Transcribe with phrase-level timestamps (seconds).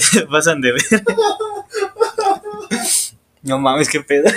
[0.00, 1.04] Se pasan de ver.
[3.42, 4.30] No mames, qué pedo.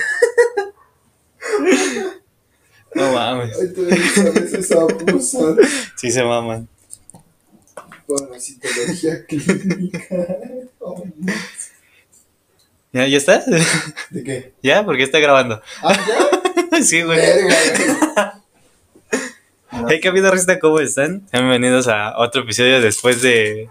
[2.93, 3.57] No mames.
[5.95, 6.67] Sí se maman.
[8.07, 10.15] Parasitología clínica.
[10.79, 11.03] Oh.
[12.93, 13.45] ¿Ya, ¿Ya estás?
[14.09, 14.53] ¿De qué?
[14.63, 14.85] ¿Ya?
[14.85, 15.61] ¿Por qué está grabando?
[15.81, 16.81] Ah, ya.
[16.83, 17.17] Sí, güey.
[17.17, 17.55] Verga,
[19.71, 19.87] güey.
[19.89, 20.59] Hey, ¿qué vida rista?
[20.59, 21.27] ¿Cómo están?
[21.31, 23.69] Bienvenidos a otro episodio después de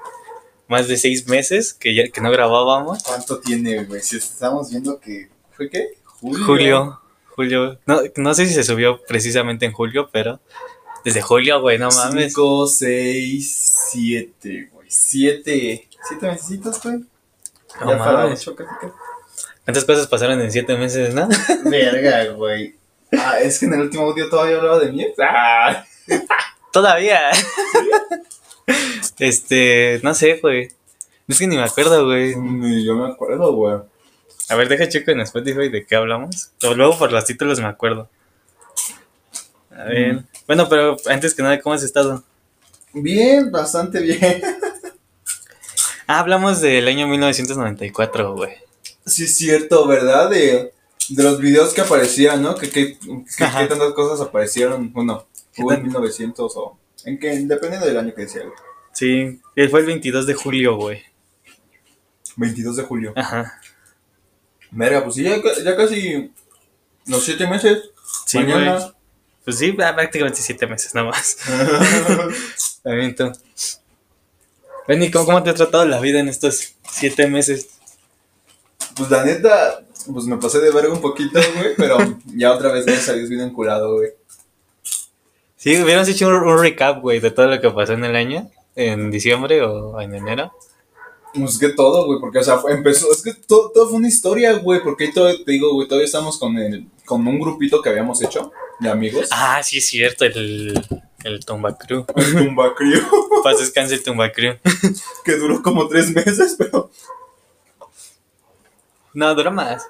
[0.69, 3.02] más de seis meses que, ya, que no grabábamos.
[3.02, 4.02] ¿Cuánto tiene, güey?
[4.02, 5.29] Si estamos viendo que.
[5.52, 5.89] ¿Fue qué?
[6.05, 6.45] Julio.
[6.45, 7.01] Julio.
[7.34, 7.79] Julio.
[7.87, 10.41] No, no sé si se subió precisamente en julio, pero
[11.05, 12.33] desde julio, güey, no mames.
[12.33, 14.87] 5, 6, 7, güey.
[14.91, 15.89] 7.
[16.08, 16.97] 7 mesecitos, güey.
[17.80, 18.41] No ya mames.
[18.47, 18.92] 8, casi casi.
[19.67, 21.28] ¿Cuántas cosas pasaron en siete meses, no?
[21.64, 22.77] Verga, güey.
[23.19, 25.05] Ah, es que en el último audio todavía hablaba de mí.
[25.19, 25.84] Ah.
[26.73, 27.33] Todavía.
[29.19, 30.69] Este, no sé, güey.
[31.28, 32.36] Es que ni me acuerdo, güey.
[32.36, 33.78] Ni yo me acuerdo, güey.
[34.48, 36.50] A ver, deja checo en Spotify de qué hablamos.
[36.62, 38.08] O luego por los títulos me acuerdo.
[39.70, 40.14] A ver.
[40.14, 40.27] Mm.
[40.47, 42.23] Bueno, pero antes que nada, ¿cómo has estado?
[42.92, 44.42] Bien, bastante bien.
[46.08, 48.53] Ah, hablamos del año 1994, güey.
[49.05, 50.30] Sí, es cierto, ¿verdad?
[50.30, 50.73] De,
[51.08, 52.55] de los videos que aparecían, ¿no?
[52.55, 54.92] Que, que, que, tantas cosas aparecieron.
[54.92, 56.78] Bueno, ¿Qué hubo en tan- 1900 o.
[57.05, 58.55] En que, dependiendo del año que decía, güey.
[58.92, 61.02] Sí, eh, fue el 22 de julio, güey.
[62.36, 63.12] 22 de julio.
[63.16, 63.61] Ajá.
[64.70, 66.33] Verga, pues sí, ya, ya casi
[67.06, 67.91] los 7 meses.
[68.27, 68.78] Sí, Mañana.
[68.78, 68.97] güey.
[69.44, 71.36] Pues sí, prácticamente siete meses nada más.
[72.83, 73.30] También tú.
[74.89, 77.69] Benny, ¿cómo, ¿cómo te ha tratado la vida en estos siete meses?
[78.96, 81.77] pues la neta, pues me pasé de verga un poquito, güey.
[81.77, 81.98] Pero
[82.34, 84.11] ya otra vez, gracias a Dios, bien enculado, güey.
[85.66, 88.48] Sí, hubiéramos hecho un, un recap, güey, de todo lo que pasó en el año,
[88.77, 90.52] en diciembre o en enero.
[91.34, 94.06] Pues que todo, güey, porque, o sea, fue- empezó, es que todo, todo fue una
[94.06, 97.82] historia, güey, porque ahí todavía, te digo, güey, todavía estamos con el, con un grupito
[97.82, 99.28] que habíamos hecho, de amigos.
[99.32, 100.80] Ah, sí, es cierto, el,
[101.24, 102.06] el Tumba Crew.
[102.14, 103.02] El Tumba Crew,
[103.42, 104.54] Paz descanse el Tumba Crew.
[105.24, 106.92] que duró como tres meses, pero...
[109.14, 109.84] No, duró más.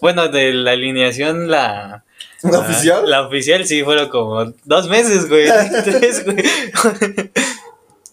[0.00, 2.04] Bueno, de la alineación, la...
[2.42, 3.08] ¿La oficial?
[3.10, 5.46] La oficial sí fueron como dos meses, güey.
[5.84, 6.36] Tres, güey.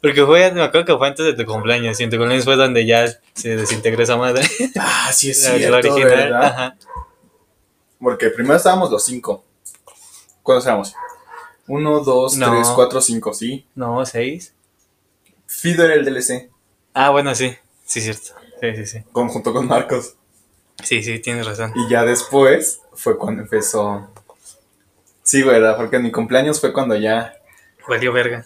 [0.02, 2.00] Porque fue, me acuerdo que fue antes de tu cumpleaños.
[2.00, 4.46] Y en tu cumpleaños fue donde ya se desintegró esa madre.
[4.80, 6.10] Ah, sí, es La- la cierto, original.
[6.10, 6.46] ¿verdad?
[6.46, 6.78] Ajá.
[8.00, 9.44] Porque primero estábamos los cinco.
[10.44, 10.94] ¿Cuántos éramos?
[11.68, 12.52] Uno, dos, No.
[12.52, 13.66] tres, cuatro, cinco, sí.
[13.76, 14.54] No, seis.
[15.48, 16.50] Fido era el DLC,
[16.94, 17.56] Ah, bueno, sí.
[17.86, 18.34] Sí, cierto.
[18.62, 19.00] Sí, sí, sí.
[19.12, 20.16] con, junto con Marcos.
[20.84, 21.74] Sí, sí, tienes razón.
[21.76, 24.10] Y ya después fue cuando empezó...
[25.24, 25.78] Sí, güey, ¿verdad?
[25.78, 27.34] Porque en mi cumpleaños fue cuando ya...
[27.88, 28.46] Valió verga.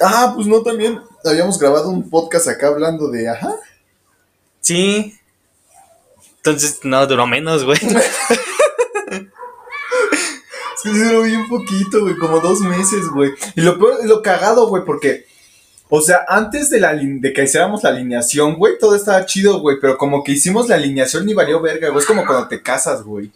[0.00, 3.28] Ah, pues no, también habíamos grabado un podcast acá hablando de...
[3.28, 3.54] Ajá.
[4.60, 5.18] Sí.
[6.36, 7.78] Entonces, no, duró menos, güey.
[10.82, 13.30] Sí duró bien poquito, güey, como dos meses, güey.
[13.54, 15.26] Y lo peor, lo cagado, güey, porque,
[15.94, 19.76] o sea, antes de, la, de que hiciéramos la alineación, güey, todo estaba chido, güey,
[19.78, 22.00] pero como que hicimos la alineación ni valió verga, güey.
[22.00, 23.30] Es como cuando te casas, güey.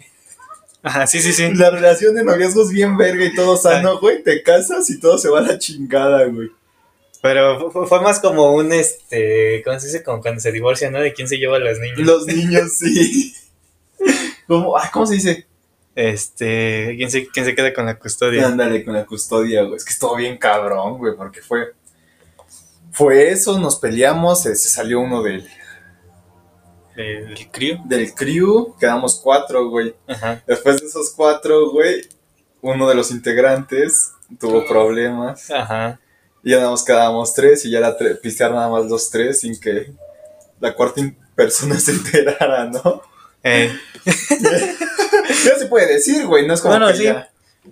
[0.83, 1.53] Ajá, sí, sí, sí.
[1.53, 5.29] La relación de noviazgos bien verga y todo sano, güey, te casas y todo se
[5.29, 6.49] va a la chingada, güey.
[7.21, 10.03] Pero fu- fue más como un, este, ¿cómo se dice?
[10.03, 11.01] Como cuando se divorcian, ¿no?
[11.01, 11.99] De quién se lleva a los niños.
[11.99, 13.35] Los niños, sí.
[14.47, 15.47] ¿Cómo, ah, ¿Cómo se dice?
[15.95, 18.47] Este, ¿quién se, quién se queda con la custodia?
[18.47, 19.77] Ándale con la custodia, güey.
[19.77, 21.73] Es que estuvo bien cabrón, güey, porque fue.
[22.97, 25.47] Fue eso, nos peleamos, eh, se salió uno del,
[26.97, 27.79] El crío.
[27.85, 29.95] del crew, quedamos cuatro, güey.
[30.09, 30.43] Ajá.
[30.47, 32.09] Después de esos cuatro, güey,
[32.63, 35.51] uno de los integrantes tuvo problemas.
[35.51, 36.01] Ajá.
[36.43, 39.61] Y ya nada más quedábamos tres y ya era pistear nada más los tres sin
[39.61, 39.93] que
[40.61, 41.03] la cuarta
[41.35, 43.03] persona se enterara, ¿no?
[43.43, 43.77] Eh,
[45.45, 47.05] Ya se puede decir, güey, no es como Bueno, que sí.
[47.05, 47.29] ya-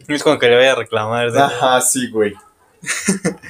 [0.09, 1.31] es como que le voy a reclamar.
[1.33, 1.45] ¿no?
[1.45, 2.35] Ajá, sí, güey.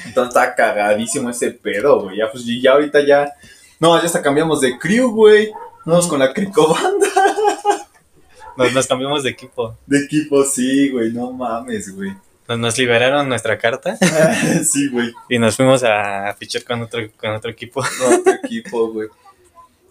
[0.07, 2.19] Entonces está cagadísimo ese pedo, güey.
[2.19, 3.33] Ya, pues, y ya ahorita ya.
[3.81, 5.51] No, ya hasta cambiamos de crew, güey.
[5.85, 7.07] Vamos con la cricobanda
[8.57, 9.77] Nos, nos cambiamos de equipo.
[9.87, 11.13] de equipo, sí, güey.
[11.13, 12.13] No mames, güey.
[12.49, 13.97] Nos, nos liberaron nuestra carta
[14.65, 15.13] sí, güey.
[15.29, 17.83] y nos fuimos a fichar con otro, con otro equipo.
[17.83, 19.09] No, otro equipo, güey.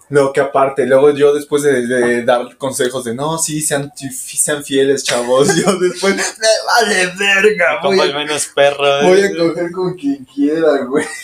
[0.09, 4.63] Luego que aparte, luego yo después de, de dar consejos de no, sí, sean, sean
[4.63, 5.47] fieles, chavos.
[5.55, 9.01] Yo después, me vale verga, voy Como al a, menos perro.
[9.07, 11.05] voy a coger con quien quiera, güey.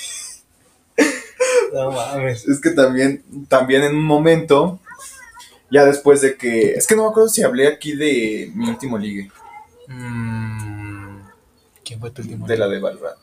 [1.73, 2.47] No mames.
[2.47, 4.79] Es que también, también en un momento,
[5.69, 6.71] ya después de que.
[6.73, 9.29] Es que no me acuerdo si hablé aquí de mi último ligue,
[9.87, 11.21] Mm,
[11.83, 12.45] ¿Quién fue tu último?
[12.45, 13.17] de la de Valorant.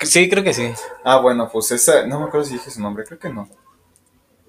[0.00, 0.70] Sí, creo que sí.
[1.04, 3.48] Ah, bueno, pues esa, no me acuerdo si dije su nombre, creo que no.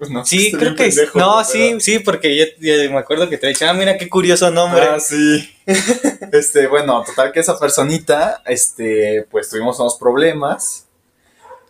[0.02, 0.24] Pues no.
[0.24, 3.46] Sí, creo bien que pendejo, No, sí, sí, porque yo, yo me acuerdo que te
[3.46, 4.82] dije, ah, mira qué curioso nombre.
[4.82, 5.48] Ah, sí.
[6.32, 10.88] Este, bueno, total que esa personita, este, pues tuvimos unos problemas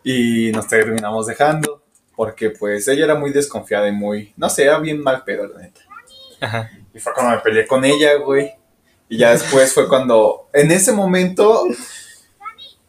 [0.03, 1.83] y nos terminamos dejando.
[2.17, 5.61] Porque pues ella era muy desconfiada y muy, no sé, era bien mal pedo, la
[5.61, 5.83] neta.
[6.41, 6.71] Ajá.
[6.95, 8.51] Y fue cuando me peleé con ella, güey.
[9.11, 11.67] Y ya después fue cuando, en ese momento,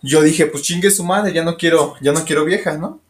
[0.02, 3.02] yo dije, pues chingue su madre, ya no quiero, ya no quiero vieja, ¿no?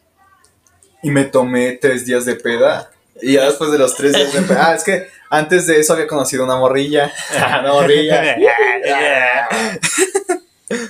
[1.04, 2.90] Y me tomé tres días de peda.
[3.22, 5.94] Y ya después de los tres días de peda, ah, es que antes de eso
[5.94, 7.12] había conocido una morrilla.
[7.60, 8.36] una morrilla.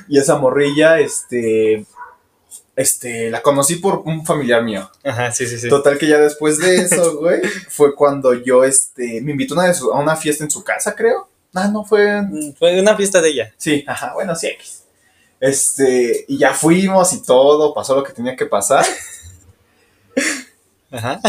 [0.08, 1.86] Y esa morrilla, este,
[2.76, 4.90] este, la conocí por un familiar mío.
[5.04, 5.68] Ajá, sí, sí, sí.
[5.68, 9.74] Total que ya después de eso, güey, fue cuando yo, este, me invitó una de
[9.74, 11.28] su- a una fiesta en su casa, creo.
[11.54, 12.22] Ah, no, fue...
[12.22, 13.54] Mm, Fue una fiesta de ella.
[13.58, 14.84] Sí, ajá, bueno, sí, X.
[15.40, 18.86] Este, y ya fuimos y todo, pasó lo que tenía que pasar.
[20.92, 21.20] Ajá.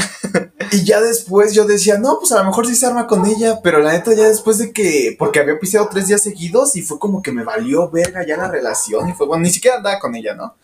[0.72, 3.60] Y ya después yo decía, no, pues a lo mejor sí se arma con ella,
[3.62, 6.98] pero la neta ya después de que, porque había piseado tres días seguidos y fue
[6.98, 10.14] como que me valió verga ya la relación y fue, bueno, ni siquiera andaba con
[10.14, 10.56] ella, ¿no?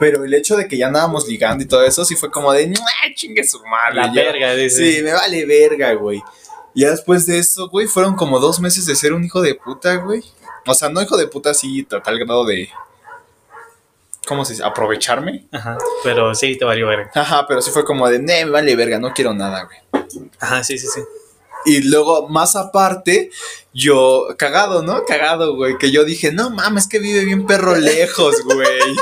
[0.00, 2.68] Pero el hecho de que ya andábamos ligando y todo eso sí fue como de,
[2.68, 2.78] "Nah,
[3.14, 3.96] chingue su madre.
[3.96, 4.22] La ya".
[4.22, 4.92] verga, dice.
[4.92, 6.22] Sí, me vale verga, güey.
[6.74, 9.54] Y ya después de eso, güey, fueron como dos meses de ser un hijo de
[9.54, 10.22] puta, güey.
[10.66, 12.68] O sea, no hijo de puta así a tal grado de...
[14.26, 14.64] ¿Cómo se dice?
[14.64, 15.46] Aprovecharme.
[15.52, 15.78] Ajá.
[16.02, 17.10] Pero sí, te valió verga.
[17.14, 20.04] Ajá, pero sí fue como de, "Nee, me vale verga, no quiero nada, güey.
[20.40, 21.00] Ajá, sí, sí, sí.
[21.64, 23.30] Y luego, más aparte,
[23.72, 25.04] yo, cagado, ¿no?
[25.04, 28.96] Cagado, güey, que yo dije, no mames, que vive bien perro lejos, güey.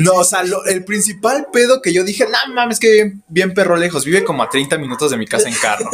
[0.00, 3.24] No, o sea, lo- el principal pedo que yo dije, no mames, que vive bien,
[3.28, 4.04] bien perro lejos.
[4.04, 5.90] Vive como a 30 minutos de mi casa en carro.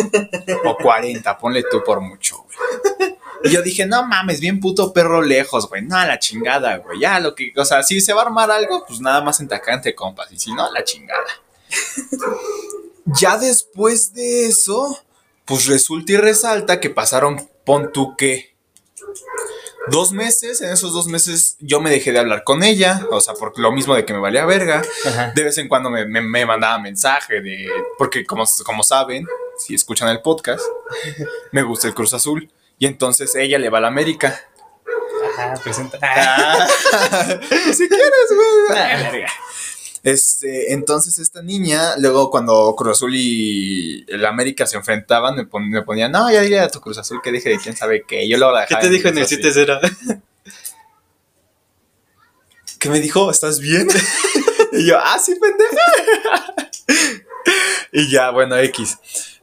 [0.64, 3.16] o 40, ponle tú por mucho, güey.
[3.44, 5.82] Y yo dije, no mames, bien puto perro lejos, güey.
[5.82, 7.00] No, a la chingada, güey.
[7.00, 9.48] Ya lo que, o sea, si se va a armar algo, pues nada más en
[9.68, 10.30] entre compas.
[10.32, 11.24] Y si no, a la chingada.
[13.06, 14.98] ya después de eso,
[15.44, 18.56] pues resulta y resalta que pasaron, pon tú que,
[19.88, 20.60] dos meses.
[20.60, 23.06] En esos dos meses yo me dejé de hablar con ella.
[23.10, 24.82] O sea, por lo mismo de que me valía verga.
[25.06, 25.32] Ajá.
[25.34, 27.68] De vez en cuando me, me- me mandaba mensaje de.
[27.96, 29.26] Porque, como, como saben,
[29.58, 30.62] si escuchan el podcast,
[31.52, 32.50] me gusta el Cruz Azul.
[32.78, 34.40] Y entonces ella le va a la América.
[35.34, 35.98] Ajá, presenta.
[36.02, 36.66] Ah,
[37.72, 38.78] si quieres, güey.
[38.78, 39.28] Ah, verga.
[40.04, 45.68] Este, entonces esta niña, luego cuando Cruz Azul y el América se enfrentaban, me, pon-
[45.68, 48.28] me ponía, no, ya dile a tu Cruz Azul que deje de quién sabe qué.
[48.28, 49.36] Yo luego la ¿Qué dejaba te dijo en el así.
[49.36, 50.22] 7-0?
[52.78, 53.30] ¿Qué me dijo?
[53.30, 53.88] ¿Estás bien?
[54.72, 56.54] y yo, ah, sí, pendeja.
[57.92, 58.98] y ya, bueno, X.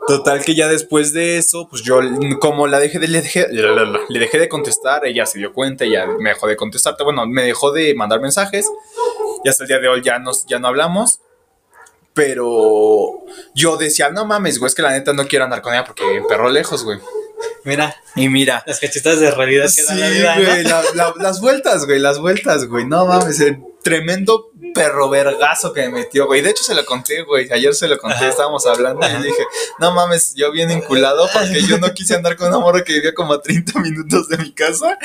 [0.08, 2.00] Total que ya después de eso, pues yo,
[2.40, 6.06] como la dejé de, le dejé, le dejé de contestar, ella se dio cuenta, ella
[6.20, 8.68] me dejó de contestar, bueno, me dejó de mandar mensajes.
[9.44, 11.20] Y hasta el día de hoy ya, nos, ya no hablamos.
[12.14, 15.84] Pero yo decía, no mames, güey, es que la neta no quiero andar con ella
[15.84, 17.00] porque perro lejos, güey.
[17.66, 20.46] Mira, Y mira, las cachetas de realidad que Sí, da la vida, ¿no?
[20.46, 22.86] güey, la- la- las vueltas, güey, las vueltas, güey.
[22.86, 26.42] No mames, el tremendo perro vergazo que me metió, güey.
[26.42, 27.48] De hecho, se lo conté, güey.
[27.52, 29.46] Ayer se lo conté, estábamos hablando y dije,
[29.78, 33.14] no mames, yo bien enculado porque yo no quise andar con una morra que vivía
[33.14, 34.98] como a 30 minutos de mi casa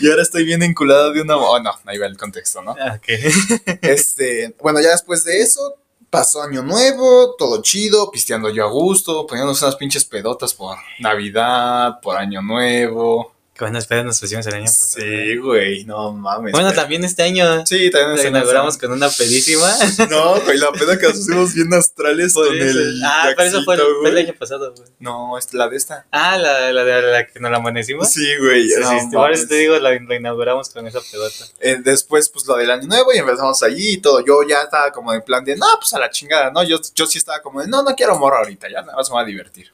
[0.00, 1.36] y ahora estoy bien enculado de una.
[1.36, 2.76] Oh, no, ahí va el contexto, ¿no?
[2.78, 3.78] Ah, ok.
[3.82, 5.74] Este, bueno, ya después de eso,
[6.08, 11.98] pasó año nuevo, todo chido, pisteando yo a gusto, poniéndonos unas pinches pedotas por Navidad,
[12.00, 13.34] por año nuevo.
[13.58, 15.02] Buenas pedas nos pusimos el año pasado.
[15.02, 16.52] Sí, güey, no mames.
[16.52, 19.68] Bueno, pero- también este año Sí, también la se inauguramos con una pedísima.
[20.10, 22.78] No, güey, la peda que nos hicimos bien astrales Por con eso.
[22.78, 23.02] el.
[23.04, 24.88] Ah, pero eso fue el, fue año pasado, güey.
[25.00, 26.06] No, es la de esta.
[26.12, 28.10] Ah, la, la de la que nos la amanecimos.
[28.10, 28.68] Sí, güey.
[28.68, 29.40] Sí, no sí, por mames.
[29.40, 31.44] eso te digo, la, la inauguramos con esa pedota.
[31.60, 34.24] Eh, después, pues lo del año nuevo y empezamos allí y todo.
[34.24, 36.62] Yo ya estaba como en plan de, no, pues a la chingada, ¿no?
[36.62, 39.14] Yo, yo sí estaba como de, no, no quiero morra ahorita, ya nada más me
[39.14, 39.72] voy a divertir.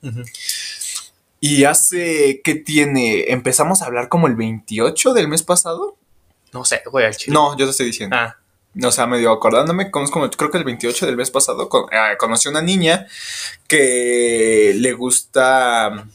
[1.40, 3.30] Y hace, ¿qué tiene?
[3.32, 5.96] Empezamos a hablar como el 28 del mes pasado.
[6.52, 7.34] No sé, güey, al chile.
[7.34, 8.16] No, yo te estoy diciendo.
[8.16, 8.36] Ah,
[8.82, 12.16] O sea, medio acordándome, como, como- creo que el 28 del mes pasado con- eh,
[12.18, 13.06] conocí a una niña
[13.68, 16.06] que le gusta...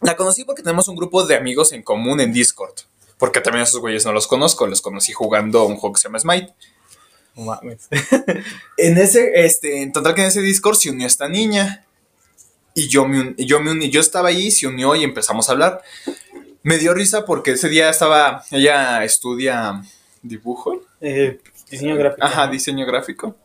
[0.00, 2.74] La conocí porque tenemos un grupo de amigos en común en Discord.
[3.18, 6.08] Porque también a esos güeyes no los conozco, los conocí jugando un juego que se
[6.08, 6.52] llama Smite.
[7.36, 7.88] mames.
[8.76, 11.83] En ese, este, en total que en ese Discord se unió esta niña.
[12.74, 15.82] Y yo me, yo me yo estaba ahí, se unió y empezamos a hablar.
[16.62, 19.82] Me dio risa porque ese día estaba, ella estudia
[20.22, 20.82] dibujo.
[21.00, 21.38] Eh,
[21.70, 22.26] diseño gráfico.
[22.26, 23.36] Ajá, diseño gráfico.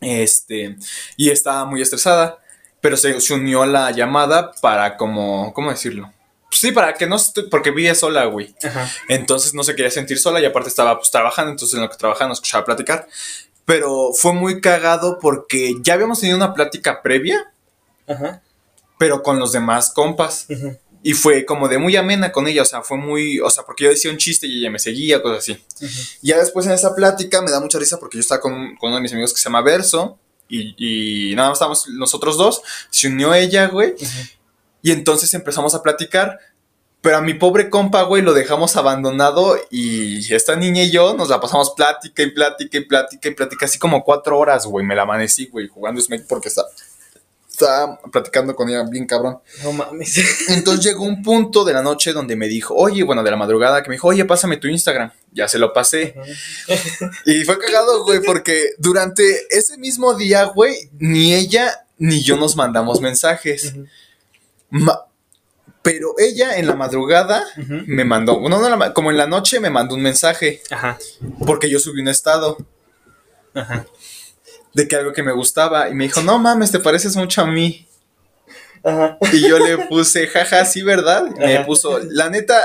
[0.00, 0.76] Este,
[1.16, 2.38] y estaba muy estresada,
[2.80, 6.12] pero se, se unió a la llamada para como, ¿cómo decirlo?
[6.50, 7.16] Sí, para que no...
[7.50, 8.54] Porque vive sola, güey.
[8.62, 8.88] Ajá.
[9.08, 11.96] Entonces no se quería sentir sola y aparte estaba pues trabajando, entonces en lo que
[11.96, 13.06] trabajaba nos escuchaba platicar.
[13.64, 17.52] Pero fue muy cagado porque ya habíamos tenido una plática previa,
[18.06, 18.42] Ajá.
[18.98, 20.46] pero con los demás compas.
[21.02, 23.84] Y fue como de muy amena con ella, o sea, fue muy, o sea, porque
[23.84, 25.52] yo decía un chiste y ella me seguía, cosas así.
[25.52, 25.92] Ujú.
[26.22, 28.96] Ya después en esa plática me da mucha risa porque yo estaba con, con uno
[28.96, 33.06] de mis amigos que se llama Verso y, y nada más estábamos nosotros dos, se
[33.08, 34.06] unió ella, güey, Ujú.
[34.82, 36.38] y entonces empezamos a platicar.
[37.02, 41.28] Pero a mi pobre compa, güey, lo dejamos abandonado y esta niña y yo nos
[41.28, 44.84] la pasamos plática y plática y plática y plática, así como cuatro horas, güey.
[44.84, 46.64] Me la amanecí, güey, jugando Snake porque está,
[47.56, 49.38] está platicando con ella bien cabrón.
[49.62, 50.48] No mames.
[50.48, 53.82] Entonces llegó un punto de la noche donde me dijo, oye, bueno, de la madrugada,
[53.82, 55.10] que me dijo, oye, pásame tu Instagram.
[55.32, 56.14] Ya se lo pasé.
[57.24, 62.56] Y fue cagado, güey, porque durante ese mismo día, güey, ni ella ni yo nos
[62.56, 63.74] mandamos mensajes.
[64.70, 65.00] Ma-
[65.82, 67.44] pero ella en la madrugada
[67.86, 70.98] me mandó, no, no, la como en la noche me mandó un mensaje, Ajá.
[71.46, 72.56] porque yo subí un estado
[73.54, 73.86] Ajá.
[74.76, 77.46] De que algo que me gustaba y me dijo, no mames, te pareces mucho a
[77.46, 77.86] mí.
[78.84, 79.16] Ajá.
[79.32, 81.24] Y yo le puse, jaja, sí, ¿verdad?
[81.34, 82.62] Y me puso, la neta,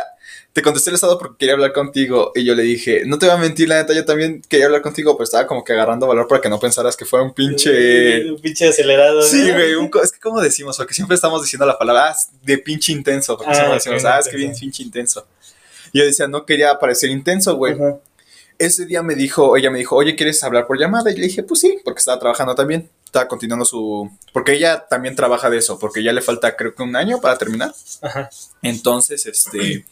[0.51, 2.33] te contesté el estado porque quería hablar contigo.
[2.35, 4.81] Y yo le dije, no te voy a mentir, la neta, yo también quería hablar
[4.81, 8.29] contigo, pero estaba como que agarrando valor para que no pensaras que fuera un pinche...
[8.29, 9.21] Un pinche acelerado.
[9.21, 9.53] Sí, ¿no?
[9.53, 12.57] güey, un co- es que como decimos, porque siempre estamos diciendo la palabra ah, de
[12.57, 15.25] pinche intenso, porque Ah, siempre decimos, ah, es que bien pinche intenso.
[15.93, 17.73] Y yo decía, no quería parecer intenso, güey.
[17.73, 17.97] Ajá.
[18.61, 21.09] Ese día me dijo, ella me dijo, oye, ¿quieres hablar por llamada?
[21.09, 22.91] Y le dije, pues sí, porque estaba trabajando también.
[23.03, 24.07] Estaba continuando su...
[24.31, 27.39] Porque ella también trabaja de eso, porque ya le falta creo que un año para
[27.39, 27.73] terminar.
[28.03, 28.29] Ajá.
[28.61, 29.83] Entonces, este...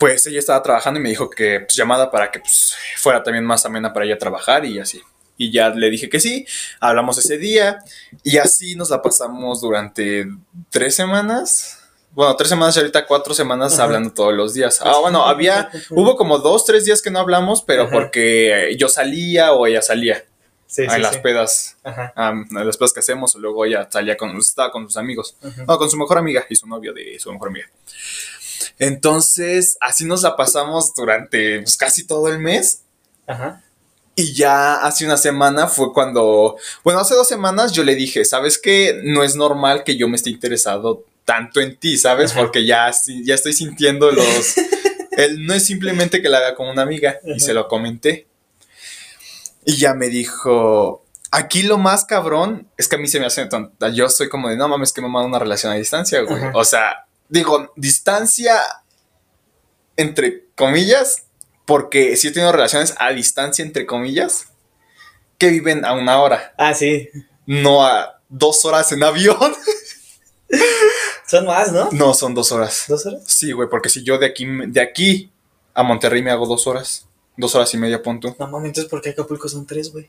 [0.00, 3.44] Pues ella estaba trabajando y me dijo que pues, llamada para que pues, fuera también
[3.44, 5.00] más amena para ella trabajar y así.
[5.36, 6.46] Y ya le dije que sí,
[6.80, 7.78] hablamos ese día
[8.24, 10.26] y así nos la pasamos durante
[10.70, 11.78] tres semanas.
[12.16, 13.84] Bueno, tres semanas y ahorita cuatro semanas Ajá.
[13.84, 14.80] hablando todos los días.
[14.82, 17.92] Ah, bueno, había, hubo como dos, tres días que no hablamos, pero Ajá.
[17.92, 20.24] porque yo salía o ella salía
[20.66, 21.20] Sí, en sí, las sí.
[21.22, 25.36] pedas, en las pedas que hacemos, o luego ella salía con, estaba con sus amigos.
[25.42, 25.64] Ajá.
[25.68, 27.66] No, con su mejor amiga y su novio de su mejor amiga.
[28.78, 32.82] Entonces, así nos la pasamos durante pues, casi todo el mes.
[33.26, 33.62] Ajá.
[34.14, 38.56] Y ya hace una semana fue cuando, bueno, hace dos semanas yo le dije, ¿sabes
[38.58, 39.02] qué?
[39.04, 42.30] No es normal que yo me esté interesado tanto en ti, ¿sabes?
[42.30, 42.40] Ajá.
[42.40, 42.90] Porque ya,
[43.24, 44.54] ya estoy sintiendo los...
[45.18, 48.26] Él no es simplemente que la haga como una amiga y se lo comenté.
[49.64, 53.44] Y ya me dijo, aquí lo más cabrón es que a mí se me hace
[53.46, 53.88] tonta.
[53.90, 56.36] Yo soy como de, no mames, que me manda una relación a distancia, güey.
[56.36, 56.52] Ajá.
[56.54, 58.60] O sea, digo, distancia
[59.96, 61.24] entre comillas,
[61.64, 64.48] porque sí he tenido relaciones a distancia entre comillas
[65.38, 67.08] que viven a una hora, Ah, sí.
[67.46, 69.36] no a dos horas en avión.
[71.26, 71.88] Son más, ¿no?
[71.92, 72.84] No, son dos horas.
[72.88, 73.22] ¿Dos horas?
[73.26, 75.32] Sí, güey, porque si yo de aquí, de aquí
[75.74, 77.06] a Monterrey me hago dos horas,
[77.36, 78.34] dos horas y media, punto.
[78.38, 80.08] No mames, entonces ¿por qué Acapulco son tres, güey?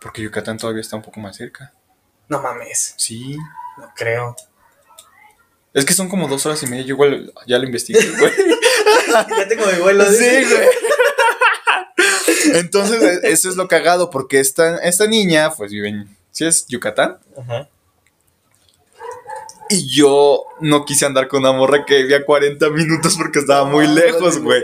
[0.00, 1.72] Porque Yucatán todavía está un poco más cerca.
[2.28, 2.94] No mames.
[2.98, 3.36] Sí.
[3.78, 4.36] No creo.
[5.72, 6.84] Es que son como dos horas y media.
[6.84, 8.32] Yo igual ya lo investigué, güey.
[9.08, 10.04] ya tengo mi vuelo.
[10.12, 10.68] Sí, güey.
[12.54, 16.16] Entonces, e- eso es lo cagado, porque esta, esta niña, pues vive en.
[16.30, 17.18] ¿Sí es Yucatán?
[17.38, 17.68] Ajá.
[19.70, 23.86] Y yo no quise andar con una morra que vivía 40 minutos porque estaba muy
[23.86, 24.62] No, lejos, güey.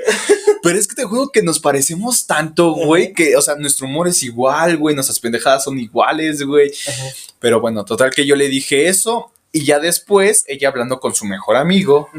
[0.62, 4.08] Pero es que te juro que nos parecemos tanto, güey, que, o sea, nuestro humor
[4.08, 6.70] es igual, güey, nuestras pendejadas son iguales, güey.
[7.38, 11.24] Pero bueno, total que yo le dije eso y ya después, ella hablando con su
[11.24, 12.10] mejor amigo,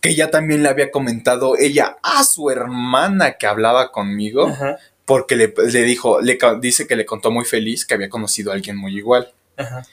[0.00, 4.56] que ella también le había comentado ella a su hermana que hablaba conmigo,
[5.04, 8.54] porque le, le dijo, le dice que le contó muy feliz que había conocido a
[8.54, 9.32] alguien muy igual.
[9.56, 9.84] Ajá.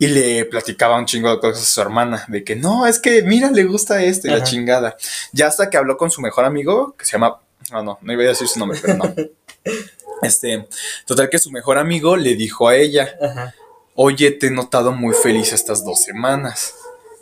[0.00, 3.22] Y le platicaba un chingo de cosas a su hermana, de que no, es que
[3.22, 4.44] mira, le gusta esto y la Ajá.
[4.44, 4.96] chingada.
[5.32, 7.40] Ya hasta que habló con su mejor amigo, que se llama,
[7.72, 9.14] no, no, no iba a decir su nombre, pero no.
[10.22, 10.66] Este,
[11.06, 13.54] total que su mejor amigo le dijo a ella, Ajá.
[13.94, 16.74] oye, te he notado muy feliz estas dos semanas.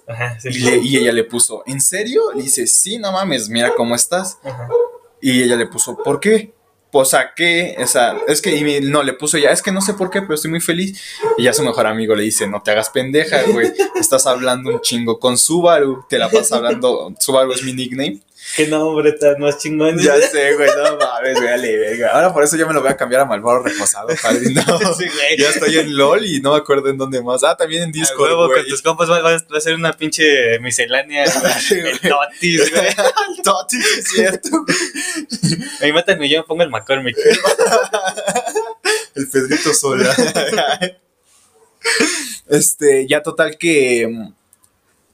[0.07, 0.39] Ajá.
[0.41, 0.49] Sí.
[0.51, 2.33] Y, le- y ella le puso, ¿en serio?
[2.35, 4.39] Le dice, sí, no mames, mira cómo estás.
[4.45, 4.69] Ajá.
[5.21, 6.55] Y ella le puso, ¿por qué?
[6.91, 9.81] Pues a qué, o sea, es que, y no, le puso ya, es que no
[9.81, 11.01] sé por qué, pero estoy muy feliz.
[11.37, 14.81] Y ya su mejor amigo le dice, no te hagas pendeja, güey, estás hablando un
[14.81, 18.21] chingo con Subaru, te la pasas hablando, Subaru es mi nickname.
[18.55, 19.99] Qué nombre tan más chingón.
[19.99, 22.11] Ya sé, güey, no mames, güey, verga.
[22.13, 24.09] Ahora por eso ya me lo voy a cambiar a Malboro reposado.
[24.17, 25.37] Sí, güey.
[25.39, 27.43] Ya estoy en LOL y no me acuerdo en dónde más.
[27.45, 28.61] Ah, también en Discord, huevo, güey.
[28.63, 31.25] con tus compas va, va- va a ser una pinche miscelánea.
[31.71, 31.81] güey.
[31.83, 32.87] El totis, güey.
[33.43, 34.49] Toti, sí es cierto.
[35.81, 37.17] Me matan y yo me pongo el McCormick.
[39.15, 40.15] El Pedrito Sola.
[42.49, 44.31] este, ya total que.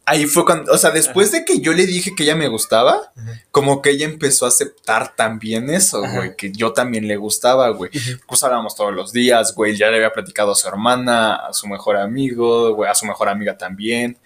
[0.04, 3.12] Ahí fue cuando, o sea, después de que yo le dije que ella me gustaba,
[3.16, 3.42] Ajá.
[3.50, 6.16] como que ella empezó a aceptar también eso, Ajá.
[6.16, 7.90] güey, que yo también le gustaba, güey.
[8.26, 11.68] Pues hablábamos todos los días, güey, ya le había platicado a su hermana, a su
[11.68, 14.18] mejor amigo, güey, a su mejor amiga también.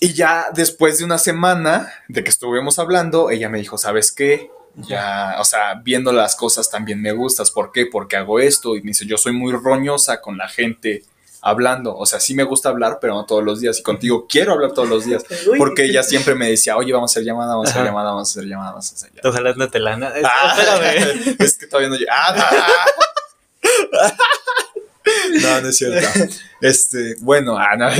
[0.00, 4.50] Y ya después de una semana de que estuvimos hablando, ella me dijo, ¿sabes qué?
[4.76, 7.50] Ya, o sea, viendo las cosas también me gustas.
[7.50, 7.86] ¿Por qué?
[7.86, 8.76] Porque hago esto.
[8.76, 11.02] Y me dice, yo soy muy roñosa con la gente
[11.42, 11.96] hablando.
[11.96, 13.78] O sea, sí me gusta hablar, pero no todos los días.
[13.78, 15.24] Y contigo quiero hablar todos los días.
[15.58, 18.28] Porque ella siempre me decía, oye, vamos a hacer llamada, vamos a hacer llamada, vamos
[18.28, 19.38] a hacer llamada, vamos a hacer llamada.
[19.38, 20.08] Hablando de telana.
[20.16, 21.36] Es- Ah, Espérame.
[21.44, 22.12] Es que todavía no llega.
[22.16, 22.86] Ah,
[25.42, 26.06] no, no es cierto.
[26.60, 27.88] Este, bueno, ah, no.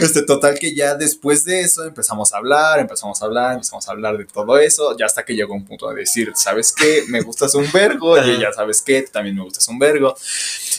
[0.00, 3.92] Este, total que ya después de eso empezamos a hablar, empezamos a hablar, empezamos a
[3.92, 7.04] hablar de todo eso, ya hasta que llegó un punto de decir, ¿sabes qué?
[7.08, 9.02] Me gustas un vergo, y ella, ¿sabes qué?
[9.02, 10.14] También me gustas un vergo.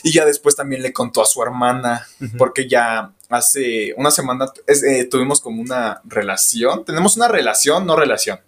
[0.02, 2.06] Y ya después también le contó a su hermana,
[2.38, 8.40] porque ya hace una semana eh, tuvimos como una relación, tenemos una relación, no relación.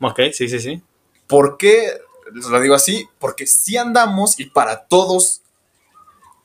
[0.00, 0.82] Ok, sí, sí, sí.
[1.26, 2.00] ¿Por qué
[2.32, 3.08] lo digo así?
[3.18, 5.42] Porque si andamos y para todos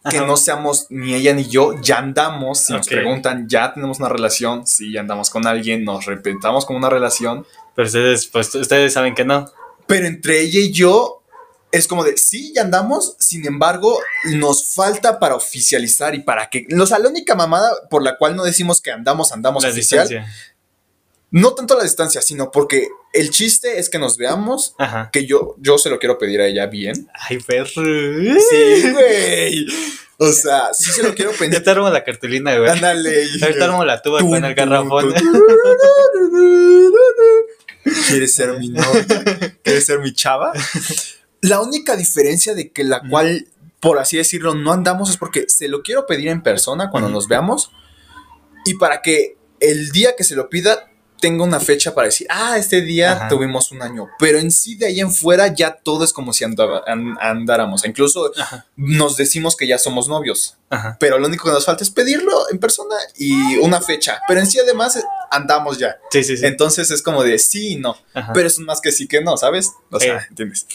[0.09, 2.59] que no seamos ni ella ni yo, ya andamos.
[2.59, 6.79] Si nos preguntan, ya tenemos una relación, si ya andamos con alguien, nos repentamos como
[6.79, 7.45] una relación.
[7.75, 9.49] Pero ustedes, pues, ustedes saben que no.
[9.87, 11.23] Pero entre ella y yo
[11.71, 16.65] es como de, sí, ya andamos, sin embargo, nos falta para oficializar y para que...
[16.79, 20.07] O sea, la única mamada por la cual no decimos que andamos, andamos La oficial,
[20.07, 20.33] distancia.
[21.37, 25.09] No tanto la distancia, sino porque el chiste es que nos veamos, Ajá.
[25.11, 27.09] que yo, yo se lo quiero pedir a ella bien.
[27.13, 27.67] Ay, perro.
[27.75, 29.65] Sí, güey.
[30.17, 31.61] O sea, sí se lo quiero Ya pedir.
[31.61, 32.69] te armo la cartulina, güey.
[32.71, 33.27] Ándale.
[33.41, 35.13] Ahorita armo la tuba con el garrafón.
[38.07, 39.05] ¿Quieres ser mi novia?
[39.61, 40.53] ¿Quieres ser mi chava?
[41.41, 43.47] La única diferencia de que la cual,
[43.81, 47.27] por así decirlo, no andamos es porque se lo quiero pedir en persona cuando nos
[47.27, 47.71] veamos
[48.65, 50.89] y para que el día que se lo pida
[51.25, 53.27] tenga una fecha para decir, ah, este día Ajá.
[53.29, 54.07] tuvimos un año.
[54.19, 56.83] Pero en sí, de ahí en fuera, ya todo es como si andaba-
[57.19, 57.83] andáramos.
[57.85, 58.65] Incluso Ajá.
[58.75, 60.97] nos decimos que ya somos novios Ajá.
[60.99, 64.21] pero lo único que nos falta es pedirlo en persona y una fecha.
[64.27, 65.97] Pero en sí, además, eh, andamos ya.
[66.11, 66.45] Sí, sí, sí.
[66.45, 67.97] Entonces es como de sí y no.
[68.33, 69.71] Pero es más que sí que no, ¿sabes?
[69.89, 70.25] O sea, Eh.
[70.29, 70.67] ¿entiendes?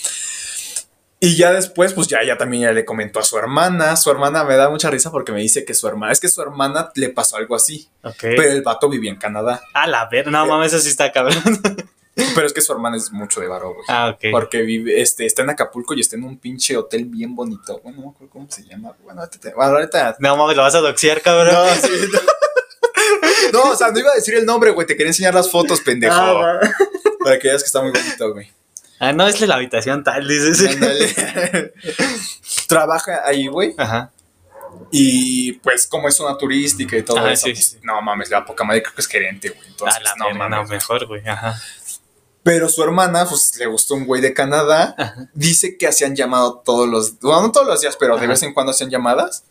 [1.22, 3.94] Y ya después, pues ya, ya también ya le comentó a su hermana.
[3.96, 6.40] Su hermana me da mucha risa porque me dice que su hermana, es que su
[6.40, 7.88] hermana le pasó algo así.
[8.02, 8.14] ok.
[8.20, 9.60] Pero el vato vivía en Canadá.
[9.74, 11.36] A la ver, no mames, eso sí está cabrón.
[12.34, 13.84] Pero es que su hermana es mucho de varo, güey.
[13.88, 14.30] ah, ok.
[14.30, 17.80] Porque vive, este, está en Acapulco y está en un pinche hotel bien bonito.
[17.82, 18.92] Bueno, no me acuerdo cómo se llama.
[19.02, 21.54] Bueno, ahorita, bueno, ahorita No mames, lo vas a doxear, cabrón.
[21.54, 22.18] No, sí, no.
[23.52, 24.86] No, o sea, no iba a decir el nombre, güey.
[24.86, 26.14] Te quería enseñar las fotos, pendejo.
[26.14, 26.60] Ah,
[27.24, 28.48] para que veas que está muy bonito, güey.
[29.00, 30.78] Ah, no, es la habitación tal, dices.
[32.68, 33.74] Trabaja ahí, güey.
[33.78, 34.12] Ajá.
[34.92, 37.78] Y pues, como es una turística y todo Ajá, eso, sí, pues, sí.
[37.82, 39.68] no mames, la poca madre creo que es gerente, güey.
[39.68, 40.58] Entonces, la no mames.
[40.58, 41.26] no, mejor, güey.
[41.26, 41.60] Ajá.
[42.42, 44.94] Pero su hermana, pues le gustó un güey de Canadá.
[44.96, 45.30] Ajá.
[45.34, 47.18] Dice que hacían llamado todos los.
[47.20, 49.44] Bueno, no todos los días, pero de vez en cuando hacían llamadas.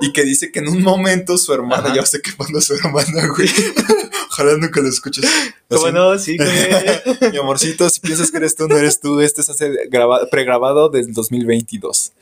[0.00, 1.94] Y que dice que en un momento su hermana, Ajá.
[1.94, 3.48] ya sé qué su hermana, güey.
[4.30, 5.24] Ojalá nunca lo escuches.
[5.68, 6.18] ¿Cómo no?
[6.18, 7.30] Sí, güey.
[7.32, 9.20] Mi amorcito, si piensas que eres tú, no eres tú.
[9.20, 9.50] Este es
[10.30, 12.12] pregrabado del 2022.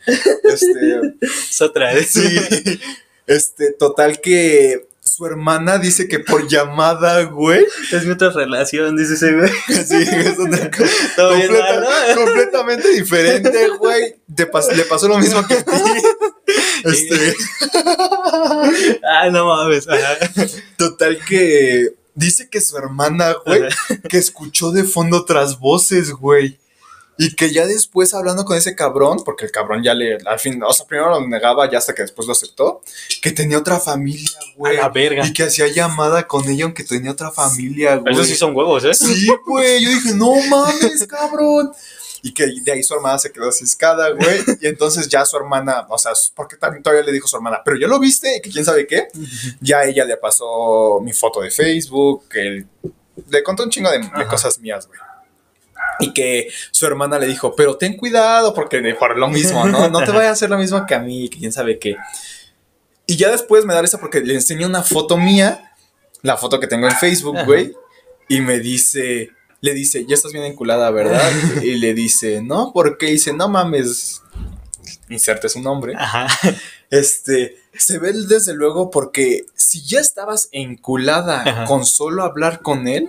[0.45, 2.11] Este, Es otra vez.
[2.11, 2.81] sí.
[3.27, 7.67] Este, total que su hermana dice que por llamada, güey.
[7.93, 9.51] Es mi otra relación, dice ese güey.
[9.69, 10.71] Sí, es una
[12.15, 14.17] completamente diferente, güey.
[14.35, 15.71] Te pas- le pasó lo mismo que a ti.
[16.85, 17.37] Este,
[19.05, 19.87] Ah, no mames.
[19.87, 20.17] Ajá.
[20.79, 23.65] total que dice que su hermana, güey,
[24.09, 26.59] que escuchó de fondo otras voces, güey.
[27.23, 30.63] Y que ya después hablando con ese cabrón, porque el cabrón ya le, al fin,
[30.63, 32.83] o sea, primero lo negaba ya hasta que después lo aceptó,
[33.21, 34.77] que tenía otra familia, A güey.
[34.77, 35.27] la verga.
[35.27, 38.13] Y que hacía llamada con ella aunque tenía otra familia, güey.
[38.15, 38.95] Esos sí son huevos, ¿eh?
[38.95, 39.83] Sí, güey.
[39.85, 41.73] Yo dije, no mames, cabrón.
[42.25, 44.45] Y que de ahí su hermana se quedó ciscada, güey.
[44.61, 47.61] Y entonces ya su hermana, o sea, porque también todavía le dijo a su hermana,
[47.65, 49.09] pero ya lo viste, y que quién sabe qué.
[49.61, 52.65] Ya ella le pasó mi foto de Facebook, que
[53.29, 55.01] le contó un chingo de, de cosas mías, güey.
[56.03, 59.89] Y que su hermana le dijo, pero ten cuidado, porque por lo mismo, ¿no?
[59.89, 61.97] No te vaya a hacer lo mismo que a mí, que quién sabe qué.
[63.07, 65.73] Y ya después me da esa porque le enseñé una foto mía,
[66.23, 67.73] la foto que tengo en Facebook, güey,
[68.29, 71.31] y me dice, le dice, ya estás bien enculada, ¿verdad?
[71.63, 74.23] y le dice, no, porque dice, no mames,
[75.09, 75.95] inserte su nombre.
[75.97, 76.27] Ajá.
[76.91, 81.65] Este, se ve desde luego porque si ya estabas enculada Ajá.
[81.65, 83.09] con solo hablar con él,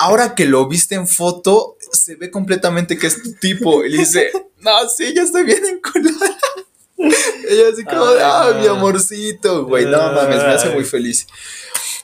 [0.00, 3.84] ahora que lo viste en foto, se ve completamente que es tu tipo.
[3.84, 6.38] Y le dice, no, sí, ya estoy bien enculada.
[7.48, 9.84] Ella así como, ah, mi amorcito, güey.
[9.84, 11.26] No mames, me hace muy feliz.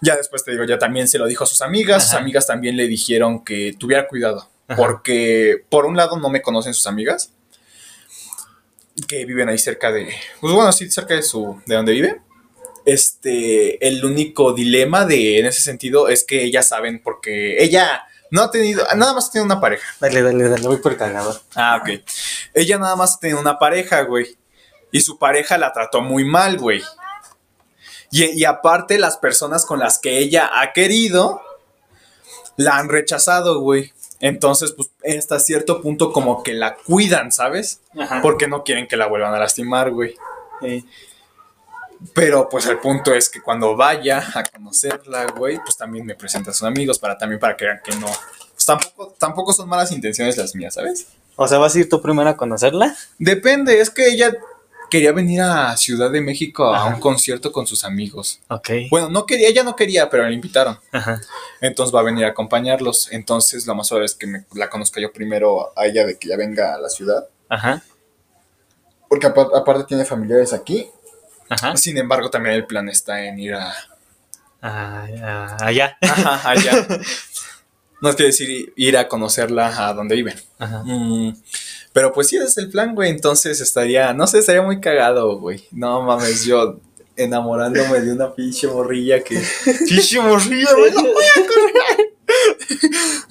[0.00, 2.04] Ya después te digo, ya también se lo dijo a sus amigas.
[2.04, 4.48] Sus amigas también le dijeron que tuviera cuidado.
[4.68, 4.76] Ajá.
[4.76, 7.32] Porque, por un lado, no me conocen sus amigas.
[9.08, 10.14] Que viven ahí cerca de.
[10.40, 11.60] Pues bueno, sí, cerca de su.
[11.66, 12.20] de donde vive.
[12.86, 13.86] Este.
[13.86, 15.38] El único dilema de.
[15.38, 18.86] en ese sentido es que ellas saben porque ella no ha tenido.
[18.96, 19.86] Nada más ha tenido una pareja.
[20.00, 21.40] Dale, dale, dale, voy por el cargador.
[21.54, 22.00] Ah, ok.
[22.54, 24.36] Ella nada más ha tenido una pareja, güey.
[24.90, 26.82] Y su pareja la trató muy mal, güey.
[28.10, 31.42] Y, y aparte, las personas con las que ella ha querido
[32.56, 33.92] la han rechazado, güey.
[34.20, 37.80] Entonces, pues, hasta cierto punto, como que la cuidan, ¿sabes?
[37.98, 38.20] Ajá.
[38.22, 40.16] Porque no quieren que la vuelvan a lastimar, güey.
[40.62, 40.86] Sí.
[42.14, 46.50] Pero, pues, el punto es que cuando vaya a conocerla, güey, pues también me presenta
[46.50, 48.06] a sus amigos para también para que vean que no.
[48.52, 51.06] Pues tampoco, tampoco son malas intenciones las mías, ¿sabes?
[51.36, 52.96] O sea, ¿vas a ir tú primero a conocerla?
[53.18, 54.32] Depende, es que ella
[54.88, 56.94] quería venir a Ciudad de México a Ajá.
[56.94, 58.40] un concierto con sus amigos.
[58.48, 58.70] Ok.
[58.90, 60.78] Bueno, no quería, ella no quería, pero la invitaron.
[60.92, 61.20] Ajá.
[61.60, 63.10] Entonces va a venir a acompañarlos.
[63.12, 66.28] Entonces lo más probable es que me, la conozca yo primero a ella de que
[66.28, 67.26] ya venga a la ciudad.
[67.48, 67.82] Ajá.
[69.08, 70.88] Porque apa- aparte tiene familiares aquí.
[71.48, 71.76] Ajá.
[71.76, 73.72] Sin embargo, también el plan está en ir a...
[74.62, 75.96] Ah, ah, allá.
[76.00, 76.86] Ajá, allá.
[78.02, 80.38] No quiere decir ir a conocerla a donde viven.
[80.58, 80.82] Ajá.
[80.84, 81.34] Mm,
[81.94, 83.08] pero pues sí, ese es el plan, güey.
[83.08, 85.64] Entonces estaría, no sé, estaría muy cagado, güey.
[85.72, 86.78] No mames, yo
[87.16, 89.42] enamorándome de una pinche morrilla que.
[89.88, 90.92] Pinche morrilla, güey.
[90.92, 92.12] no voy a correr.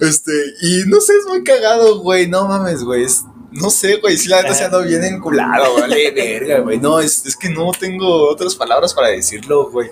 [0.00, 2.26] Este, y no sé, es muy cagado, güey.
[2.26, 3.04] No mames, güey.
[3.04, 3.22] es-
[3.56, 4.16] no sé, güey.
[4.16, 6.78] Si la neta se ando bien enculado, vale, verga, güey.
[6.78, 9.90] No, es, es que no tengo otras palabras para decirlo, güey.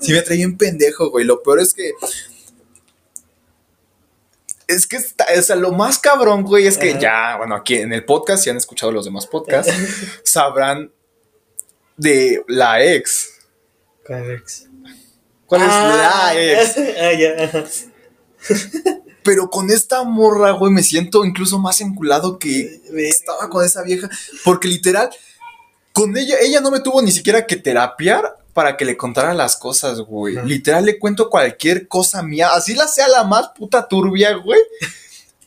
[0.00, 1.24] Sí me traía en pendejo, güey.
[1.24, 1.92] Lo peor es que
[4.68, 6.98] es que está, o sea, lo más cabrón, güey, es que Ajá.
[6.98, 9.72] ya, bueno, aquí en el podcast, si han escuchado los demás podcasts,
[10.24, 10.92] sabrán
[11.96, 13.30] de la ex.
[15.46, 16.76] ¿Cuál es la ex?
[17.00, 17.64] Ah, ya.
[19.28, 24.08] Pero con esta morra, güey, me siento incluso más enculado que estaba con esa vieja.
[24.42, 25.10] Porque literal,
[25.92, 29.56] con ella, ella no me tuvo ni siquiera que terapiar para que le contara las
[29.56, 30.36] cosas, güey.
[30.46, 34.60] Literal, le cuento cualquier cosa mía, así la sea la más puta turbia, güey.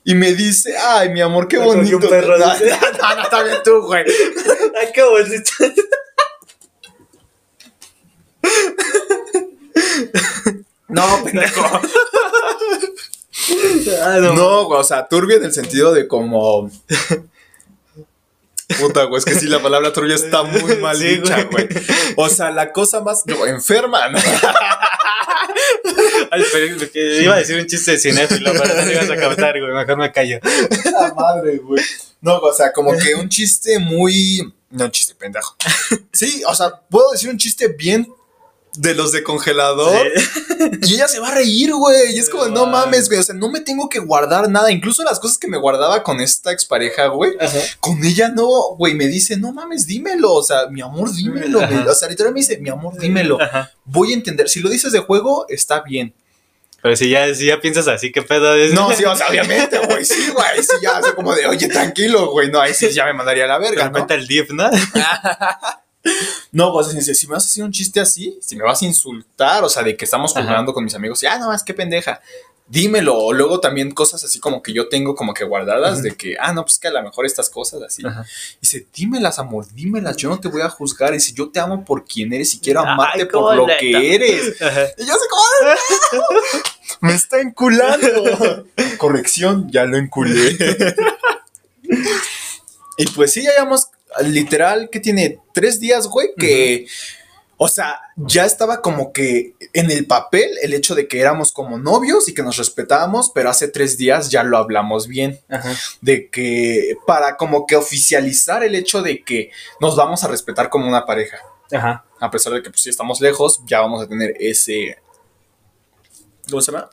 [0.04, 1.98] Y me dice, ay, mi amor, qué Me bonito.
[1.98, 2.70] un perro, no, dice.
[2.70, 4.06] no, no, no, está bien tú, güey.
[4.80, 5.52] Ay, qué bonito.
[10.88, 11.82] No, pendejo.
[14.04, 14.34] Ah, no.
[14.34, 16.70] No, güey, o sea, turbia en el sentido de como.
[18.80, 21.68] Puta, güey, es que sí, la palabra turbia está muy mal Sí, dicha, güey.
[21.68, 21.86] güey.
[22.16, 23.24] O sea, la cosa más.
[23.26, 24.18] No, enferma, ¿no?
[26.32, 29.16] Ay, pero que iba a decir un chiste de cinéfilo, pero no lo ibas a
[29.18, 29.74] captar, güey.
[29.74, 30.40] Mejor me callo.
[31.00, 31.84] La madre, güey.
[32.22, 34.54] No, o sea, como que un chiste muy.
[34.70, 35.56] No, un chiste pendejo.
[36.14, 38.08] Sí, o sea, puedo decir un chiste bien
[38.76, 40.08] de los de congelador.
[40.84, 42.16] Y ella se va a reír, güey.
[42.16, 43.20] Y es como, no mames, güey.
[43.20, 44.72] O sea, no me tengo que guardar nada.
[44.72, 47.34] Incluso las cosas que me guardaba con esta expareja, güey.
[47.40, 47.60] Ajá.
[47.80, 48.94] Con ella no, güey.
[48.94, 50.34] Me dice, no mames, dímelo.
[50.34, 51.60] O sea, mi amor, dímelo.
[51.68, 51.88] Güey.
[51.88, 53.42] O sea, literal me dice, mi amor, dímelo.
[53.42, 53.72] Ajá.
[53.86, 54.48] Voy a entender.
[54.50, 56.14] Si lo dices de juego, está bien.
[56.82, 58.74] Pero si ya, si ya piensas así, ¿qué pedo es?
[58.74, 60.04] No, sí, o sea, obviamente, güey.
[60.04, 60.64] Sí, güey.
[60.64, 62.50] Sí, ya, o sea, como de, oye, tranquilo, güey.
[62.50, 63.92] No, ahí sí ya me mandaría a la verga, Pero ¿no?
[63.92, 64.70] cuenta el div, ¿no?
[66.52, 69.64] No, sea, si, me vas a hacer un chiste así, si me vas a insultar,
[69.64, 70.46] o sea, de que estamos Ajá.
[70.46, 72.22] jugando con mis amigos, ya, no más, qué pendeja.
[72.68, 76.38] Dímelo, o luego también cosas así como que yo tengo como que guardadas de que,
[76.40, 78.02] ah, no, pues que a lo mejor estas cosas así.
[78.06, 78.26] Ajá.
[78.62, 81.14] Dice, dímelas, amor, dímelas, yo no te voy a juzgar.
[81.14, 83.80] Y si yo te amo por quien eres y quiero amarte cómo por lo neta.
[83.80, 84.56] que eres.
[84.98, 85.44] Y yo sé como,
[87.02, 88.66] me está enculando.
[88.98, 90.58] Corrección, ya lo enculé.
[92.98, 96.88] y pues sí, ya llevamos literal que tiene tres días, güey, que,
[97.58, 101.78] o sea, ya estaba como que en el papel el hecho de que éramos como
[101.78, 105.74] novios y que nos respetábamos, pero hace tres días ya lo hablamos bien Ajá.
[106.02, 110.88] de que para como que oficializar el hecho de que nos vamos a respetar como
[110.88, 111.38] una pareja.
[111.72, 112.06] Ajá.
[112.20, 114.98] A pesar de que pues si estamos lejos, ya vamos a tener ese
[116.50, 116.90] ¿cómo se llama?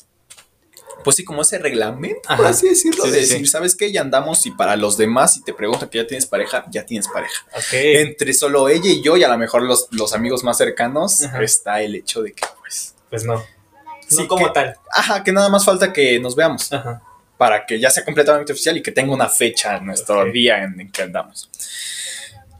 [1.09, 3.33] Pues sí, como ese reglamento, por así decirlo, Sí, de sí, sí.
[3.33, 3.91] decir, ¿sabes qué?
[3.91, 7.09] Ya andamos y para los demás, si te preguntan que ya tienes pareja, ya tienes
[7.09, 7.47] pareja.
[7.73, 11.43] Entre solo ella y yo, y a lo mejor los, los amigos más cercanos, Ajá.
[11.43, 13.43] está el hecho de que, pues, Pues no.
[14.07, 14.77] Sí, no como que- tal.
[14.93, 16.71] ajá, que nada más falta que nos veamos.
[16.75, 17.01] Ajá.
[17.39, 20.79] para que ya sea completamente oficial y que tenga una fecha en nuestro día en,
[20.79, 21.49] en que andamos.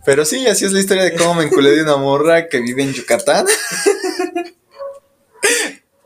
[0.07, 2.83] Pero sí, así es la historia de cómo me enculé de una morra que vive
[2.85, 3.45] en Yucatán.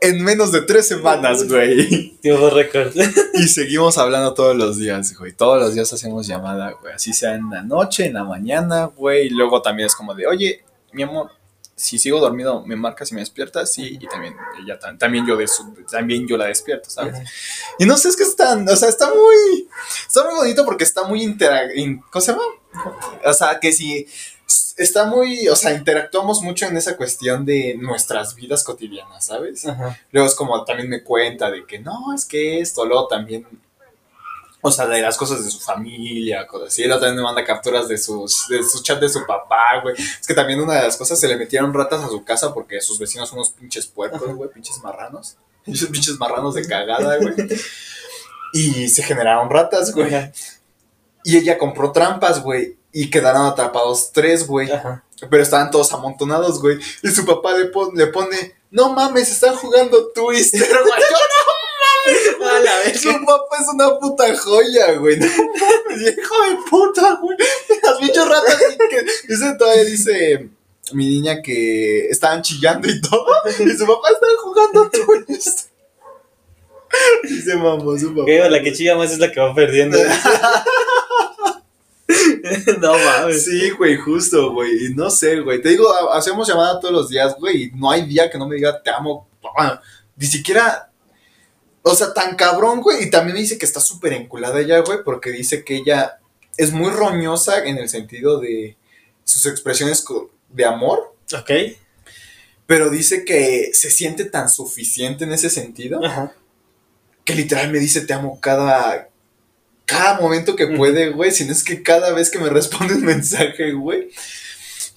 [0.03, 2.17] en menos de tres semanas, güey.
[2.21, 2.93] Tiempo récord.
[3.35, 5.33] Y seguimos hablando todos los días, güey.
[5.33, 6.93] Todos los días hacemos llamada, güey.
[6.93, 9.27] Así sea en la noche, en la mañana, güey.
[9.27, 11.31] Y luego también es como de, oye, mi amor,
[11.75, 13.73] si sigo dormido, me marcas y me despiertas.
[13.73, 17.15] Sí, y también ella tam- también yo de su- también yo la despierto, ¿sabes?
[17.15, 17.23] Ajá.
[17.79, 19.67] Y no sé, es que están, o sea, está muy,
[20.07, 22.43] está muy bonito porque está muy intera, in- ¿cómo se llama?
[23.25, 24.07] O sea, que si
[24.77, 29.65] está muy, o sea, interactuamos mucho en esa cuestión de nuestras vidas cotidianas, ¿sabes?
[29.67, 29.99] Ajá.
[30.11, 33.45] Luego es como también me cuenta de que no, es que esto, luego también,
[34.61, 36.85] o sea, de las cosas de su familia, cosas así.
[36.85, 39.95] Luego también me manda capturas de sus, de su chat de su papá, güey.
[39.95, 42.79] Es que también una de las cosas se le metieron ratas a su casa porque
[42.79, 45.37] sus vecinos son unos pinches puercos, güey, pinches marranos.
[45.63, 47.35] Pinches pinches marranos de cagada, güey.
[48.51, 50.11] Y se generaron ratas, güey.
[51.23, 52.77] Y ella compró trampas, güey.
[52.93, 54.71] Y quedaron atrapados tres, güey.
[54.71, 55.03] Ajá.
[55.29, 56.77] Pero estaban todos amontonados, güey.
[57.01, 61.01] Y su papá le, pon- le pone, no mames, están jugando Twister, güey.
[62.55, 63.01] A la vez.
[63.01, 65.17] Su papá es una puta joya, güey.
[65.19, 67.37] No mames, hijo de puta, güey.
[67.81, 68.57] Las bichos ratas
[68.89, 70.49] que dice todavía dice
[70.91, 73.25] mi niña que estaban chillando y todo.
[73.59, 75.71] Y su papá está jugando Twister.
[77.23, 78.29] Dice mamá, su papá.
[78.49, 79.97] La que chilla más es la que va perdiendo.
[82.81, 83.45] no mames.
[83.45, 84.87] Sí, güey, justo, güey.
[84.87, 85.61] Y no sé, güey.
[85.61, 87.63] Te digo, ha- hacemos llamada todos los días, güey.
[87.63, 89.27] Y no hay día que no me diga te amo.
[89.57, 89.81] Ah,
[90.17, 90.91] Ni siquiera.
[91.81, 93.03] O sea, tan cabrón, güey.
[93.03, 94.99] Y también me dice que está súper enculada ella, güey.
[95.03, 96.19] Porque dice que ella
[96.57, 98.77] es muy roñosa en el sentido de
[99.23, 100.03] sus expresiones
[100.49, 101.15] de amor.
[101.37, 101.51] Ok.
[102.65, 106.03] Pero dice que se siente tan suficiente en ese sentido.
[106.05, 106.33] Ajá.
[107.25, 109.09] que literal me dice te amo cada
[109.85, 113.05] cada momento que puede, güey, si no es que cada vez que me responde un
[113.05, 114.09] mensaje, güey.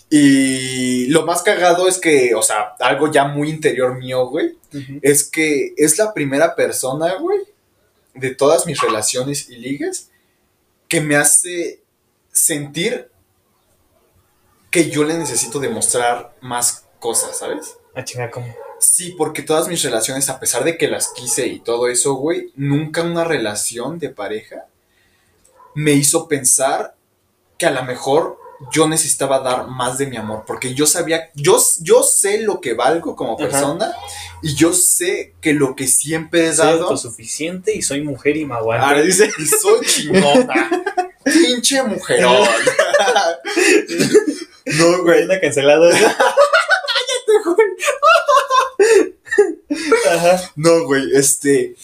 [0.09, 4.57] Y lo más cagado es que, o sea, algo ya muy interior mío, güey,
[5.03, 7.41] es que es la primera persona, güey,
[8.15, 10.11] de todas mis relaciones y ligues
[10.87, 11.83] que me hace
[12.31, 13.11] sentir
[14.71, 17.77] que yo le necesito demostrar más cosas, ¿sabes?
[17.95, 18.55] Ah, chinga, ¿cómo?
[18.79, 22.53] Sí, porque todas mis relaciones, a pesar de que las quise y todo eso, güey,
[22.55, 24.67] nunca una relación de pareja
[25.77, 26.97] me hizo pensar
[27.59, 28.39] que a lo mejor
[28.73, 32.73] yo necesitaba dar más de mi amor, porque yo sabía, yo, yo sé lo que
[32.73, 33.43] valgo como Ajá.
[33.49, 33.95] persona
[34.43, 38.47] y yo sé que lo que siempre he Soy dado, autosuficiente y soy mujer y
[38.47, 38.87] me aguanto.
[38.87, 40.71] ahora dice, y soy chingona,
[41.25, 42.35] pinche mujerón.
[44.79, 45.95] no, güey, Una cancelada.
[50.11, 50.51] Ajá.
[50.57, 51.77] No, güey, este.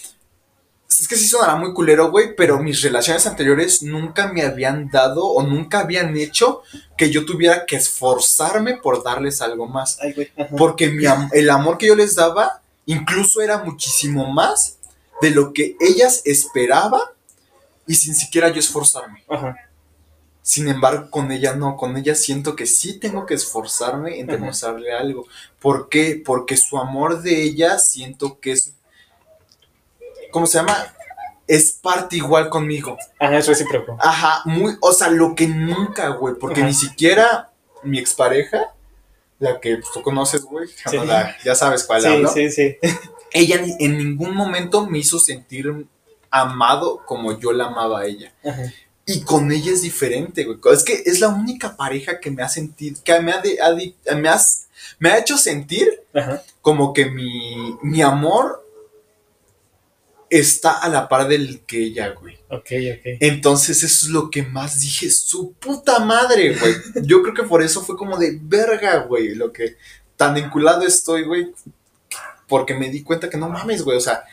[1.02, 5.24] Es que sí sonará muy culero, güey, pero mis relaciones anteriores nunca me habían dado
[5.26, 6.62] o nunca habían hecho
[6.96, 9.98] que yo tuviera que esforzarme por darles algo más.
[10.00, 10.30] Ay, güey.
[10.56, 14.78] Porque mi am- el amor que yo les daba incluso era muchísimo más
[15.20, 17.02] de lo que ellas esperaban
[17.84, 19.24] y sin siquiera yo esforzarme.
[19.28, 19.56] Ajá.
[20.40, 24.38] Sin embargo, con ella no, con ella siento que sí tengo que esforzarme en Ajá.
[24.38, 25.26] demostrarle algo.
[25.60, 26.22] ¿Por qué?
[26.24, 28.74] Porque su amor de ella siento que es,
[30.32, 30.76] ¿cómo se llama?
[31.46, 32.96] Es parte igual conmigo.
[33.20, 33.96] Ajá, es recíproco.
[34.00, 36.68] Ajá, muy, o sea, lo que nunca, güey, porque Ajá.
[36.68, 37.50] ni siquiera
[37.84, 38.72] mi expareja,
[39.38, 40.96] la que pues, tú conoces, güey, Sí.
[41.44, 42.76] ya sabes cuál Sí, sí, sí.
[43.32, 45.86] ella en ningún momento me hizo sentir
[46.30, 48.32] amado como yo la amaba a ella.
[48.44, 48.72] Ajá.
[49.04, 50.58] Y con ella es diferente, güey.
[50.72, 54.14] Es que es la única pareja que me ha sentido, que me ha, de- ha
[54.14, 54.68] me has-
[55.00, 56.40] me ha hecho sentir Ajá.
[56.60, 58.61] como que mi, mi amor
[60.32, 62.36] está a la par del que ella, güey.
[62.48, 63.18] Ok, ok.
[63.20, 66.74] Entonces eso es lo que más dije, su puta madre, güey.
[67.02, 69.76] Yo creo que por eso fue como de verga, güey, lo que
[70.16, 71.52] tan enculado estoy, güey.
[72.48, 74.24] Porque me di cuenta que no mames, güey, o sea,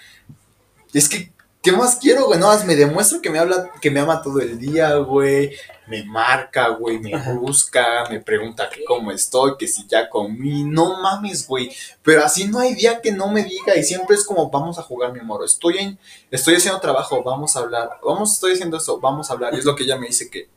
[0.93, 1.31] es que
[1.61, 2.39] ¿qué más quiero, güey?
[2.39, 5.51] No, me demuestra que me habla, que me ama todo el día, güey.
[5.89, 10.63] Me marca, güey, me busca, me pregunta que cómo estoy, que si ya comí.
[10.63, 11.71] No mames, güey.
[12.03, 14.83] Pero así no hay día que no me diga y siempre es como vamos a
[14.83, 15.43] jugar, mi amor.
[15.43, 15.99] Estoy en
[16.29, 19.53] estoy haciendo trabajo, vamos a hablar, vamos, estoy haciendo eso, vamos a hablar.
[19.53, 20.47] Y es lo que ella me dice que,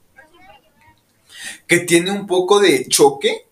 [1.67, 3.47] que tiene un poco de choque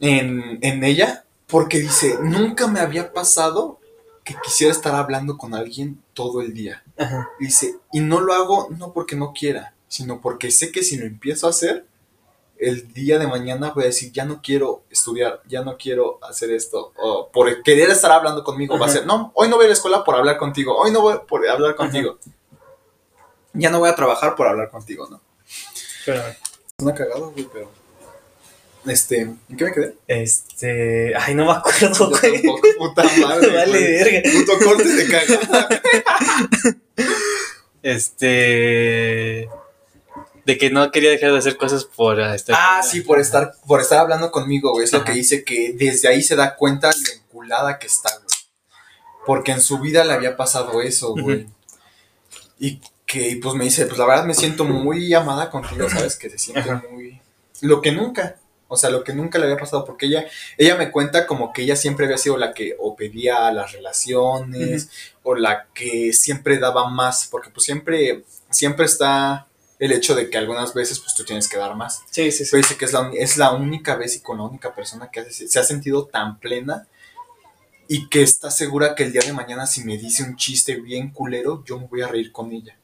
[0.00, 3.78] en, en ella, porque dice, nunca me había pasado
[4.24, 6.82] que quisiera estar hablando con alguien todo el día.
[6.96, 7.28] Ajá.
[7.38, 11.06] Dice, y no lo hago no porque no quiera, sino porque sé que si lo
[11.06, 11.86] empiezo a hacer,
[12.58, 16.50] el día de mañana voy a decir, ya no quiero estudiar, ya no quiero hacer
[16.50, 19.68] esto, o por querer estar hablando conmigo, va a ser, no, hoy no voy a
[19.68, 22.18] la escuela por hablar contigo, hoy no voy por hablar contigo.
[23.52, 25.20] Ya no voy a trabajar por hablar contigo, ¿no?
[26.00, 26.30] Espérame.
[26.30, 27.70] Es una cagada, güey, pero...
[28.86, 29.94] Este, ¿en qué me quedé?
[30.08, 31.16] Este.
[31.16, 32.42] Ay, no me acuerdo, Yo güey.
[32.42, 33.50] tampoco, puta madre.
[33.54, 34.30] Vale, verga.
[34.32, 35.68] Puto corte de cagada.
[37.82, 39.48] Este.
[40.44, 42.56] De que no quería dejar de hacer cosas por ah, estar.
[42.58, 44.84] Ah, sí, por estar, por estar hablando conmigo, güey.
[44.84, 48.28] Es lo que dice que desde ahí se da cuenta lo enculada que está, güey.
[49.26, 51.46] Porque en su vida le había pasado eso, güey.
[52.58, 56.16] Y que pues me dice, pues la verdad me siento muy amada contigo, ¿sabes?
[56.16, 56.82] Que se siente Ajá.
[56.90, 57.20] muy...
[57.60, 58.36] Lo que nunca,
[58.68, 60.26] o sea, lo que nunca le había pasado, porque ella,
[60.58, 64.90] ella me cuenta como que ella siempre había sido la que o pedía las relaciones,
[65.22, 69.46] o la que siempre daba más, porque pues siempre, siempre está
[69.78, 72.02] el hecho de que algunas veces pues tú tienes que dar más.
[72.10, 72.50] Sí, sí, sí.
[72.52, 75.20] Pero dice que es la, es la única vez y con la única persona que
[75.20, 76.86] hace- se ha sentido tan plena
[77.88, 81.10] y que está segura que el día de mañana si me dice un chiste bien
[81.10, 82.76] culero, yo me voy a reír con ella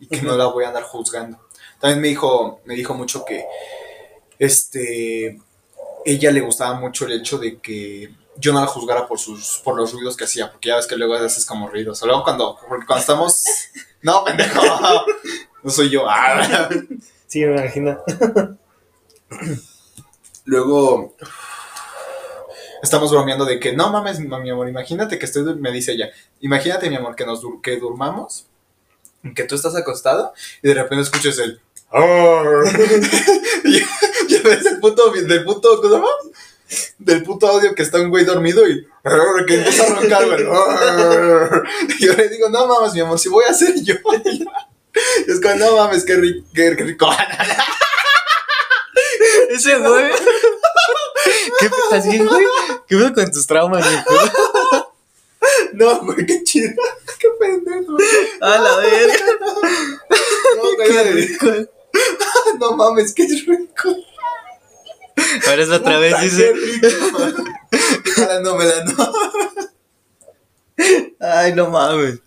[0.00, 1.38] y que no la voy a andar juzgando.
[1.80, 3.44] También me dijo, me dijo mucho que
[4.38, 5.40] este
[6.04, 9.76] ella le gustaba mucho el hecho de que yo no la juzgara por sus por
[9.76, 12.02] los ruidos que hacía, porque ya ves que luego haces como ruidos.
[12.02, 13.44] O luego cuando, cuando estamos
[14.02, 14.62] no, pendejo.
[15.68, 16.08] No soy yo.
[16.08, 16.70] Ah.
[17.26, 18.02] Sí, me imagino.
[20.46, 21.14] Luego
[22.82, 26.08] estamos bromeando de que no mames, mi amor, imagínate que estoy, me dice ella,
[26.40, 28.46] imagínate mi amor que nos que durmamos,
[29.34, 31.60] que tú estás acostado y de repente escuches el
[33.64, 36.08] y, y ves el puto del puto ¿cómo se llama?
[36.98, 38.86] Del puto audio que está un güey dormido y
[39.46, 40.44] que empieza a roncar, güey.
[41.98, 43.96] Y yo le digo, no mames, mi amor, si voy a hacer yo.
[45.26, 47.10] Es como, no mames, qué rico, qué rico.
[49.50, 50.10] Ese güey.
[51.60, 52.44] ¿Qué estás bien, güey?
[52.86, 53.98] ¿Qué pedo con tus traumas, güey?
[55.72, 56.70] No, güey, qué chido.
[57.18, 57.96] Qué pendejo.
[58.40, 59.26] A la verga.
[60.56, 61.68] No, güey,
[62.58, 63.94] no mames, qué rico.
[65.48, 66.52] Ahora es otra vez, dice.
[66.80, 67.18] Qué rico.
[68.16, 69.12] Jalándomela, no.
[71.20, 72.20] Ay, no mames.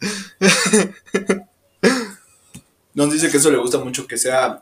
[2.93, 4.61] Nos dice que eso le gusta mucho que sea.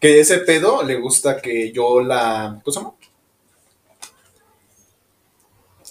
[0.00, 2.60] Que ese pedo le gusta que yo la.
[2.64, 2.92] ¿Cómo se llama?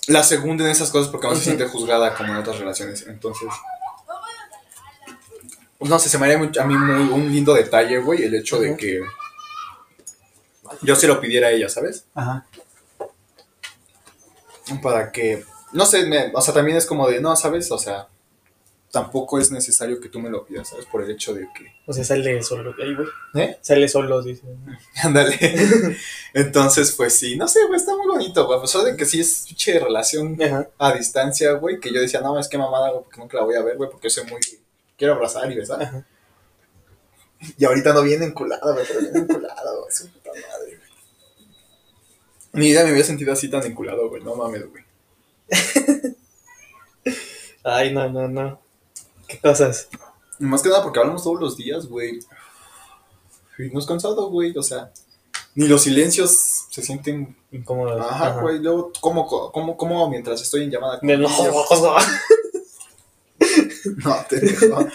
[0.08, 3.06] La segunda en esas cosas porque no se siente juzgada como en otras relaciones.
[3.08, 3.48] Entonces.
[5.78, 8.34] pues no sé, se me haría mucho- a mí muy, un lindo detalle, güey, el
[8.36, 9.02] hecho de que
[10.82, 12.06] yo se lo pidiera a ella, ¿sabes?
[12.16, 12.46] Ajá.
[14.82, 15.44] Para que,
[15.74, 17.70] no sé, me- o sea, también es como de, no, ¿sabes?
[17.72, 18.08] O sea,
[18.92, 20.86] tampoco es necesario que tú me lo pidas, ¿sabes?
[20.86, 21.74] Por el hecho de que...
[21.86, 22.74] O sea, sale solo.
[22.82, 23.08] Ay, güey.
[23.36, 23.58] ¿Eh?
[23.62, 24.44] Sale solo, dice.
[25.04, 25.38] Ándale.
[26.34, 28.60] Entonces, pues sí, no sé, güey, está muy bonito, güey.
[28.60, 30.70] Pues solo de que sí es pinche relación Ajá.
[30.78, 33.56] a distancia, güey, que yo decía, no, es que mamada, güey, porque nunca la voy
[33.56, 34.40] a ver, güey, porque soy muy...
[34.98, 35.84] Quiero abrazar y besar.
[35.84, 36.06] Ajá.
[37.58, 40.90] Y ahorita no viene enculada, güey, pero viene enculada, güey, su puta madre, güey.
[42.54, 44.84] Ni idea me había sentido así tan enculado, güey, no mames, güey.
[47.64, 48.65] Ay, no, no, no.
[49.28, 49.88] ¿Qué cosas?
[50.40, 52.20] Más que nada porque hablamos todos los días, güey.
[53.58, 54.92] Y no es cansado, güey, o sea...
[55.56, 57.36] Ni los silencios se sienten...
[57.52, 58.06] Incómodas.
[58.10, 61.52] Ajá, güey, luego, ¿cómo, cómo, cómo mientras estoy en llamada De no, ella?
[64.04, 64.88] No, te dejo.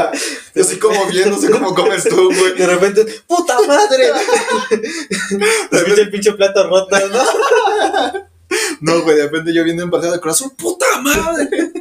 [0.54, 2.54] Yo sí como bien, no sé cómo comes tú, güey.
[2.54, 4.10] De repente, ¡puta madre!
[5.72, 7.22] Escucha el pinche plato roto, ¿no?
[8.80, 11.72] No, güey, de repente yo viendo en paseo de corazón, ¡puta madre!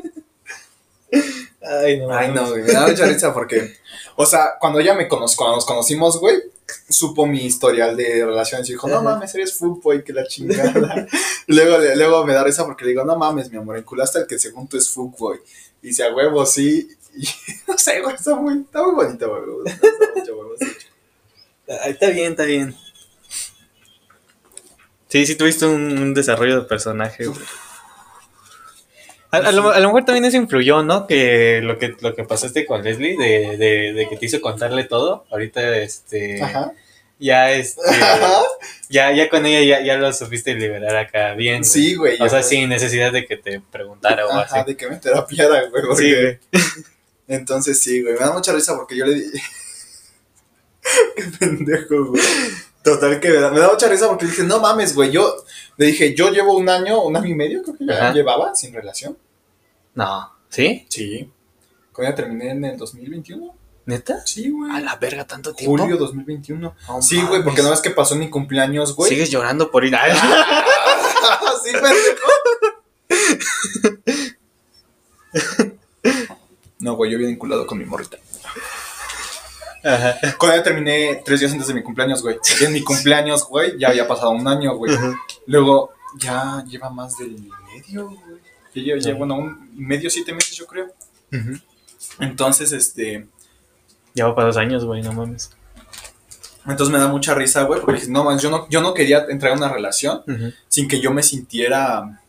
[1.61, 2.11] Ay, no.
[2.13, 3.75] Ay, no, güey, me da mucha risa porque,
[4.15, 6.35] o sea, cuando ella me conoció, cuando nos conocimos, güey,
[6.89, 11.07] supo mi historial de relaciones y dijo, no mames, eres fuckboy, que la chingada.
[11.47, 14.27] luego, le- luego me da risa porque le digo, no mames, mi amor, enculaste al
[14.27, 15.39] que según tú es fuckboy.
[15.81, 16.89] Y dice, a huevo, sí.
[17.17, 17.25] Y
[17.65, 19.73] no sé, güey, está muy, está muy bonito, güey.
[19.73, 20.71] está mucho, güey.
[21.81, 22.75] Ay, está bien, está bien.
[25.07, 27.25] Sí, sí tuviste un, un desarrollo de personaje.
[27.25, 27.39] güey.
[29.35, 31.07] A, a lo, a lo mejor también eso influyó, ¿no?
[31.07, 34.83] Que lo que lo que pasaste con Leslie, de, de, de que te hizo contarle
[34.83, 35.25] todo.
[35.31, 36.41] Ahorita, este.
[36.41, 36.71] Ajá.
[37.19, 37.81] Ya, este.
[38.01, 38.41] Ajá.
[38.89, 41.63] ya, ya con ella ya, ya lo supiste liberar acá bien.
[41.63, 42.21] Sí, güey.
[42.21, 44.71] O sea, sin necesidad de que te preguntara o Ajá, así.
[44.71, 45.83] de que me terapiara, güey.
[45.95, 46.39] Sí, güey.
[47.27, 48.13] Entonces sí, güey.
[48.13, 49.23] Me da mucha risa porque yo le di.
[51.15, 52.21] Qué pendejo, güey.
[52.83, 55.09] Total que me da, me da mucha risa porque dije, no mames, güey.
[55.09, 55.43] Yo
[55.77, 58.73] le dije, yo llevo un año, un año y medio, creo que ya llevaba sin
[58.73, 59.17] relación.
[59.95, 60.31] No.
[60.49, 60.85] ¿Sí?
[60.89, 61.31] Sí.
[61.91, 63.55] Con ella terminé en el 2021.
[63.85, 64.25] ¿Neta?
[64.25, 64.71] Sí, güey.
[64.71, 65.77] A la verga, tanto tiempo.
[65.77, 66.75] Julio 2021.
[66.87, 69.09] No sí, güey, porque no ves que pasó mi cumpleaños, güey.
[69.09, 69.95] Sigues llorando por ir.
[71.63, 72.27] sí, pendejo.
[76.79, 78.17] no, güey, yo bien vinculado con mi morrita.
[79.83, 80.17] Ajá.
[80.37, 82.37] Con ella terminé tres días antes de mi cumpleaños, güey.
[82.61, 84.97] En mi cumpleaños, güey, ya había pasado un año, güey.
[85.45, 87.37] Luego, ya lleva más del
[87.71, 88.44] medio, güey.
[88.81, 90.87] Lleva, ya, bueno, un medio, siete meses, yo creo.
[92.19, 93.27] Entonces, este.
[94.13, 95.51] Ya va para dos años, güey, no mames.
[96.67, 99.25] Entonces me da mucha risa, güey, porque dije, no, man, yo no, yo no quería
[99.29, 100.23] entrar en una relación
[100.67, 102.21] sin que yo me sintiera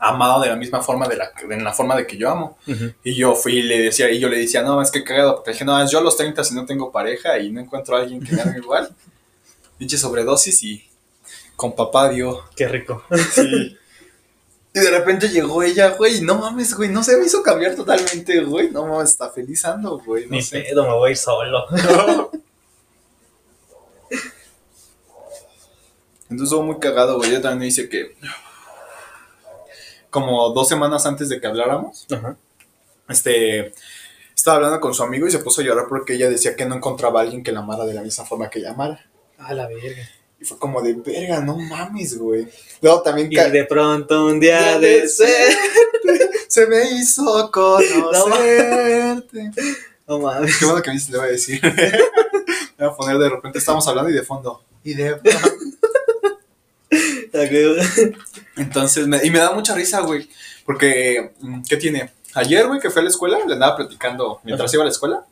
[0.00, 2.58] amado de la misma forma, de la, de la forma de que yo amo.
[3.04, 5.52] Y yo fui y le decía, y yo le decía, no, es que cagado, porque
[5.52, 8.22] dije, no, yo a los 30 si no tengo pareja y no encuentro a alguien
[8.22, 8.94] que me haga igual.
[9.76, 10.84] Pinche sobredosis y
[11.54, 12.44] con papá dio.
[12.56, 13.04] Qué rico.
[13.32, 13.76] Sí.
[14.78, 17.74] Y de repente llegó ella, güey, y no mames, güey, no se me hizo cambiar
[17.74, 20.60] totalmente, güey, no mames, está feliz ando, güey, no Ni sé.
[20.60, 21.66] pedo, me voy a ir solo.
[26.30, 28.14] Entonces estuvo muy cagado, güey, ella también me dice que
[30.10, 32.36] como dos semanas antes de que habláramos, Ajá.
[33.08, 33.72] este,
[34.34, 36.74] estaba hablando con su amigo y se puso a llorar porque ella decía que no
[36.76, 39.06] encontraba a alguien que la amara de la misma forma que ella amara.
[39.38, 40.08] A la verga.
[40.40, 42.46] Y fue como de, verga, no mames, güey.
[42.80, 45.56] Luego también Y de pronto un día de ser.
[46.48, 49.50] se me hizo conocerte.
[50.06, 50.56] No mames.
[50.58, 51.60] Qué bueno que me dices, le voy a decir.
[52.78, 54.62] Le voy a poner de repente, estamos hablando y de fondo.
[54.84, 55.18] Y de.
[58.56, 60.28] Entonces, me- y me da mucha risa, güey.
[60.64, 62.10] Porque, mm, ¿qué tiene?
[62.34, 64.76] Ayer, güey, que fui a la escuela, le andaba platicando, mientras Ajá.
[64.76, 65.24] iba a la escuela,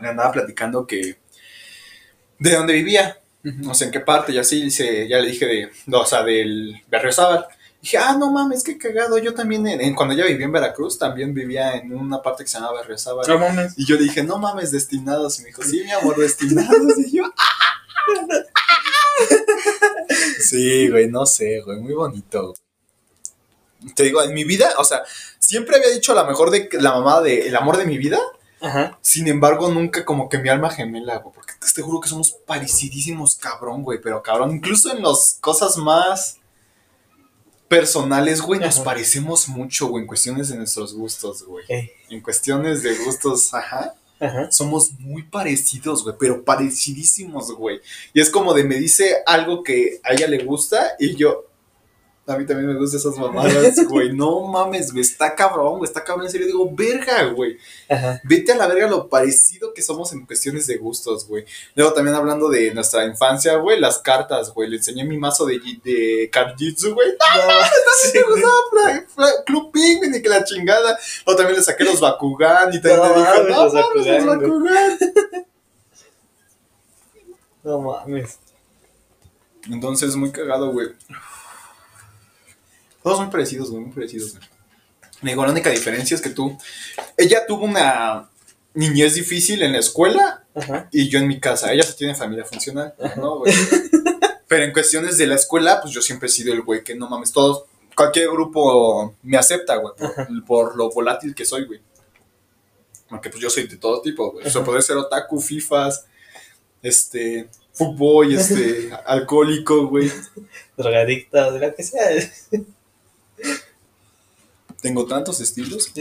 [0.00, 1.16] le andaba platicando que.
[2.38, 3.18] de dónde vivía,
[3.56, 5.70] no sé en qué parte, y así, dice, ya le dije de.
[5.86, 7.46] no, o sea, del Barrio Sábal.
[7.80, 9.18] Dije, ah, no mames, qué cagado.
[9.18, 12.50] Yo también, en, en- cuando ella vivía en Veracruz, también vivía en una parte que
[12.50, 13.24] se llamaba Barrio Sábal.
[13.28, 13.74] No mames.
[13.76, 15.38] Y yo dije, no mames, destinados.
[15.38, 16.98] Y me dijo, sí, mi amor, destinados.
[16.98, 17.54] Y yo, "Ah".
[20.40, 22.54] Sí, güey, no sé, güey, muy bonito.
[23.94, 25.02] Te digo, en mi vida, o sea,
[25.38, 27.98] siempre había dicho a lo mejor de que la mamá de el amor de mi
[27.98, 28.18] vida.
[28.60, 28.98] Ajá.
[29.02, 31.34] Sin embargo, nunca como que mi alma gemela, güey.
[31.34, 34.00] Porque te juro que somos parecidísimos, cabrón, güey.
[34.00, 36.38] Pero cabrón, incluso en las cosas más
[37.68, 38.84] personales, güey, nos Ajá.
[38.84, 41.64] parecemos mucho, güey, en cuestiones de nuestros gustos, güey.
[41.68, 41.90] Ey.
[42.10, 44.50] En cuestiones de gustos, ajá Ajá.
[44.50, 47.80] somos muy parecidos, güey, pero parecidísimos, güey.
[48.14, 51.44] Y es como de me dice algo que a ella le gusta y yo,
[52.28, 54.12] a mí también me gustan esas mamadas, güey.
[54.12, 56.26] No mames, güey, está cabrón, güey, está cabrón.
[56.26, 57.56] En serio, digo, verga, güey.
[57.88, 58.20] Ajá.
[58.24, 61.44] Vete a la verga lo parecido que somos en cuestiones de gustos, güey.
[61.74, 64.68] Luego también hablando de nuestra infancia, güey, las cartas, güey.
[64.68, 67.08] Le enseñé mi mazo de, de Cardjitsu, güey.
[68.14, 70.98] Me gustaba Fla- Fla- Club Penguin y que la chingada.
[71.24, 74.26] O también le saqué los Bakugan y también No le dijo, no los mames, los
[74.26, 74.98] Bakugan.
[77.64, 78.38] No mames.
[79.70, 80.88] Entonces, muy cagado, güey.
[83.02, 84.42] Todos muy parecidos, güey, muy parecidos, güey.
[85.22, 86.56] Le digo, la única diferencia es que tú.
[87.16, 88.28] Ella tuvo una
[88.74, 90.88] niñez difícil en la escuela Ajá.
[90.92, 91.72] y yo en mi casa.
[91.72, 93.52] Ella se tiene familia funcional, ¿no, güey?
[94.48, 97.08] Pero en cuestiones de la escuela, pues yo siempre he sido el güey que no
[97.08, 97.64] mames, todos.
[97.94, 101.80] Cualquier grupo me acepta, güey, por, por lo volátil que soy, güey.
[103.08, 104.46] Porque pues yo soy de todo tipo, güey.
[104.46, 106.06] O sea, poder ser otaku, fifas,
[106.82, 110.10] este, fútbol, este, alcohólico, güey.
[110.76, 112.08] Drogadicta, de lo que sea.
[114.80, 115.90] Tengo tantos estilos.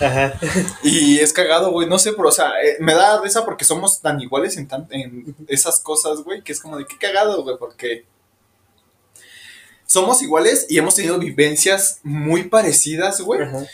[0.00, 0.38] Ajá.
[0.82, 1.88] Y es cagado, güey.
[1.88, 4.88] No sé, pero, o sea, eh, me da risa porque somos tan iguales en, tan-
[4.90, 8.04] en esas cosas, güey, que es como de qué cagado, güey, porque
[9.86, 13.64] somos iguales y hemos tenido vivencias muy parecidas, güey, Ajá.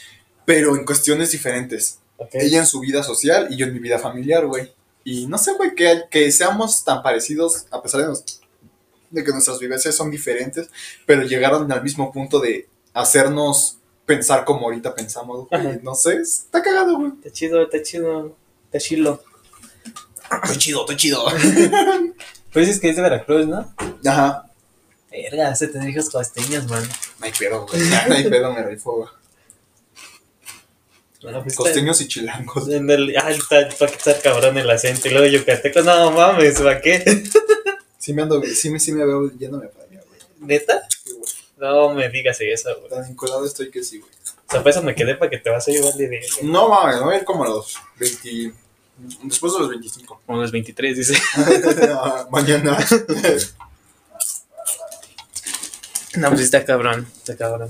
[0.45, 1.99] pero en cuestiones diferentes.
[2.33, 4.73] Ella en su vida social y yo en mi vida familiar, güey.
[5.05, 8.41] Y no sé, güey, que, que seamos tan parecidos, a pesar de, nos-
[9.11, 10.69] de que nuestras vivencias son diferentes,
[11.07, 15.81] pero llegaron al mismo punto de hacernos pensar como ahorita pensamos, güey.
[15.83, 17.13] No sé, está cagado, güey.
[17.17, 18.37] Está chido, está chido.
[18.67, 19.23] Está chilo.
[20.43, 21.25] Estoy chido, estoy chido.
[22.51, 23.75] Pues es que es de Veracruz, ¿no?
[24.07, 24.47] Ajá.
[25.11, 26.83] Verga, hace tener hijos costeños, man.
[27.21, 27.83] No hay pedo, güey.
[28.09, 29.09] No hay pedo, me rifo, güey.
[31.23, 32.69] Bueno, pues está- Costeños y chilangos.
[32.69, 35.09] En el, ah, está, para que estar cabrón el acento.
[35.09, 37.05] Y luego yucateco, no mames, ¿para qué?
[38.09, 40.19] Sí me ando, sí me, sí me veo yéndome para allá, güey.
[40.41, 40.89] ¿Neta?
[41.05, 41.31] Sí, güey.
[41.59, 42.89] No me digas eso, güey.
[42.89, 44.11] Tan vinculado estoy que sí, güey.
[44.47, 46.27] O sea, pues eso me quedé para que te vas a llevar de verga.
[46.41, 48.55] No mames, me voy a ir como a los 20.
[49.25, 50.23] Después de los 25.
[50.25, 51.19] Como los 23, dice.
[52.31, 52.79] Mañana.
[56.17, 57.69] No, pues está cabrón, está cabrón.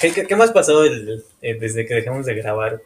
[0.00, 2.82] ¿Qué, qué, qué más pasó el- el- desde que dejamos de grabar?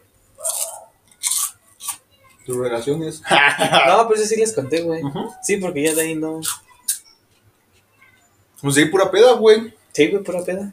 [2.47, 3.23] Tus relaciones.
[3.87, 5.03] No, pero eso sí les conté, güey.
[5.03, 5.31] Ujú.
[5.43, 6.41] Sí, porque ya de ahí no.
[8.61, 9.75] Pues ahí pura peda, güey.
[9.93, 10.73] Sí, güey, pura peda.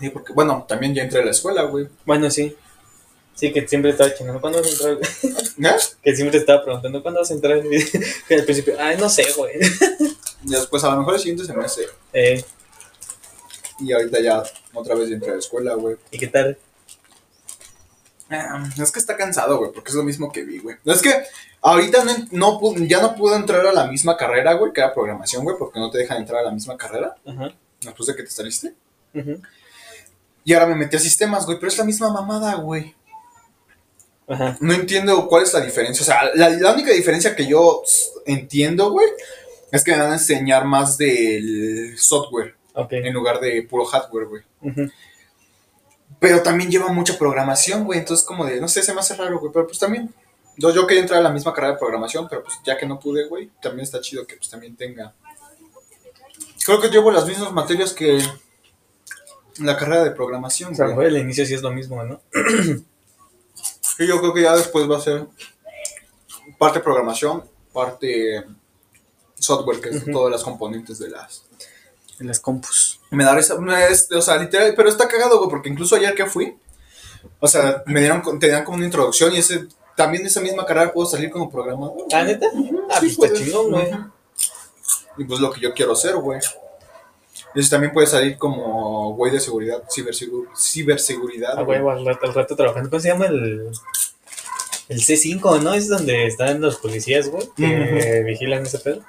[0.00, 1.88] Sí, porque, bueno, también ya entré a la escuela, güey.
[2.04, 2.56] Bueno, sí.
[3.34, 4.98] Sí, que siempre estaba chingando, ¿cuándo vas a entrar?
[5.00, 5.76] ¿Eh?
[6.02, 7.62] Que siempre estaba preguntando, ¿cuándo vas a entrar?
[8.28, 9.54] Y al principio, ay, no sé, güey.
[10.44, 11.86] Y después a lo mejor el siguiente semestre.
[12.12, 12.44] Eh,
[13.80, 14.42] Y ahorita ya
[14.74, 15.96] otra vez entré a la escuela, güey.
[16.10, 16.58] ¿Y qué tal?
[18.32, 20.76] Ah, Es que está cansado, güey, porque es lo mismo que vi, güey.
[20.84, 21.12] Es que
[21.60, 25.56] ahorita no, ya no pude entrar a la misma carrera, güey, que era programación, güey,
[25.58, 27.52] porque no te dejan entrar a la misma carrera Ajá.
[27.82, 28.74] después de que te saliste.
[30.44, 32.94] Y ahora me metí a sistemas, güey, pero es la misma mamada, güey.
[34.28, 34.56] Ajá.
[34.60, 36.02] No entiendo cuál es la diferencia.
[36.02, 37.82] O sea, la, la única diferencia que yo
[38.24, 39.08] entiendo, güey,
[39.70, 42.92] es que me van a enseñar más del software Ok.
[42.92, 44.42] en lugar de puro hardware, güey.
[46.22, 47.98] Pero también lleva mucha programación, güey.
[47.98, 49.52] Entonces, como de, no sé, se me hace raro, güey.
[49.52, 50.14] Pero pues también.
[50.56, 53.00] Yo, yo quería entrar a la misma carrera de programación, pero pues ya que no
[53.00, 55.14] pude, güey, también está chido que pues también tenga.
[56.64, 58.22] Creo que llevo las mismas materias que
[59.58, 61.08] la carrera de programación, O sea, güey.
[61.08, 62.20] al inicio sí es lo mismo, ¿no?
[63.98, 65.26] Y yo creo que ya después va a ser
[66.58, 68.44] parte programación, parte
[69.38, 70.12] software, que es Ujú.
[70.12, 71.44] todas las componentes de las.
[72.22, 73.00] En las compus.
[73.10, 76.56] Me da es- o sea, literal, pero está cagado, güey, porque incluso ayer que fui,
[77.40, 79.66] o sea, me dieron, te dan como una introducción y ese,
[79.96, 82.04] también de esa misma carrera puedo salir como programador.
[82.14, 82.46] ¿Ah, neta?
[82.90, 83.90] Ah, Sí, pues está chingón, güey.
[85.18, 86.38] Y pues lo que yo quiero hacer, güey.
[87.54, 91.58] Y eso también puede salir como güey de seguridad, cibersegu- ciberseguridad.
[91.58, 91.78] Ah, güey.
[91.80, 92.88] al rato, al rato trabajando.
[92.88, 93.68] ¿Cómo se llama el.
[94.88, 95.74] El C5, ¿no?
[95.74, 99.02] Es donde están los policías, güey, que vigilan ese pedo.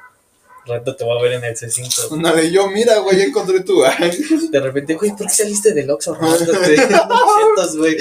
[0.66, 2.08] Rato te va a ver en el C5.
[2.10, 2.20] güey.
[2.20, 3.82] Una de yo, mira, güey, ya encontré tu.
[4.52, 7.98] De repente, güey, ¿por qué saliste del Oxxo robándote chetos, güey?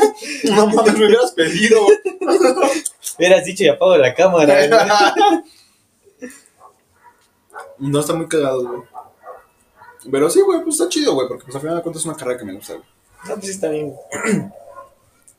[0.44, 1.80] no mames, me hubieras pedido.
[3.18, 6.30] Hubieras dicho y apago la cámara, güey.
[7.78, 8.82] No está muy cagado, güey.
[10.10, 12.16] Pero sí, güey, pues está chido, güey, porque pues al final de cuentas es una
[12.16, 12.86] carrera que me gusta, güey.
[13.26, 13.90] No, pues sí está bien.
[13.90, 14.50] güey.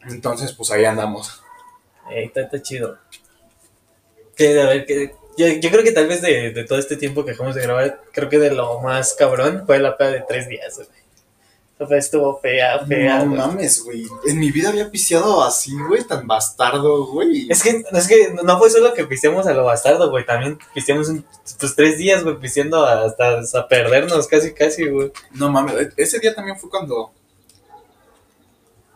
[0.10, 1.42] Entonces, pues ahí andamos.
[2.12, 2.98] Eh, está, está chido.
[4.36, 5.16] Que, a ver, que.
[5.38, 8.02] Yo, yo creo que tal vez de, de todo este tiempo que dejamos de grabar,
[8.12, 10.88] creo que de lo más cabrón fue la peda de tres días, güey.
[11.80, 13.20] La peda estuvo fea, fea.
[13.20, 13.38] no güey.
[13.40, 14.08] mames, güey.
[14.28, 17.46] En mi vida había pisteado así, güey, tan bastardo, güey.
[17.52, 20.26] Es que, es que no fue solo que pisteamos a lo bastardo, güey.
[20.26, 21.24] También pisteamos un-
[21.60, 25.12] pues tres días, güey, pisteando hasta, hasta perdernos casi, casi, güey.
[25.34, 27.12] No mames, e- ese día también fue cuando.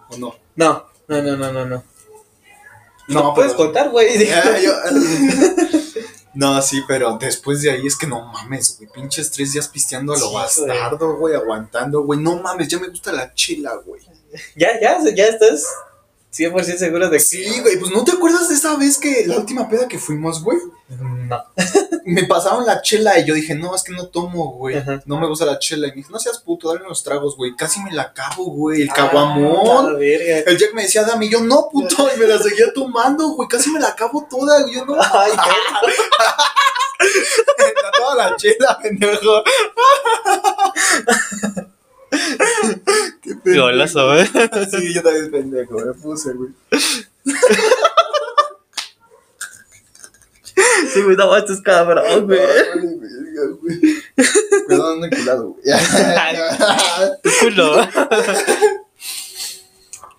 [0.10, 0.36] ¿O no?
[0.56, 1.84] No, no, no, no, no, no.
[3.08, 4.28] No, No puedes pero- contar, güey.
[4.32, 4.74] Ah, yo-
[6.34, 8.90] No, sí, pero después de ahí es que no mames, güey.
[8.90, 12.20] Pinches tres días pisteando a lo Sí, bastardo, güey, aguantando, güey.
[12.20, 14.02] No mames, ya me gusta la chela, güey.
[14.56, 15.66] Ya, ya, ya estás
[16.34, 17.24] 100% seguro de que.
[17.24, 20.42] Sí, güey, pues ¿no te acuerdas de esa vez que la última peda que fuimos,
[20.42, 20.58] güey?
[21.32, 21.44] No.
[22.06, 24.76] Me pasaron la chela y yo dije, no, es que no tomo, güey.
[24.78, 25.02] Ajá.
[25.06, 25.88] No me gusta la chela.
[25.88, 27.56] Y me dijo, no seas puto, dale unos tragos, güey.
[27.56, 28.82] Casi me la acabo, güey.
[28.82, 29.94] El Ah, caguamón.
[29.94, 30.00] la.
[30.00, 32.10] El Jack me decía, dame, y yo no, puto.
[32.16, 33.48] Y me la seguía tomando, güey.
[33.48, 34.74] Casi me la acabo toda, güey.
[34.76, 34.96] Yo no.
[35.00, 35.32] Ay,
[37.98, 39.44] toda la chela, pendejo.
[43.22, 43.66] Qué pendejo.
[43.66, 44.26] Golazo, güey.
[44.70, 46.50] Sí, yo también pendejo, me puse, güey.
[50.94, 52.40] Sí, güey, no, esto es cabrón, güey.
[54.68, 55.64] Perdón, no he culado, güey.
[57.40, 57.88] Culo.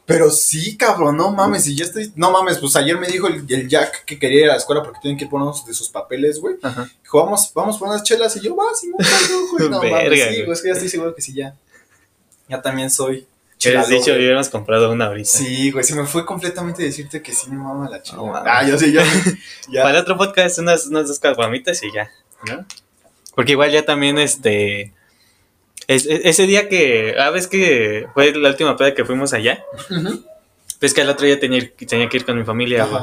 [0.04, 2.12] Pero sí, cabrón, no mames, y ya estoy.
[2.16, 4.82] No mames, pues ayer me dijo el, el Jack que quería ir a la escuela
[4.82, 6.56] porque tienen que poner unos de sus papeles, güey.
[7.02, 8.36] Dijo, vamos, vamos por unas chelas.
[8.36, 9.70] Y yo, va, sí, no, no, güey.
[9.70, 11.54] No Verga, mames, sí, güey, es que ya estoy seguro que sí, ya.
[12.48, 13.26] Ya también soy.
[13.62, 14.04] ¿Qué hubieras dicho?
[14.06, 14.16] güey.
[14.18, 15.28] Hubiéramos comprado una ahorita.
[15.28, 18.18] Sí, güey, se me fue completamente decirte que sí me mama la chela.
[18.18, 19.04] No ah, yo sí, ya.
[19.68, 19.82] ya.
[19.82, 22.10] Para el otro podcast, unas, unas dos caguamitas y ya,
[22.48, 22.64] ¿no?
[23.34, 24.92] Porque igual ya también, este...
[25.86, 27.14] es- es- ese día que...
[27.18, 29.64] Ah, ves que fue la última peda que fuimos allá.
[29.90, 30.24] Ujú.
[30.80, 33.02] Ves que al otro día tenía, tenía que ir con mi familia, güey.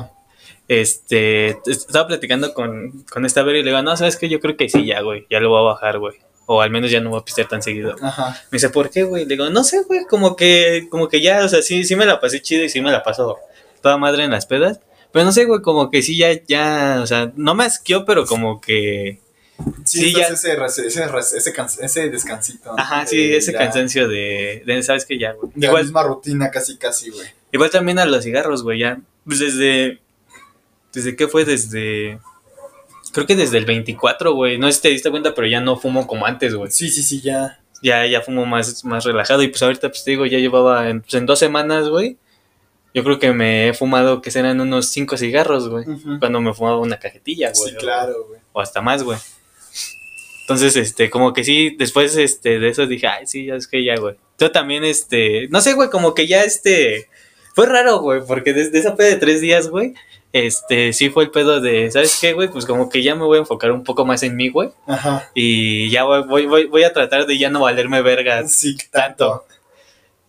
[0.67, 1.57] Este...
[1.65, 4.29] Estaba platicando con, con esta Vera y le digo, no, ¿sabes qué?
[4.29, 5.25] Yo creo que sí, ya, güey.
[5.29, 6.15] Ya lo voy a bajar, güey.
[6.51, 7.95] O al menos ya no voy a pistear tan seguido.
[8.01, 8.31] Ajá.
[8.49, 9.25] Me dice, ¿por qué, güey?
[9.25, 12.07] Le digo, no sé, güey, como que, como que ya, o sea, sí, sí me
[12.07, 13.37] la pasé chido y sí me la paso
[13.83, 14.79] toda madre en las pedas.
[15.11, 18.25] Pero no sé, güey, como que sí ya, ya, o sea, no me asqueó, pero
[18.25, 19.19] como que,
[19.85, 20.27] Sí, Sí, ya.
[20.27, 20.53] ese,
[20.87, 21.03] ese,
[21.37, 22.69] ese, ese, descansito.
[22.75, 22.81] ¿no?
[22.81, 25.19] ajá, sí, De ese cansancio de, de, ¿sabes qué?
[25.19, 25.51] Ya, güey.
[25.53, 27.27] de la Igual, misma rutina, casi, casi, güey.
[27.51, 29.99] igual también a los cigarros, güey, ya, pues desde,
[30.93, 31.45] ¿desde qué fue?
[31.45, 32.19] Desde,
[33.11, 35.77] creo que desde el 24, güey, no sé si te diste cuenta, pero ya no
[35.77, 36.71] fumo como antes, güey.
[36.71, 37.59] Sí, sí, sí, ya.
[37.81, 39.41] ya, ya fumo más, más relajado.
[39.43, 42.17] Y pues ahorita, pues te digo, ya llevaba en, pues, en dos semanas, güey.
[42.93, 45.85] Yo creo que me he fumado que serán unos cinco cigarros, güey.
[46.19, 47.69] Cuando me fumaba una cajetilla, güey.
[47.71, 48.39] Sí, o- claro, güey.
[48.51, 49.17] O hasta más, güey.
[50.41, 53.83] Entonces, este, como que sí, después este, de eso dije, ay, sí, ya es que
[53.85, 54.15] ya, güey.
[54.39, 57.07] Yo también, este, no sé, güey, como que ya, este,
[57.53, 59.93] Fue raro, güey, porque desde esa peda de tres días, güey,
[60.31, 62.49] este, sí fue el pedo de, ¿sabes qué, güey?
[62.49, 64.69] Pues como que ya me voy a enfocar un poco más en mí, güey.
[64.87, 65.29] Ajá.
[65.33, 69.45] Y ya voy, voy, voy, voy a tratar de ya no valerme vergas Sí, tanto.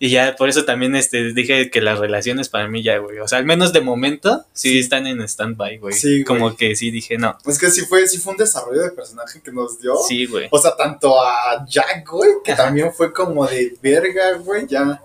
[0.03, 3.18] Y ya por eso también este, dije que las relaciones para mí ya, güey.
[3.18, 4.78] O sea, al menos de momento sí, Sí.
[4.78, 5.92] están en stand-by, güey.
[5.92, 6.24] Sí, güey.
[6.24, 7.36] Como que sí dije, no.
[7.44, 9.96] Es que sí fue, sí fue un desarrollo de personaje que nos dio.
[10.09, 10.48] Sí, güey.
[10.51, 12.64] O sea, tanto a Jack, güey, que Ajá.
[12.64, 15.03] también fue como de verga, güey, ya.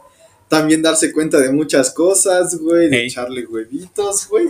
[0.48, 4.48] También darse cuenta de muchas cosas, güey, de echarle huevitos, güey.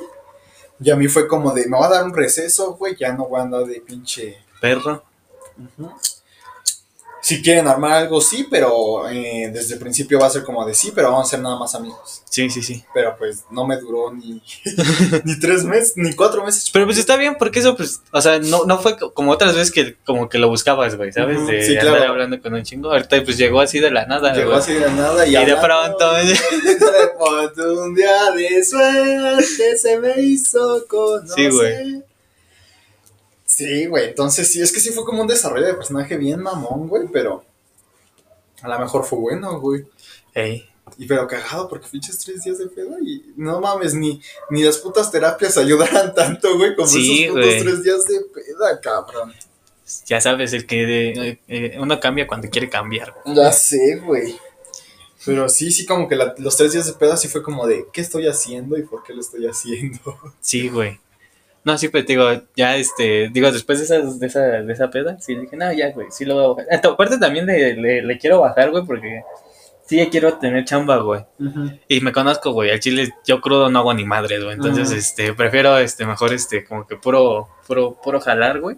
[0.80, 3.28] Y a mí fue como de, me va a dar un receso, güey, ya no
[3.28, 4.38] voy a andar de pinche.
[4.60, 5.04] Perro.
[7.26, 10.76] Si quieren armar algo, sí, pero eh, desde el principio va a ser como de
[10.76, 12.22] sí, pero vamos a ser nada más amigos.
[12.30, 12.84] Sí, sí, sí.
[12.94, 14.40] Pero pues no me duró ni,
[15.24, 16.70] ni tres meses, ni cuatro meses.
[16.72, 19.56] Pero pues está bien, porque eso, pues, o sea, no, no fue co- como otras
[19.56, 21.48] veces que como que lo buscabas, güey, ¿sabes?
[21.48, 22.12] De sí, andar claro.
[22.12, 22.92] hablando con un chingo.
[22.92, 24.60] Ahorita pues llegó así de la nada, Llegó güey.
[24.62, 30.22] así de nada y, Y de pronto- de pronto un día de suerte se me
[30.22, 31.36] hizo conocer.
[31.36, 32.04] Sí, güey.
[33.56, 34.10] Sí, güey.
[34.10, 37.46] Entonces sí, es que sí fue como un desarrollo de personaje bien mamón, güey, pero
[38.62, 39.86] a lo mejor fue bueno, güey.
[40.34, 40.68] Ey.
[40.98, 44.78] Y pero cagado porque pinches tres días de pedo y no mames, ni, ni las
[44.80, 49.34] putas terapias ayudaran tanto, güey, como Sí, esos putos tres días de peda, cabrón.
[50.06, 53.38] Ya sabes, el que de- eh, uno cambia cuando quiere cambiar, güey.
[53.38, 54.36] Ya sé, güey.
[55.26, 57.86] Pero sí, sí, como que la- los tres días de peda sí fue como de,
[57.94, 60.18] ¿qué estoy haciendo y por qué lo estoy haciendo?
[60.42, 61.00] Sí, güey.
[61.66, 65.18] No, sí, te digo, ya este, digo, después de esa, de esa, de esa peda,
[65.20, 66.66] sí dije, no, ya, güey, sí lo voy a bajar.
[66.72, 69.24] Ah, Aparte también le, le, le quiero bajar, güey, porque
[69.88, 71.26] sí quiero tener chamba, güey.
[71.88, 74.54] Y me conozco, güey, al chile yo crudo no hago ni madres, güey.
[74.56, 78.78] Entonces, este, prefiero, este, mejor, este, como que puro, puro, puro jalar, güey.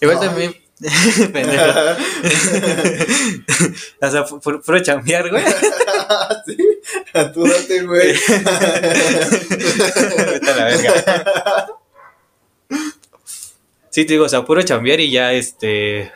[0.00, 0.26] Igual Ay.
[0.28, 0.54] también,
[1.32, 1.64] pendejo.
[4.00, 5.44] o sea, pu- puro, puro chambear, güey.
[6.46, 6.56] sí,
[7.86, 8.14] güey.
[10.30, 11.66] Vete a la verga.
[13.90, 16.12] Sí, te digo, o sea, puro chambear y ya, este.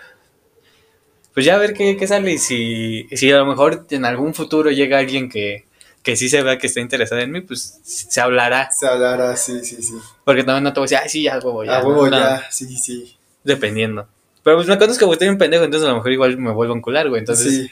[1.35, 4.35] Pues ya a ver qué, qué sale y si, si a lo mejor en algún
[4.35, 5.65] futuro llega alguien que,
[6.05, 8.71] que sí se vea que está interesado en mí, pues se hablará.
[8.71, 9.95] Se hablará, sí, sí, sí.
[10.25, 11.79] Porque también no te voy a decir, ay, sí, ya, huevo, ya.
[11.79, 13.17] A huevo No, ya, sí, sí.
[13.43, 14.07] Dependiendo.
[14.45, 16.75] Pero pues me conozco, güey, estoy un pendejo, entonces a lo mejor igual me vuelvo
[16.75, 17.21] a encular, güey.
[17.21, 17.71] Entonces, sí,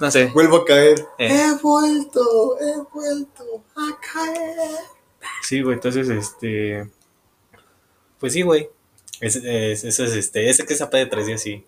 [0.00, 0.26] no sé.
[0.26, 1.06] vuelvo a caer.
[1.18, 1.28] Eh.
[1.30, 4.70] He vuelto, he vuelto a caer.
[5.42, 6.90] Sí, güey, entonces, este.
[8.18, 8.68] Pues sí, güey.
[9.20, 10.48] Es, es- es, este.
[10.48, 11.64] Ese que de tres días, sí.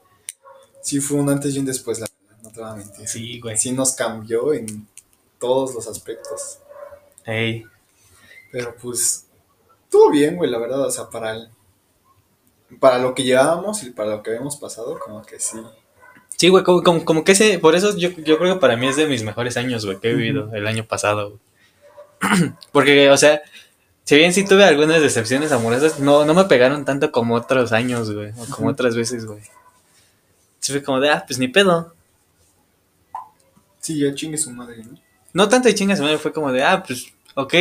[0.83, 3.09] Sí, fue un antes y un después, la verdad, no te voy a mentir.
[3.09, 3.57] Sí, güey.
[3.57, 4.87] Sí nos cambió en
[5.39, 6.59] todos los aspectos.
[7.25, 7.65] Ey.
[8.53, 9.27] Pero pues,
[9.85, 11.49] estuvo bien, güey, la verdad, o sea, para el-
[12.79, 15.59] para lo que llevábamos y para lo que habíamos pasado, como que sí.
[16.37, 17.59] Sí, güey, como, como, como que ese.
[17.59, 20.11] Por eso yo, yo creo que para mí es de mis mejores años, güey, que
[20.11, 21.39] he vivido el año pasado,
[22.21, 22.51] güey.
[22.73, 23.43] Porque, o sea.
[24.05, 28.13] Si bien sí tuve algunas decepciones amorosas, no, no me pegaron tanto como otros años,
[28.13, 28.33] güey.
[28.39, 29.41] O como otras veces, güey.
[30.59, 31.95] Sí fue como de, ah, pues ni pedo.
[33.81, 34.99] Sí, ya chingue su madre, ¿no?
[35.33, 37.55] No tanto de chingas, madre, fue como de, ah, pues, ok.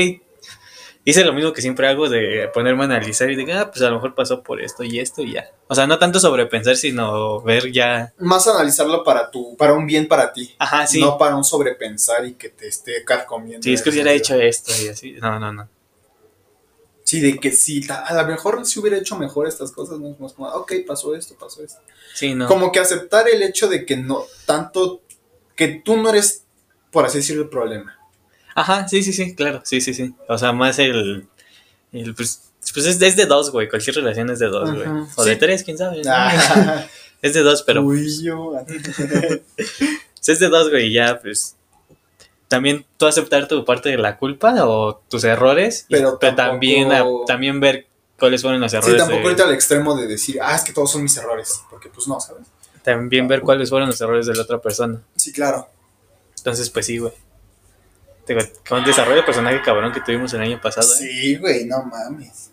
[1.05, 3.89] Hice lo mismo que siempre hago de ponerme a analizar y de, ah, pues a
[3.89, 5.49] lo mejor pasó por esto y esto y ya.
[5.67, 8.13] O sea, no tanto sobrepensar, sino ver ya.
[8.17, 10.53] Más analizarlo para tu, para un bien para ti.
[10.59, 10.99] Ajá, sí.
[10.99, 13.63] No para un sobrepensar y que te esté carcomiendo.
[13.63, 15.13] sí, es que hubiera hecho esto y así.
[15.13, 15.69] No, no, no.
[17.09, 20.19] Sí, de que sí, a lo mejor si hubiera hecho mejor estas cosas, no es
[20.19, 21.81] más como, ok, pasó esto, pasó esto.
[22.13, 22.45] Sí, no.
[22.45, 25.01] Como que aceptar el hecho de que no, tanto,
[25.55, 26.43] que tú no eres,
[26.91, 27.97] por así decirlo, el problema.
[28.53, 29.59] Ajá, sí, sí, sí, claro.
[29.65, 30.13] Sí, sí, sí.
[30.27, 31.27] O sea, más el.
[31.93, 33.67] el pues, pues es, es de dos, güey.
[33.67, 34.87] Cualquier relación es de dos, güey.
[35.15, 36.03] O de tres, quién sabe.
[36.05, 36.85] Ah,
[37.23, 37.81] Es de dos, pero.
[37.81, 38.53] Uy, yo.
[40.21, 41.55] Si es de dos, güey, ya, pues.
[42.49, 46.91] También tú aceptar tu parte de la culpa o tus errores, y- Pero tampoco- también,
[46.91, 47.87] a- también ver
[48.19, 48.97] cuáles fueron los Sí, errores.
[48.97, 51.87] tampoco de- irte al extremo de decir, ah, es que todos son mis errores, porque
[51.89, 52.45] pues no, ¿sabes?
[52.83, 54.99] también ver cuáles fueron los errores de la otra persona.
[55.15, 55.67] Sí, claro.
[56.37, 57.13] Entonces, pues sí, güey.
[58.27, 60.87] Digo, Con desarrollo de personaje cabrón que tuvimos el año pasado.
[60.93, 60.97] ¿eh?
[60.97, 62.51] Sí, güey, no mames.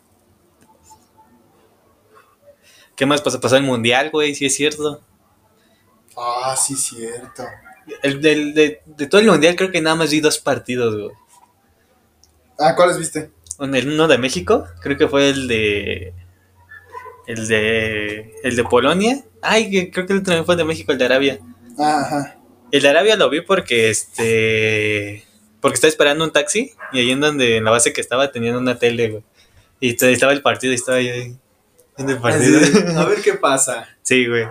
[2.97, 3.41] ¿Qué más pasó?
[3.41, 5.01] Pasó el mundial, güey, sí es cierto.
[6.17, 7.45] Ah, sí, cierto.
[8.03, 11.11] El, del- de, de todo el mundial creo que nada más vi dos partidos, güey.
[12.59, 13.30] Ah, ¿cuáles viste?
[13.61, 16.12] El uno de México, creo que fue el de.
[17.26, 18.34] El de.
[18.43, 19.22] El de Polonia.
[19.43, 21.39] Ay, que creo que el otro también fue el de México, el de Arabia.
[21.78, 22.37] Ah, ajá.
[22.72, 25.24] El de Arabia lo vi porque este.
[25.61, 28.57] Porque estaba esperando un taxi y ahí en donde en la base que estaba tenían
[28.57, 29.22] una tele, güey.
[29.80, 31.37] Y estaba el partido y estaba yo ahí
[31.97, 32.61] viendo el partido.
[32.99, 33.89] A ver qué pasa.
[34.03, 34.47] sí, güey.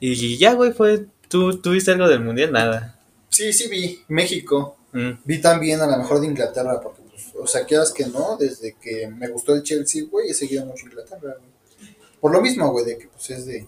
[0.00, 1.06] Y ya, güey, fue.
[1.32, 2.52] ¿Tú, ¿Tú viste algo del mundial?
[2.52, 3.00] Nada.
[3.30, 4.04] Sí, sí vi.
[4.08, 4.76] México.
[4.92, 8.36] Mm, Vi también a la mejor de Inglaterra, porque, pues, o sea, quieras que no,
[8.36, 11.94] desde que me gustó el Chelsea, güey, he seguido mucho Inglaterra, güey.
[12.20, 13.66] Por lo mismo, güey, de que, pues, es de,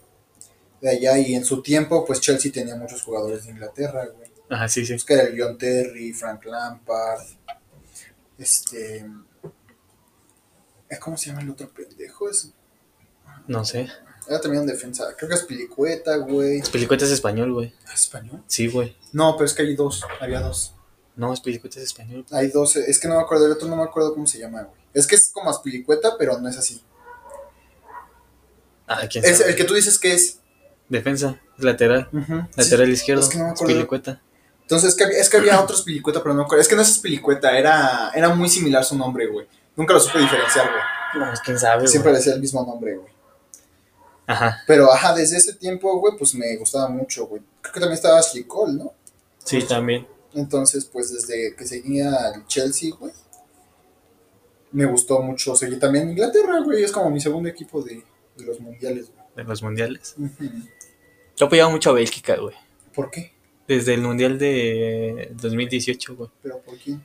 [0.83, 4.31] de allá y en su tiempo, pues, Chelsea tenía muchos jugadores de Inglaterra, güey.
[4.51, 4.93] Ajá, sí, sí.
[4.93, 7.23] Pues que el John Terry, Frank Lampard,
[8.37, 9.07] este...
[11.01, 12.29] ¿Cómo se llama el otro pendejo?
[12.29, 12.53] Es,
[13.49, 13.89] No sé.
[14.29, 16.63] Era también un defensa, creo que es Pilicueta, güey.
[16.73, 17.75] Pelicueta es español, güey.
[17.89, 18.43] ¿Ah, ¿Español?
[18.47, 18.97] Sí, güey.
[19.13, 20.75] No, pero es que hay dos, había dos.
[21.17, 22.25] No, es Pelicueta es español.
[22.33, 24.63] Hay dos, es que no me acuerdo, el otro no me acuerdo cómo se llama,
[24.63, 24.81] güey.
[24.95, 26.83] Es que es como Aspilicueta, pero no es así.
[28.87, 29.51] Ah, quién Es sabe.
[29.51, 30.39] el que tú dices que es.
[30.89, 32.09] Defensa, lateral.
[32.13, 32.47] Ujú.
[32.57, 33.23] Lateral Sí, izquierdo.
[33.23, 33.75] es que no me es acuerdo.
[33.75, 34.23] Pelicueta.
[34.63, 36.63] Entonces es que, había, es que había otros Pilicueta, pero no me acuerdo.
[36.63, 39.47] Es que no es Pilicueta, era, era muy similar su nombre, güey.
[39.77, 41.25] Nunca lo supe diferenciar, güey.
[41.25, 42.21] No, es quién sabe, Siempre güey.
[42.21, 43.13] decía el mismo nombre, güey.
[44.27, 44.63] Ajá.
[44.67, 47.43] Pero ajá, desde ese tiempo, güey, pues me gustaba mucho, güey.
[47.61, 48.93] Creo que también estaba Ashley Cole, ¿no?
[49.45, 50.07] Sí, también.
[50.35, 53.13] Entonces, pues desde que seguía al Chelsea, güey,
[54.73, 56.83] me gustó mucho seguir también Inglaterra, güey.
[56.83, 58.03] Es como mi segundo equipo de,
[58.37, 59.25] de los mundiales, güey.
[59.37, 60.15] De los mundiales.
[60.19, 60.51] Ujú.
[61.37, 62.55] Yo apoyaba mucho a Bélgica, güey.
[62.95, 63.33] ¿Por qué?
[63.69, 66.31] Desde el mundial de 2018, güey.
[66.43, 66.97] ¿Pero por qué?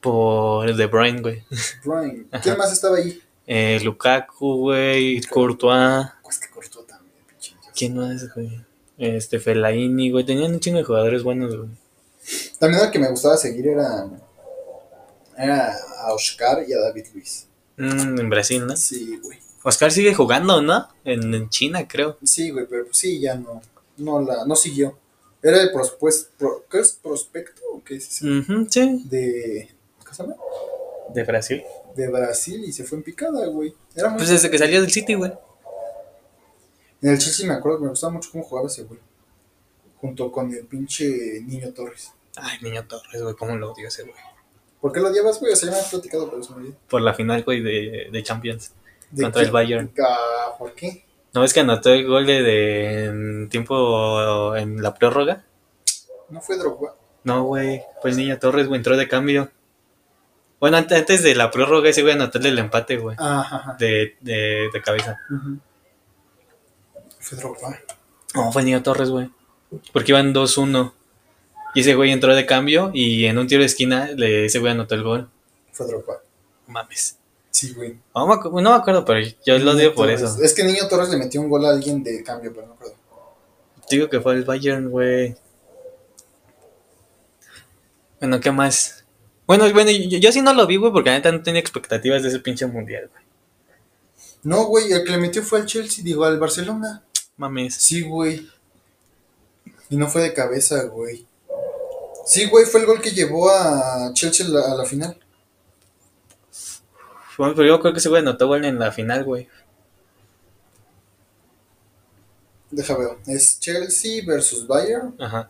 [0.00, 1.44] Por De Bruyne, güey.
[1.84, 2.26] Brian.
[2.32, 2.42] Ajá.
[2.42, 3.22] ¿Quién más estaba ahí?
[3.46, 5.20] Eh, Lukaku, güey.
[5.22, 6.06] Courtois.
[6.22, 7.56] Pues que cortó también, pinche.
[7.82, 8.60] ¿Quién más, güey?
[8.96, 10.24] Este, Fellaini, güey.
[10.24, 11.68] Tenían un chingo de jugadores buenos, güey.
[12.60, 14.08] También el que me gustaba seguir era,
[15.36, 17.46] era a Oscar y a David Luis.
[17.76, 18.76] Mm, en Brasil, ¿no?
[18.76, 19.38] Sí, güey.
[19.64, 20.88] Oscar sigue jugando, ¿no?
[21.04, 22.18] En, en China, creo.
[22.22, 23.60] Sí, güey, pero pues sí, ya no,
[23.96, 24.96] no, la, no siguió.
[25.42, 26.92] Era el prospues- pro- ¿qué es?
[26.92, 28.26] prospecto o qué es sí.
[29.08, 29.68] de,
[30.06, 30.36] ¿qué se llama?
[31.12, 31.62] De Brasil.
[31.96, 33.74] de Brasil y se fue en picada, güey.
[33.96, 35.32] Era muy Pues desde que salió del City, güey.
[37.02, 39.00] En el Chelsea me acuerdo que me gustaba mucho cómo jugaba ese güey.
[40.00, 42.12] Junto con el pinche Niño Torres.
[42.36, 43.34] Ay, niño Torres, güey.
[43.34, 44.14] ¿Cómo lo odio ese, güey?
[44.80, 45.52] ¿Por qué lo odiabas, güey?
[45.52, 46.72] O sea, ya me has platicado, pero eso me.
[46.88, 48.72] Por la final, güey, de, de Champions.
[49.10, 49.50] ¿De Contra el?
[49.50, 49.92] Bayern.
[50.58, 51.04] ¿Por qué?
[51.34, 55.44] ¿No ves que anotó el gol de, de- en tiempo en la prórroga?
[56.30, 56.94] ¿No fue Drogba?
[57.24, 57.82] No, güey.
[58.00, 59.50] Pues niño Torres, güey, entró de cambio.
[60.60, 63.16] Bueno, antes, de la prórroga ese güey anotó el empate, güey.
[63.18, 63.76] Ajá, ajá.
[63.78, 65.18] De, de, de cabeza.
[65.30, 65.58] Ujú.
[68.34, 69.30] No, fue niño Torres, güey.
[69.92, 70.92] Porque iban 2-1.
[71.74, 74.72] Y ese güey entró de cambio y en un tiro de esquina le, ese güey
[74.72, 75.30] anotó el gol.
[75.72, 76.20] Fue Drogba.
[76.66, 77.16] Mames.
[77.50, 77.96] Sí, güey.
[78.14, 80.22] No me, acu- no me acuerdo, pero yo lo Niño por Torres.
[80.22, 80.42] eso.
[80.42, 82.76] Es que Niño Torres le metió un gol a alguien de cambio, pero no me
[82.76, 82.96] acuerdo.
[83.90, 85.34] Digo que fue el Bayern, güey.
[88.20, 89.04] Bueno, ¿qué más?
[89.46, 92.22] Bueno, bueno, yo, yo sí no lo vi, güey, porque la neta no tenía expectativas
[92.22, 93.22] de ese pinche mundial, güey.
[94.44, 97.02] No, güey, el que le metió fue al Chelsea, digo, al Barcelona.
[97.42, 97.74] Mames.
[97.74, 98.48] Sí, güey.
[99.90, 101.26] Y no fue de cabeza, güey.
[102.24, 105.18] Sí, güey, fue el gol que llevó a Chelsea a la, final.
[107.36, 109.48] Bueno, pero yo creo que ese güey anotó gol en la final, güey.
[112.70, 113.18] Deja ver.
[113.26, 115.16] Es Chelsea versus Bayern.
[115.18, 115.48] Ajá.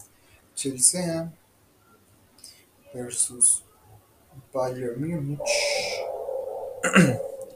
[0.55, 1.31] Chelsea
[2.95, 3.63] versus
[4.53, 5.41] Bayern Múnich.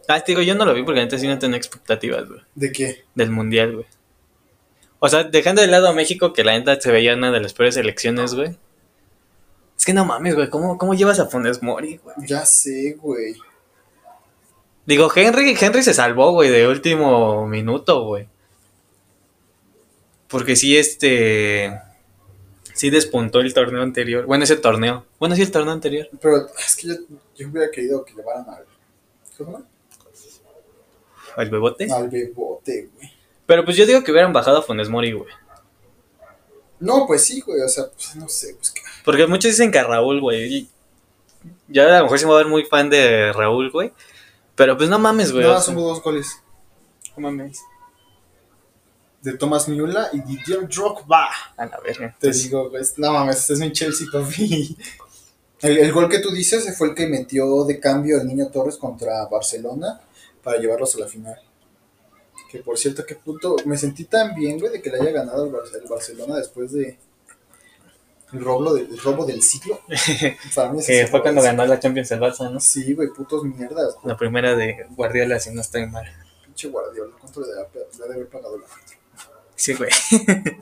[0.09, 2.41] Ah, te digo, yo no lo vi porque neta sí no tenía expectativas, güey.
[2.55, 3.05] ¿De qué?
[3.15, 3.87] Del mundial, güey.
[4.99, 7.53] O sea, dejando de lado a México, que la neta se veía una de las
[7.53, 8.57] peores selecciones, güey.
[9.77, 10.49] Es que no mames, güey.
[10.49, 12.17] ¿Cómo, cómo llevas a Funes Mori, güey?
[12.27, 13.35] Ya sé, güey.
[14.87, 18.29] Digo, Henry, Henry se salvó, güey, de último minuto, güey.
[20.29, 21.79] Porque sí, este.
[22.75, 24.27] Sí despuntó el torneo anterior.
[24.27, 25.05] Bueno, ese torneo.
[25.19, 26.09] Bueno, sí, el torneo anterior.
[26.21, 26.95] Pero es que yo,
[27.37, 28.65] yo hubiera querido que llevaran al.
[29.37, 29.63] ¿Cómo?
[31.37, 31.93] Al bebote.
[31.93, 33.16] Al bebote, güey.
[33.47, 35.31] Pero pues yo digo que hubieran bajado a Funes Mori, güey.
[36.81, 37.61] No, pues sí, güey.
[37.63, 38.55] O sea, pues no sé.
[38.57, 38.83] Pues que.
[39.05, 40.55] Porque muchos dicen que a Raúl, güey.
[40.55, 40.71] y
[41.69, 43.93] Yo a lo mejor sí me voy a ver muy fan de Raúl, güey.
[44.55, 45.45] Pero pues no mames, güey.
[45.45, 46.41] Nada, o sea, son dos goles.
[47.17, 47.61] no mames.
[49.23, 51.29] De Thomas Müller y Didier Drogba.
[51.57, 52.15] A la verga.
[52.19, 54.77] Te Pues, digo, pues, no mames, este es mi Chelsea, papi.
[55.61, 58.77] El, el gol que tú dices fue el que metió de cambio el niño Torres
[58.77, 60.01] contra Barcelona
[60.43, 61.41] para llevarlos a la final.
[62.51, 63.57] Que por cierto, qué puto.
[63.65, 66.73] Me sentí tan bien, güey, de que le haya ganado el, Bar- el Barcelona después
[66.73, 66.99] de.
[68.33, 69.81] El robo, del- el robo del ciclo.
[70.55, 72.59] Para mí ese que fue cuando ganó la Champions el Barça, ¿no?
[72.61, 73.95] Sí, güey, putos mierdas.
[73.95, 74.07] güey.
[74.09, 76.05] La primera de Guardiola, si no estoy mal.
[76.45, 78.67] Pinche Guardiola, ¿cuánto le debe, haber pagado la
[79.55, 79.91] Sí, güey.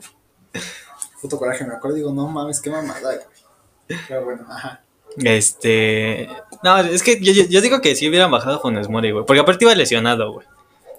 [1.21, 3.99] Puto coraje, me acuerdo y digo, no mames, qué mamada, güey.
[4.07, 4.81] Pero bueno, ajá.
[5.17, 6.27] Este.
[6.63, 9.25] No, es que yo, digo que sí hubieran bajado Funes Mori, güey.
[9.25, 10.47] Porque aparte iba lesionado, güey.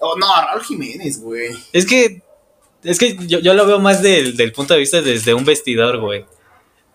[0.00, 1.50] Oh, no, Raúl Jiménez, güey.
[1.72, 2.22] Es que.
[2.84, 5.98] Es que yo, yo lo veo más del, del punto de vista desde un vestidor,
[5.98, 6.24] güey.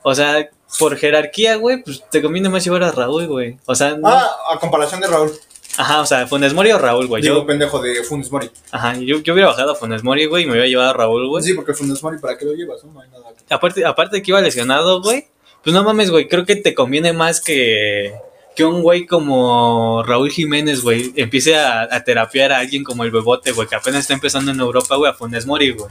[0.04, 0.50] O sea,
[0.80, 3.58] por jerarquía, güey, pues te conviene más llevar a Raúl, güey.
[3.66, 5.32] O sea, no- Ah, a comparación de Raúl.
[5.78, 7.22] ajá, o sea, Funes Mori o Raúl, güey.
[7.22, 8.50] Digo, Yo, pendejo de Funes Mori.
[8.72, 11.28] ajá, yo, yo hubiera bajado a Funes Mori, güey, y me hubiera llevado a Raúl,
[11.28, 11.44] güey.
[11.44, 12.84] Sí, porque Funes Mori, ¿para qué lo llevas?
[12.86, 13.26] No, no hay nada.
[13.48, 15.28] que- Aparte, aparte de que iba lesionado, güey.
[15.64, 16.28] Pues no mames, güey.
[16.30, 18.14] Creo que te conviene más que,
[18.56, 23.12] que un güey como Raúl Jiménez, güey, empiece a, a terapiar a alguien como el
[23.12, 25.90] Bebote, güey, que apenas está empezando en Europa, güey, a Funes Mori, güey.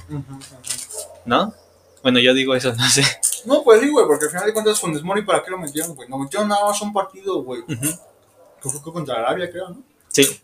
[1.25, 1.55] ¿No?
[2.03, 3.03] Bueno, yo digo eso, no sé.
[3.47, 5.95] No, pues sí, güey, porque al final de cuentas Funes Mori, ¿para qué lo metieron,
[5.95, 6.09] güey?
[6.09, 7.63] No metieron nada más un partido, güey.
[7.67, 9.83] Que fue contra Arabia, creo, ¿no?
[10.09, 10.41] Sí.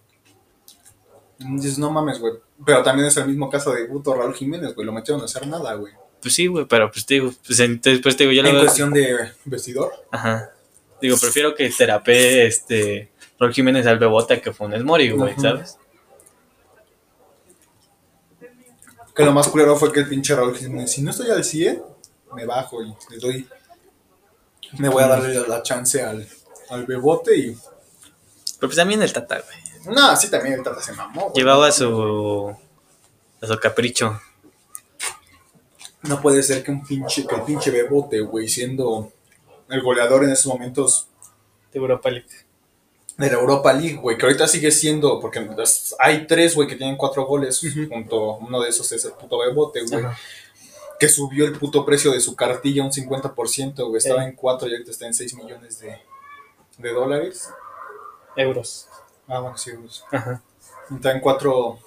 [1.38, 2.32] Dices, no mames, güey.
[2.64, 4.86] Pero también es el mismo caso de Guto Raúl Jiménez, güey.
[4.86, 5.92] Lo metieron a hacer nada, güey.
[6.22, 8.54] Pues sí, güey, pero pues te digo, pues entonces pues te digo, yo lo En
[8.54, 8.64] veo.
[8.64, 9.92] cuestión de vestidor.
[10.10, 10.50] Ajá.
[11.00, 15.34] Digo, prefiero que terapie este Raúl Jiménez al Bebote que Funes Mori, güey.
[15.38, 15.78] ¿sabes?
[19.14, 21.82] Que lo más culero fue que el pinche Raúl Jiménez, si no estoy al 100,
[22.34, 23.48] me bajo y le doy.
[24.78, 26.26] Me voy a darle la, la chance al,
[26.70, 27.50] al bebote y.
[27.52, 29.94] Pero pues también el Tata, güey.
[29.94, 31.34] No, sí, también el Tata se mamó, güey.
[31.34, 32.54] Llevaba su.
[33.40, 34.20] a su capricho.
[36.02, 39.12] No puede ser que un pinche, que el pinche bebote, güey, siendo
[39.68, 41.08] el goleador en esos momentos
[41.72, 42.26] De Europa League.
[43.18, 45.46] de la Europa League, güey, que ahorita sigue siendo, porque
[45.98, 49.80] hay tres, güey, que tienen cuatro goles, junto, uno de esos es el puto bebote,
[49.88, 50.04] güey,
[51.00, 54.28] que subió el puto precio de su cartilla un 50%, güey, estaba Eh.
[54.28, 55.98] en 4 y ahorita está en 6 millones de,
[56.78, 57.50] de dólares.
[58.36, 58.88] Euros.
[59.28, 60.04] Ah, bueno, sí, euros.
[60.12, 60.42] Ajá.
[60.94, 61.78] Está en 4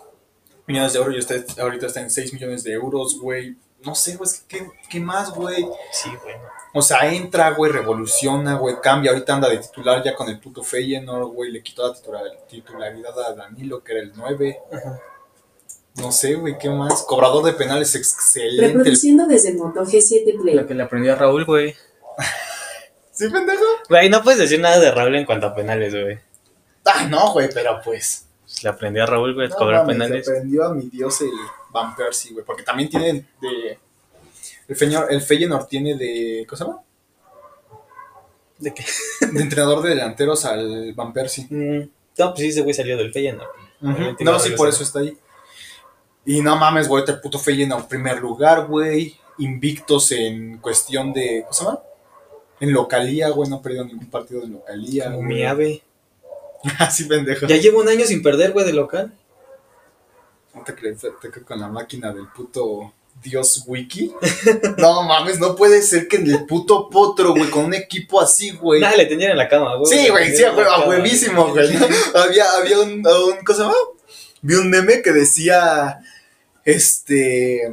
[0.67, 3.55] millones de euros y está, ahorita está en 6 millones de euros, güey.
[3.85, 5.65] No sé, güey, es que ¿qué, qué más, güey?
[5.91, 6.35] Sí, güey.
[6.73, 9.11] O sea, entra, güey, revoluciona, güey, cambia.
[9.11, 11.51] Ahorita anda de titular ya con el puto Feyenoord, güey.
[11.51, 14.59] Le quitó la titular- titularidad a Danilo, que era el 9.
[14.71, 14.99] Ajá.
[15.95, 17.03] No sé, güey, ¿qué más?
[17.03, 18.65] Cobrador de penales excelente.
[18.65, 20.65] el- Reproduciendo desde Moto G7 Lo Play.
[20.65, 21.75] que le aprendió a Raúl, güey.
[23.11, 23.63] ¿Sí, pendejo?
[23.89, 26.19] Güey, no puedes decir nada de Raúl en cuanto a penales, güey.
[26.85, 28.25] Ah, no, güey, pero pues.
[28.43, 30.27] Pues le aprendió a Raúl, güey, No, cobrar mames, penales.
[30.27, 31.31] Le prendió a mi dios el
[31.71, 32.45] Van Persie, güey.
[32.45, 33.79] Porque también tiene de.
[34.67, 36.45] El, Feyenoord, el Feyenoord tiene de.
[36.47, 36.81] ¿Cómo se llama?
[38.57, 38.83] ¿De qué?
[39.31, 41.47] De entrenador de delanteros al Van Persie.
[41.49, 43.47] Mm, no, pues sí, ese güey salió del Feyenoord.
[43.81, 45.17] No, sí, por eso está ahí.
[46.25, 49.15] Y no mames, güey, el puto Feyenoord primer lugar, güey.
[49.37, 51.43] Invictos en cuestión de.
[51.43, 51.79] ¿Cómo se llama?
[52.59, 55.05] En localía, güey, no ha perdido ningún partido de localía.
[55.05, 55.81] Como mi ave.
[56.79, 57.47] Así pendejo.
[57.47, 59.13] Ya llevo un año sin perder, güey, de local.
[60.59, 62.93] No te crees, te creo con la máquina del puto
[63.23, 64.11] Dios Wiki.
[64.77, 68.51] no mames, no puede ser que en el puto potro, güey, con un equipo así,
[68.51, 68.81] güey.
[68.81, 69.89] Nada, le tenían en la cama, güey.
[69.89, 71.73] Sí, güey, sí, a huevísimo, güey.
[71.73, 71.87] ¿no?
[72.19, 73.73] había, había un, un, ¿cómo se llama?
[74.41, 75.99] Vi un meme que decía,
[76.65, 77.63] este,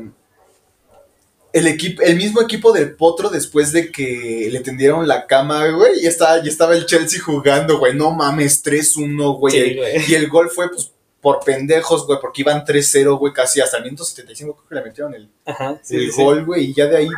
[1.52, 6.02] el equipo, el mismo equipo del Potro después de que le tendieron la cama, güey,
[6.02, 9.54] y estaba, y estaba el Chelsea jugando, güey, no mames, 3-1, güey.
[9.54, 10.04] Sí, güey.
[10.08, 10.92] y el gol fue, pues,
[11.26, 14.82] por pendejos, güey, porque iban 3-0, güey, casi hasta el minuto 75 creo que le
[14.82, 16.22] metieron el, Ajá, sí, el sí.
[16.22, 17.08] gol, güey, y ya de ahí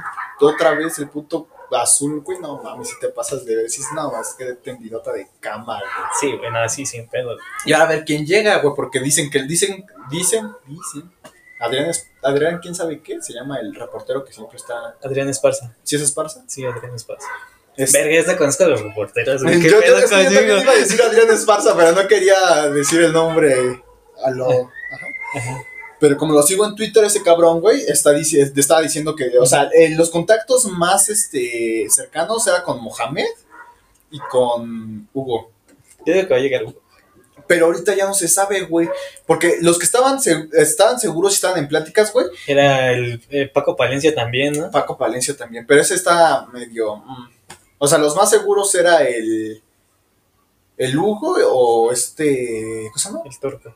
[0.41, 3.93] otra vez el puto azul, güey, no mames, si te pasas de ver, si es
[3.93, 6.07] nada más que de tendidota de cama, güey.
[6.33, 7.37] Sí, güey, nada, sí, sin pedo.
[7.67, 11.13] Y ahora a ver quién llega, güey, porque dicen que dicen, dicen, dicen.
[11.61, 14.97] Adrián, es- Adrián, quién sabe qué, se llama el reportero que siempre está.
[15.05, 15.77] Adrián Esparza.
[15.83, 16.43] ¿Sí es Esparza?
[16.47, 17.29] Sí, Adrián Esparza.
[17.77, 19.61] Es- Verga, te conozco a los reporteros, güey.
[19.61, 22.69] yo, ¿Qué pedo es que yo también iba a decir Adrián Esparza, pero no quería
[22.71, 23.83] decir el nombre
[24.25, 24.47] a lo.
[24.51, 25.07] Ajá.
[25.35, 25.65] Ajá.
[26.01, 29.69] Pero como lo sigo en Twitter, ese cabrón, güey, está estaba diciendo que, o sea,
[29.75, 33.27] eh, los contactos más este, cercanos era con Mohamed
[34.13, 35.51] y con Hugo.
[36.07, 36.81] Yo digo que va a llegar Hugo.
[37.49, 38.89] Pero ahorita ya no se sabe, güey.
[39.27, 43.51] Porque los que estaban, se- estaban seguros y estaban en pláticas, güey, Era el eh,
[43.53, 44.71] Paco Palencia también, ¿no?
[44.71, 46.97] Paco Palencia también, pero ese está medio.
[46.97, 47.29] mm.
[47.79, 49.63] O sea, los más seguros era el.
[50.77, 52.85] El Hugo o este.
[52.93, 53.21] ¿Cómo se llama?
[53.25, 53.75] El turco.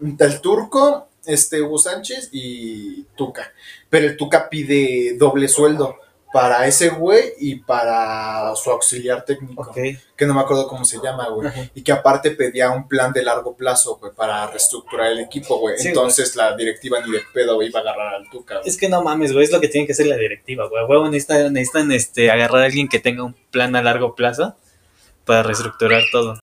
[0.00, 3.52] El turco, este Hugo Sánchez y Tuca.
[3.88, 5.96] Pero el Tuca pide doble sueldo
[6.32, 9.72] para ese güey y para su auxiliar técnico.
[9.72, 11.48] Que no me acuerdo cómo se llama, güey.
[11.48, 11.70] Ajá.
[11.74, 15.78] Y que aparte pedía un plan de largo plazo, güey, para reestructurar el equipo, güey.
[15.78, 18.68] Sí, Entonces la directiva ni de pedo güey, iba a agarrar al Tuca, güey.
[18.68, 20.84] Es que no mames, güey, es lo que tiene que hacer la directiva, güey.
[20.84, 24.54] Huevo, necesitan, necesitan este, agarrar a alguien que tenga un plan a largo plazo
[25.24, 26.38] para reestructurar todo.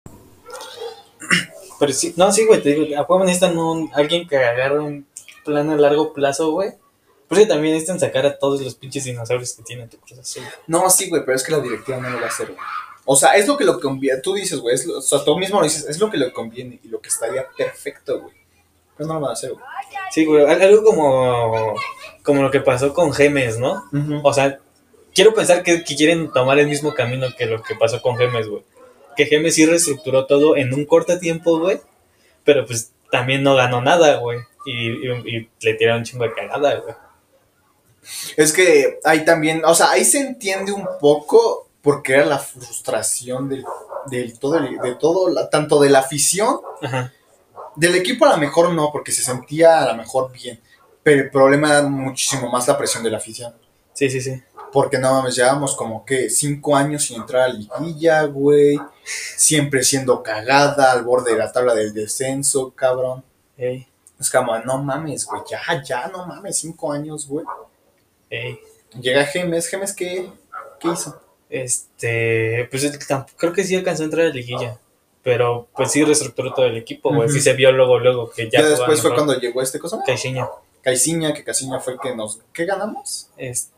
[1.83, 5.05] Pero sí, no, sí, güey, te digo, a huevo necesitan un, alguien que agarre un
[5.45, 6.75] plan a largo plazo, güey.
[7.27, 10.45] Porque también necesitan sacar a todos los pinches dinosaurios que tiene tu Cruz Azul.
[10.69, 12.59] No, sí, güey, pero es que la directiva no lo va a hacer, güey.
[13.05, 14.21] O sea, es lo que lo conviene.
[14.21, 16.79] Tú dices, güey, lo- o sea, tú mismo lo dices, es lo que le conviene
[16.85, 18.35] y lo que estaría perfecto, güey.
[18.97, 19.65] Pero no lo van a hacer, güey.
[20.13, 21.75] Sí, güey, al- algo como,
[22.23, 23.83] como lo que pasó con Gemes, ¿no?
[24.23, 24.61] O sea,
[25.13, 28.47] quiero pensar que, que quieren tomar el mismo camino que lo que pasó con Gemes,
[28.47, 28.63] güey.
[29.17, 31.81] Que Gemes sí reestructuró todo en un corto tiempo, güey.
[32.45, 34.41] Pero pues también no ganó nada, güey.
[34.65, 36.95] Y, y- y le tiraron un chingo de cagada, güey.
[38.37, 43.49] Es que ahí también, o sea, ahí se entiende un poco porque era la frustración
[43.49, 43.65] del,
[44.07, 47.13] del todo, de todo, la- tanto de la afición, Ajá.
[47.77, 50.61] del equipo a lo mejor no, porque se sentía a lo mejor bien,
[51.03, 53.55] pero el problema era muchísimo más la presión de la afición.
[53.93, 54.43] Sí, sí, sí.
[54.73, 58.81] Porque no mames, llevamos como que cinco años sin entrar a liguilla, güey.
[59.05, 63.23] Siempre siendo cagada al borde de la tabla del descenso, cabrón.
[63.57, 63.87] Ey,
[64.19, 67.45] Es como, no mames, güey, ya, ya, no mames, cinco años, güey.
[68.31, 68.59] ey.
[69.01, 70.31] Llega Gemes, Gemes, ¿qué,
[70.79, 71.19] qué hizo?
[71.49, 72.91] Este, pues
[73.37, 74.79] creo que sí alcanzó a entrar a la liguilla.
[75.23, 77.29] Pero pues sí reestructuró todo el equipo, güey.
[77.29, 78.61] Sí se vio luego, luego que ya.
[78.61, 80.01] Ya, después fue cuando llegó este cosa.
[80.05, 80.49] Caixinha.
[80.83, 82.41] Caiciña, que Caiciña fue el que nos.
[82.53, 83.29] ¿Qué ganamos?
[83.37, 83.73] Este,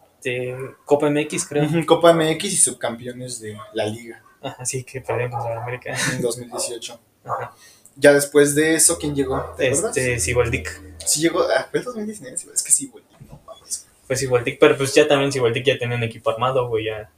[0.84, 1.68] Copa MX, creo.
[1.86, 5.96] Copa MX y subcampeones de la liga Ajá, sí, que perdieron contra América.
[6.12, 7.00] en 2018.
[7.24, 7.54] Ajá.
[7.96, 9.40] Ya después de eso, ¿quién llegó?
[9.56, 9.68] ¿Te?
[9.68, 10.82] Este, Siboldic.
[11.06, 11.42] Sí llegó.
[11.42, 12.36] Ah, fue el 2019.
[12.36, 13.04] sí, Es que güey.
[13.28, 13.86] No mames.
[14.06, 17.10] Fue Siboldic, pero pues ya también Siboldic ya tenía un equipo armado, güey, ya.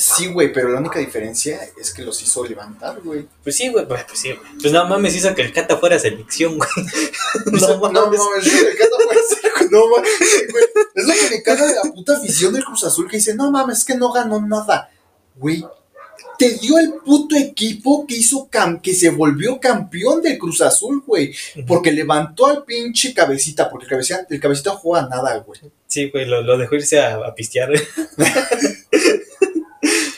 [0.00, 3.26] Sí, güey, pero la única diferencia es que los hizo levantar, güey.
[3.42, 4.52] Pues sí, güey, pues, pues sí, güey.
[4.62, 6.70] Pues no mames, hizo que el Cata fuera selección, güey.
[7.46, 8.96] no mames, el Cata
[9.28, 10.10] ser, güey, no mames,
[10.52, 10.64] güey.
[10.94, 13.50] Es lo que me caga de la puta afición del Cruz Azul que dice, no
[13.50, 14.88] mames, es que no ganó nada.
[15.34, 15.66] Güey,
[16.38, 21.02] te dio el puto equipo que hizo cam que se volvió campeón del Cruz Azul,
[21.04, 21.34] güey.
[21.66, 25.60] Porque levantó al pinche cabecita, porque el cabecita, el cabecita no juega nada, güey.
[25.88, 27.72] Sí, güey, lo, lo dejó irse a, a pistear.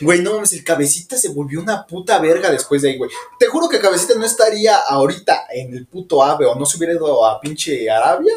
[0.01, 3.11] Güey, no mames, el cabecita se volvió una puta verga después de ahí, güey.
[3.39, 6.95] Te juro que cabecita no estaría ahorita en el puto ave o no se hubiera
[6.95, 8.35] ido a pinche Arabia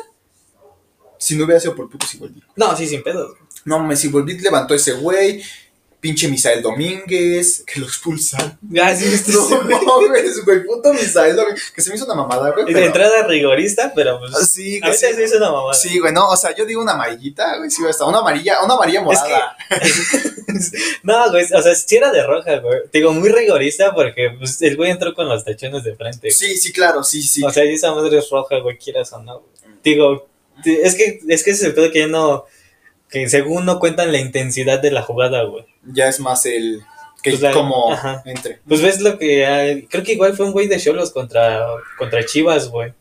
[1.18, 2.44] si no hubiera sido por el puto Siboldic.
[2.56, 3.38] No, sí, sin pedos.
[3.64, 5.42] No mames, Siboldic levantó ese güey,
[6.04, 8.60] pinche Misael Domínguez, que lo expulsan.
[8.84, 12.52] Ah, sí, este No mames, güey, puto Misael Domínguez, que se me hizo una mamada,
[12.52, 12.74] güey.
[12.74, 14.50] De entrada rigorista, pero pues.
[14.50, 15.16] Sí, a güey, veces sí.
[15.16, 15.74] se hizo una mamada.
[15.74, 18.74] Sí, güey, no, o sea, yo digo una amarillita, güey, sí, está una amarilla, una
[18.74, 19.56] amarilla morada.
[21.04, 22.82] No, güey, o sea, sí era de roja, güey.
[22.92, 26.30] Digo, muy rigorista porque pues, el güey entró con los tachones de frente.
[26.30, 27.44] Sí, sí, claro, sí, sí.
[27.44, 29.40] O sea, y esa madre es roja, güey, quieras o no.
[29.40, 29.74] güey.
[29.84, 30.28] Digo,
[30.64, 32.46] es que, es que ese es el pedo que ya no.
[33.14, 35.66] Que según no cuentan la intensidad de la jugada, güey.
[35.94, 36.82] ya es más el
[37.22, 38.22] que Pues la- como ajá.
[38.26, 38.60] entre.
[38.68, 39.46] Pues ves lo que.
[39.46, 41.66] hay- creo que igual fue un güey de Cholos contra,
[41.98, 42.92] contra Chivas, güey.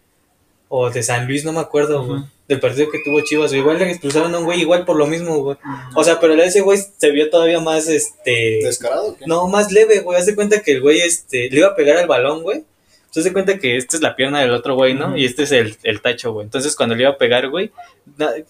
[0.68, 2.20] O de San Luis, no me acuerdo, güey.
[2.48, 3.52] Del partido que tuvo Chivas.
[3.52, 5.56] Igual le expulsaron a un güey igual por lo mismo, güey.
[5.94, 8.60] O sea, pero ese güey se vio todavía más, este...
[8.62, 9.24] ¿Descarado qué?
[9.26, 10.18] No, más leve, güey.
[10.18, 12.64] Haz de cuenta que el güey, este, le iba a pegar al balón, güey.
[13.12, 15.08] Entonces, de cuenta que esta es la pierna del otro güey, ¿no?
[15.08, 15.18] Ujú.
[15.18, 16.46] Y este es el, el tacho, güey.
[16.46, 17.70] Entonces, cuando le iba a pegar, güey,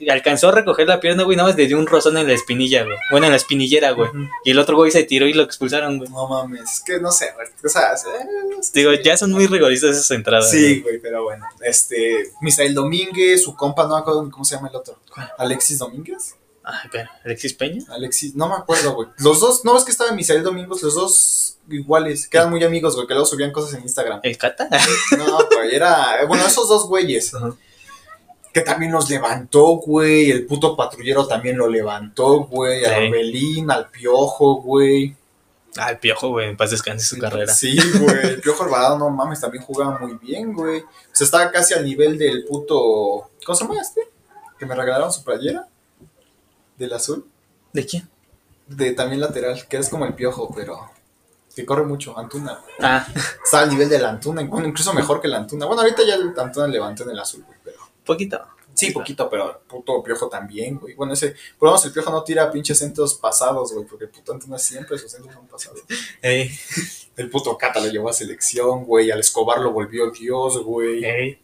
[0.08, 2.84] alcanzó a recoger la pierna, güey, nada más le dio un rozón en la espinilla,
[2.84, 2.96] güey.
[3.10, 4.08] Bueno, en la espinillera, güey.
[4.10, 4.18] Ujú.
[4.44, 6.08] Y el otro güey se tiró y lo expulsaron, güey.
[6.10, 7.48] No mames, es que no sé, güey.
[7.64, 8.04] O sea, es-
[8.60, 10.48] es- Digo, ya son muy rigoristas esas entradas.
[10.48, 11.44] Sí, güey, pero bueno.
[11.62, 14.96] Este, Misael Domínguez, su compa, no me acuerdo cómo se llama el otro.
[15.38, 16.36] Alexis Domínguez.
[16.64, 17.82] Ah, pero, Alexis Peña.
[17.88, 19.08] Alexis, no me acuerdo, güey.
[19.18, 22.94] Los dos, no es que estaba Misael Domínguez, los dos iguales, que eran muy amigos,
[22.94, 24.20] güey, que luego subían cosas en Instagram.
[24.22, 24.68] ¿El Cata?
[25.18, 27.32] No, güey, era, bueno, esos dos güeyes.
[28.52, 30.30] Que también los levantó, güey.
[30.30, 32.84] El puto patrullero también lo levantó, güey.
[32.84, 33.06] A Sí.
[33.06, 35.16] Orbelín, al Piojo, güey.
[35.78, 36.50] Ah, el piojo, güey.
[36.50, 37.50] En paz descanse su carrera.
[37.54, 38.26] Sí, güey.
[38.26, 40.80] El Piojo Alvarado, no mames, también jugaba muy bien, güey.
[40.80, 43.30] O sea, estaba casi al nivel del puto.
[43.46, 44.02] ¿Cómo se llama este?
[44.58, 45.66] Que me regalaron su playera.
[46.82, 47.24] Del azul.
[47.72, 48.08] ¿De quién?
[48.66, 50.90] De también lateral, que es como el Piojo, pero.
[51.54, 52.58] Que corre mucho, Antuna.
[52.80, 53.06] Ah,
[53.44, 55.66] Está al nivel del Antuna, bueno, incluso mejor que el Antuna.
[55.66, 57.78] Bueno, ahorita ya el Antuna levantó en el azul, güey, pero.
[58.04, 58.40] poquito.
[58.74, 60.94] Sí, poquito, pero puto Piojo también, güey.
[60.94, 64.32] Bueno, ese, por lo menos el Piojo no tira pinches centros pasados, güey, porque puto
[64.32, 65.82] Antuna siempre sus centros son pasados.
[66.22, 66.50] Ey,
[67.16, 69.12] El puto Cata lo llevó a selección, güey.
[69.12, 71.04] Al Escobar lo volvió Dios, güey.
[71.04, 71.38] ey.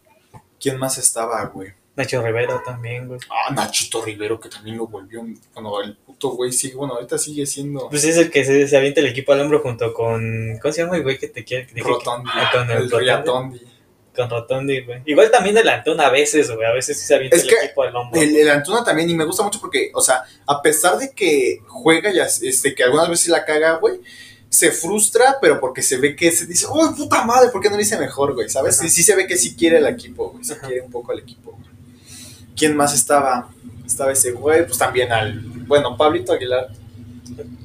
[0.59, 1.73] ¿Quién más estaba, güey?
[1.99, 3.19] Nacho Rivero también, güey.
[3.29, 5.21] Ah, Nachito Rivero, que también lo volvió.
[5.53, 8.77] Bueno, el puto güey sigue, bueno, ahorita sigue siendo Pues es el que se, se
[8.77, 10.57] avienta el equipo al hombro junto con.
[10.61, 11.67] ¿Cómo se llama el güey que te quiere?
[11.67, 12.29] que dije que- Rotondi.
[12.33, 13.61] Ah, con el el Rotondi.
[14.15, 15.01] Con Rotondi, güey.
[15.05, 16.65] Igual también el Antuna a veces, güey.
[16.65, 18.19] A veces sí se avienta Es el que equipo al hombro.
[18.21, 21.59] El, el Antuna también, y me gusta mucho porque, o sea, a pesar de que
[21.67, 23.99] juega y este, que algunas veces la caga, güey,
[24.49, 27.49] se frustra, pero porque se ve que se dice, ¡oh, puta madre!
[27.49, 28.49] ¿Por qué no lo hice mejor, güey?
[28.49, 28.79] ¿Sabes?
[28.79, 28.87] Ajá.
[28.87, 30.43] Sí, sí se ve que sí quiere el equipo, güey.
[30.49, 30.65] Ajá.
[30.67, 31.68] quiere un poco al equipo, güey.
[32.59, 33.49] ¿Quién más estaba?
[33.85, 35.39] Estaba ese güey, pues también al.
[35.65, 36.67] Bueno, Pablito Aguilar.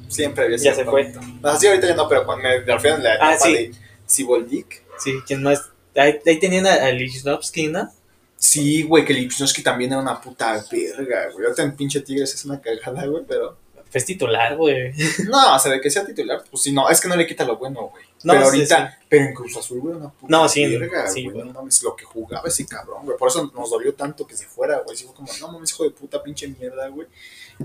[0.07, 0.71] Siempre había sido.
[0.71, 1.13] Ya se fue.
[1.43, 3.53] Ah, sí, ahorita ya no, pero cuando me refiero a la Ah, etapa sí.
[3.53, 3.71] de
[4.05, 4.83] Siboldik.
[4.97, 5.69] Sí, ¿quién más?
[5.95, 7.89] Ahí, ahí tenían a, a Lichnowsky, ¿no?
[8.37, 11.45] Sí, güey, que Lipnowski también era una puta verga, güey.
[11.45, 13.57] Ahorita en pinche Tigres es una cagada, güey, pero.
[13.95, 14.91] Es titular, güey.
[15.29, 17.45] No, o sea, de que sea titular, pues sí, no, es que no le quita
[17.45, 18.03] lo bueno, güey.
[18.25, 21.29] No, pero sí, ahorita, pero en Cruz Azul, güey, una puta No, sí, verga, sí,
[21.29, 23.17] güey, no mames, lo que jugaba ese cabrón, güey.
[23.17, 24.97] Por eso nos dolió tanto que se fuera, güey.
[24.97, 27.07] Sí fue como, no mames, hijo de puta, pinche mierda, güey.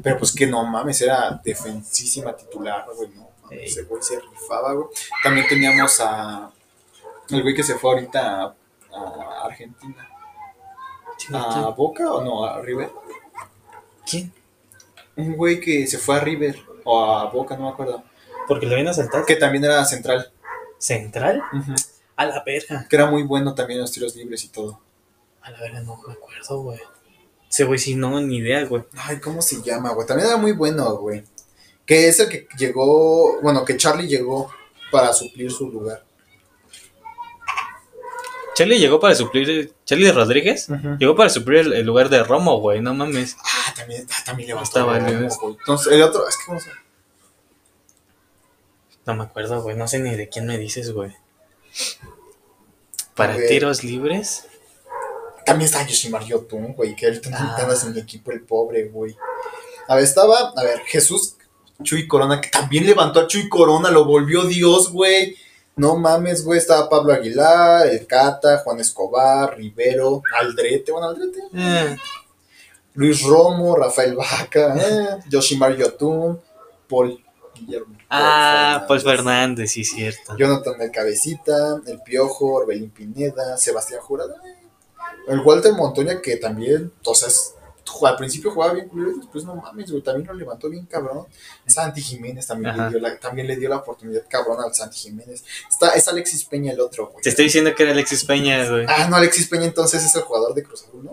[0.01, 4.73] Pero pues que no mames, era defensísima titular, güey, no mames, ese güey se rifaba,
[4.73, 4.87] güey.
[5.25, 6.53] También teníamos a
[7.31, 8.55] el güey que se fue ahorita a,
[8.95, 10.09] a Argentina.
[11.33, 12.45] ¿A Boca o no?
[12.45, 12.91] ¿A River?
[14.09, 14.33] ¿Quién?
[15.21, 18.03] Un güey que se fue a River o a Boca, no me acuerdo.
[18.49, 19.25] Porque lo viene a saltar.
[19.25, 20.33] Que también era central.
[20.79, 21.43] ¿Central?
[22.17, 22.87] A la verga.
[22.89, 24.81] Que era muy bueno también en los tiros libres y todo.
[25.43, 26.81] A la verga, no me acuerdo, güey.
[27.51, 28.85] Ese güey sí, no, ni idea, güey.
[28.97, 30.07] Ay, ¿cómo se llama, güey?
[30.07, 31.25] También era muy bueno, güey.
[31.85, 34.51] Que es el que llegó, bueno, que Charlie llegó
[34.91, 36.05] para suplir su lugar.
[38.55, 39.73] Charlie llegó para suplir.
[39.85, 40.69] ¿Charlie Rodríguez?
[40.99, 43.37] Llegó para suplir el, el lugar de Romo, güey, no mames.
[43.43, 44.69] Ah, también, ah, también levantó.
[44.69, 45.25] Estaba el.
[45.25, 46.81] Entonces, el otro, es que ¿cómo se llama?
[49.07, 49.77] No me acuerdo, güey.
[49.77, 51.17] No sé ni de quién me dices, güey.
[53.15, 54.47] Para A tiros libres.
[55.45, 57.75] También está Yoshimar Yotun, güey, que él también Ah.
[57.85, 59.17] en mi equipo, el pobre, güey.
[59.89, 61.35] A ver, estaba, a ver, Jesús
[61.83, 65.37] Chuy Corona, que también levantó a Chuy Corona, lo volvió Dios, güey.
[65.77, 71.39] No mames, güey, estaba Pablo Aguilar, El Cata, Juan Escobar, Rivero, Aldrete, bueno, Aldrete.
[71.55, 71.97] Eh,
[72.95, 76.41] Luis Romo, Rafael Vaca, eh, Yoshimar Yotun,
[76.89, 77.23] Paul
[77.55, 77.97] Guillermo.
[78.11, 80.37] ah, Paul Fernández, sí, cierto.
[80.37, 84.35] Jonathan El Cabecita, El Piojo, Orbelín Pineda, Sebastián Jurado.
[84.45, 84.57] eh.
[85.29, 87.60] El Walter Montoya, que también, o sea, es- ju-
[88.07, 91.27] al principio jugaba bien culero, y después no mames, güey, también lo levantó bien cabrón.
[91.67, 95.45] Santi Jiménez también, le dio, la, también le dio la oportunidad cabrón al Santi Jiménez.
[95.69, 97.23] Está, es Alexis Peña el otro, güey.
[97.23, 98.87] Te estoy diciendo que era Alexis Peña, güey.
[98.89, 101.13] Ah, no, Alexis Peña entonces es el jugador de Cruz Azul, ¿no?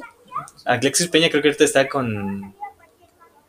[0.65, 2.55] Alexis Peña creo que ahorita está con.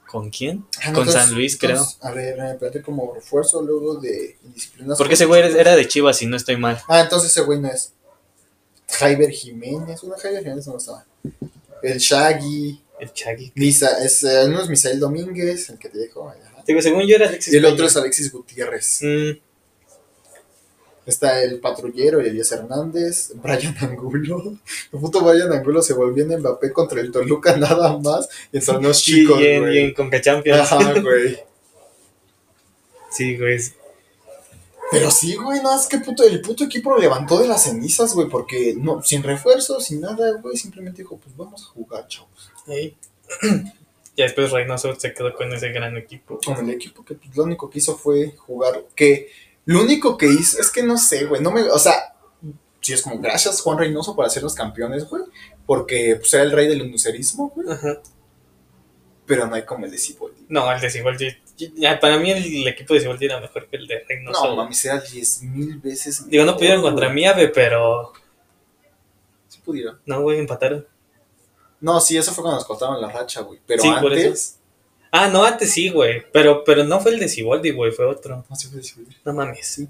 [0.07, 0.65] ¿Con quién?
[0.83, 1.73] Ah, no, con entonces- San Luis, creo.
[1.73, 4.97] entonces, A ver, espérate, como refuerzo luego de indisciplinas.
[4.97, 6.81] Porque ese güey era- de Chivas, si no estoy mal.
[6.89, 7.93] Ah, entonces ese güey no es.
[8.91, 11.05] Jaiber Jiménez, una Jaiber Jiménez no estaba.
[11.83, 13.53] El Shaggy, El Chagui.
[13.55, 16.29] Misa, es, eh, uno es Misael Domínguez, el que te dijo.
[16.29, 16.63] ajá.
[16.67, 19.01] Digo, según yo era Alexis Y el otro es Alexis Gutiérrez.
[19.03, 19.31] Mm,
[21.07, 24.59] Está el patrullero, Elías Hernández, Brian Angulo.
[24.93, 28.29] El puto Brian Angulo se volvió en Mbappé contra el Toluca nada más.
[28.53, 29.79] En torneos y, chicos, y en, y güey.
[29.79, 30.61] en Conca Champions.
[30.71, 31.39] Ajá, güey.
[33.11, 33.59] Sí, güey.
[34.91, 38.13] Pero sí, güey, no, es que puto, el puto equipo lo levantó de las cenizas,
[38.15, 42.51] güey, porque no, sin refuerzos, sin nada, güey, simplemente dijo, pues vamos a jugar, chavos.
[42.69, 42.97] Ey.
[44.17, 46.41] Ya después Reynoso se quedó con ese gran equipo.
[46.45, 49.29] Con el equipo que pues, lo único que hizo fue jugar, que
[49.65, 52.17] lo único que hizo, es que no sé, güey, no me, o sea,
[52.81, 55.23] sí es como gracias Juan Reynoso por hacernos campeones, güey,
[55.65, 58.01] porque pues era el rey del lucerismo, güey, Ajá.
[59.25, 60.47] pero no hay como el de Ciboldi.
[60.49, 61.29] No, el de Siboldi.
[61.77, 64.49] ya, Para mí el equipo de Siboldi era mejor que el de Reynoso.
[64.49, 66.29] No, mames, era diez mil veces.
[66.29, 67.15] Digo, no mejor, pudieron contra güey.
[67.15, 68.13] mi ave, pero.
[69.47, 70.01] Sí pudieron.
[70.07, 70.85] No, güey, empataron.
[71.81, 74.59] No, sí, eso fue cuando nos cortaron la racha, güey, pero Sí, antes...
[75.11, 76.23] Ah, no, antes sí, güey.
[76.33, 78.45] Pero, pero no fue el de Siboldi, güey, fue otro.
[78.49, 79.17] No, sí fue de Siboldi.
[79.25, 79.67] No mames.
[79.67, 79.89] Sí.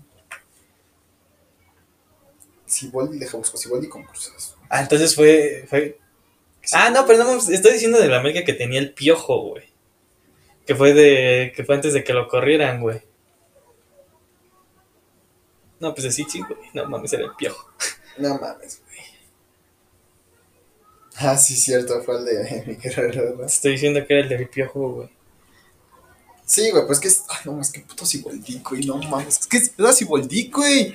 [2.66, 5.64] Siboldi, deja busco Siboldi con Cruz Ah, entonces fue.
[5.68, 5.98] fue...
[6.72, 9.64] Ah, no, pero no, estoy diciendo de la América que tenía el piojo, güey.
[10.66, 11.52] Que fue de.
[11.56, 13.00] que fue antes de que lo corrieran, güey.
[15.80, 16.60] No, pues así sí, güey.
[16.74, 17.70] No mames, era el piojo.
[18.18, 18.87] No mames, güey.
[21.20, 23.36] Ah, sí, cierto, fue el de Miguel Herrera.
[23.36, 25.08] Te estoy diciendo que era el del piojo, güey.
[26.44, 27.24] Sí, güey, pues que es.
[27.28, 29.40] Ay, no mames, que puto Siboldi, güey, no mames.
[29.40, 30.94] Es que era Siboldi, güey.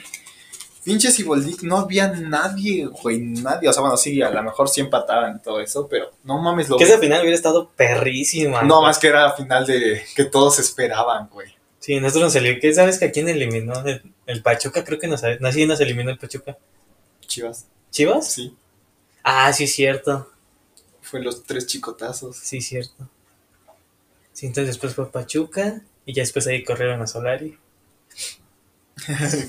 [0.84, 3.70] Pinche Siboldi, no había nadie, güey, nadie.
[3.70, 6.70] O sea, bueno, sí, a lo mejor sí empataban y todo eso, pero no mames,
[6.70, 8.64] lo Que esa final hubiera estado perrísima.
[8.64, 8.88] No, güey.
[8.88, 11.50] más que era la final de que todos esperaban, güey.
[11.80, 12.62] Sí, nosotros nos eliminó.
[12.62, 13.86] ¿Qué sabes que a quién eliminó?
[13.86, 16.58] El, el Pachuca, creo que nos, no, sí, nos eliminó el Pachuca.
[17.28, 18.32] Chivas, ¿Chivas?
[18.32, 18.56] sí.
[19.24, 20.30] Ah, sí, cierto.
[21.02, 22.38] Fue los tres chicotazos.
[22.38, 23.10] Sí, cierto.
[24.34, 27.58] Sí, entonces después fue Pachuca y ya después ahí corrieron a Solari.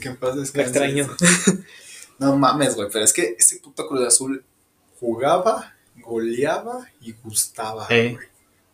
[0.01, 0.42] ¿Qué pasa?
[0.42, 1.09] Es Lo extraño.
[2.16, 4.44] No mames, güey, pero es que ese puto Cruz Azul
[5.01, 8.12] jugaba, goleaba y gustaba, Eh.
[8.12, 8.26] güey.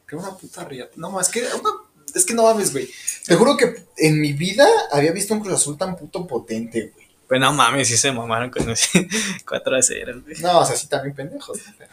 [0.07, 0.93] Que una puta riata.
[0.97, 1.71] No, es que, una-
[2.15, 2.91] es que no mames, güey.
[3.27, 7.00] Te juro que en mi vida había visto un Cruz Azul tan puto potente, güey.
[7.31, 9.09] Pues no mames, sí se mamaron con ese
[9.49, 10.37] 4 a 0, güey.
[10.41, 11.59] No, o sea, sí también pendejos.
[11.79, 11.91] Pero-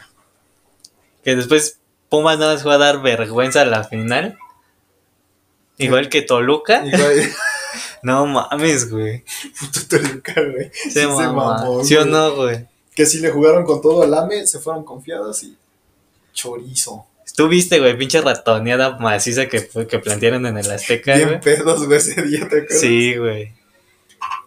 [1.24, 1.78] Que después
[2.10, 4.36] Pumas no les fue a dar vergüenza a la final.
[5.78, 6.84] Igual que Toluca.
[6.84, 7.30] Igual,
[8.02, 9.24] No mames, güey.
[9.60, 10.70] puto Toluca, güey.
[10.74, 11.84] Sí Se, mamó.
[11.84, 12.66] ¿Sí o no, güey?
[12.94, 15.56] Que si le jugaron con todo al AME, se fueron confiados y
[16.32, 17.06] chorizo.
[17.36, 21.40] Tú viste, güey, pinche ratoneada maciza que, que plantearon en el Azteca, Bien güey.
[21.40, 22.80] pedos, güey, ese día, ¿te acuerdas?
[22.80, 23.52] Sí, güey.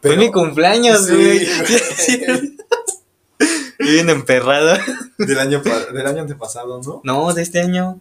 [0.02, 1.46] Pero- Fue mi cumpleaños, Sí, güey.
[2.28, 2.58] güey.
[3.80, 4.78] Bien emperrado.
[5.18, 7.02] Del año, del año antepasado, ¿no?
[7.04, 8.00] No, de este año.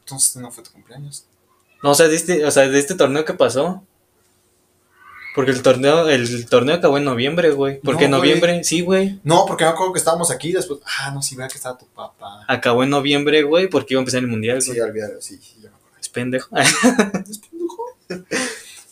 [0.00, 1.24] Entonces no fue tu cumpleaños.
[1.82, 3.82] No, o sea, de este, o sea, de este torneo que pasó.
[5.34, 7.78] Porque el torneo, el torneo acabó en noviembre, güey.
[7.80, 8.30] ¿Por qué No, güey.
[8.30, 8.64] noviembre?
[8.64, 9.20] Sí, güey.
[9.22, 10.80] No, porque me acuerdo que estábamos aquí después.
[10.98, 12.44] Ah, no, sí, vea que estaba tu papá.
[12.48, 14.72] Acabó en noviembre, güey, porque iba a empezar el mundial, güey.
[14.74, 15.98] Sí, olvídalo, sí, sí, ya me acuerdo.
[16.00, 16.56] Es pendejo.
[16.56, 17.84] Es pendejo.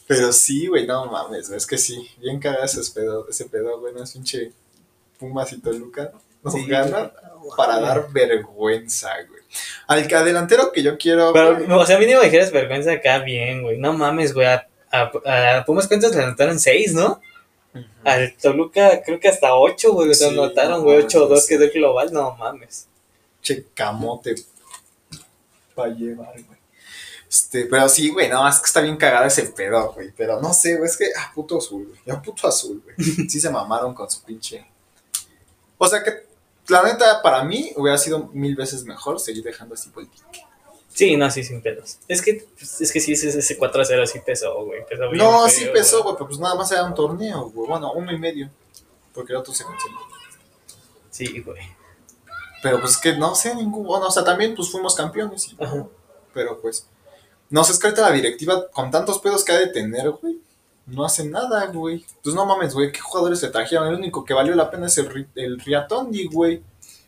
[0.07, 3.81] Pero sí, güey, no mames, güey, es que sí, bien cagado ese pedo, ese pedo,
[3.81, 4.53] güey, no es pinche
[5.19, 6.13] Pumas y Toluca.
[6.43, 7.11] Nos Sí, ganan
[7.57, 9.41] para dar vergüenza, güey.
[9.87, 13.63] Al que delantero que yo quiero, güey, Pero, o sea, mínimo dijeras vergüenza acá bien,
[13.63, 13.79] güey.
[13.79, 14.47] No mames, güey.
[14.47, 17.21] A, a, a Pumas cuentas le anotaron seis, ¿no?
[18.05, 20.11] Al Toluca creo que hasta ocho, güey.
[20.11, 20.99] O sea, Sí, anotaron, no güey.
[20.99, 21.49] mames, 8-2 sí.
[21.49, 22.13] quedó el global.
[22.13, 22.89] No mames.
[23.41, 24.35] che camote
[25.75, 26.54] para llevar, güey.
[27.35, 30.13] Este, pero sí, güey, no, es que está bien cagado ese pedo, güey.
[30.17, 32.01] Pero no sé, güey, es que, ah, puto azul, güey.
[32.07, 32.95] Ya puto azul, güey.
[33.29, 34.65] Sí se mamaron con su pinche.
[35.77, 36.29] O sea que,
[36.69, 40.09] la neta, para mí hubiera sido mil veces mejor seguir dejando así el
[40.91, 41.99] Sí, no, sí, sin pedos.
[42.07, 44.87] Es que, pues, es que sí, ese, ese 4-0 sí pesó, güey.
[44.87, 47.69] Pesó bien No, feo, sí pesó, güey, pero pues nada más era un torneo, güey.
[47.69, 48.49] Bueno, uno y medio.
[49.13, 49.99] Porque el otro se canceló.
[51.11, 51.63] Sí, güey.
[52.63, 53.85] Pero pues es que no sé, ningún.
[53.85, 55.49] Bueno, o sea, también pues fuimos campeones.
[55.49, 55.85] y- Ajá.
[56.33, 56.87] Pero pues.
[57.51, 60.39] No sé, es que ahorita la directiva, con tantos pedos que ha de tener, güey.
[60.87, 62.05] No hace nada, güey.
[62.23, 63.89] Pues no mames, güey, ¿qué jugadores se trajeron?
[63.89, 66.63] El único que valió la pena es el, el Riatondi, güey.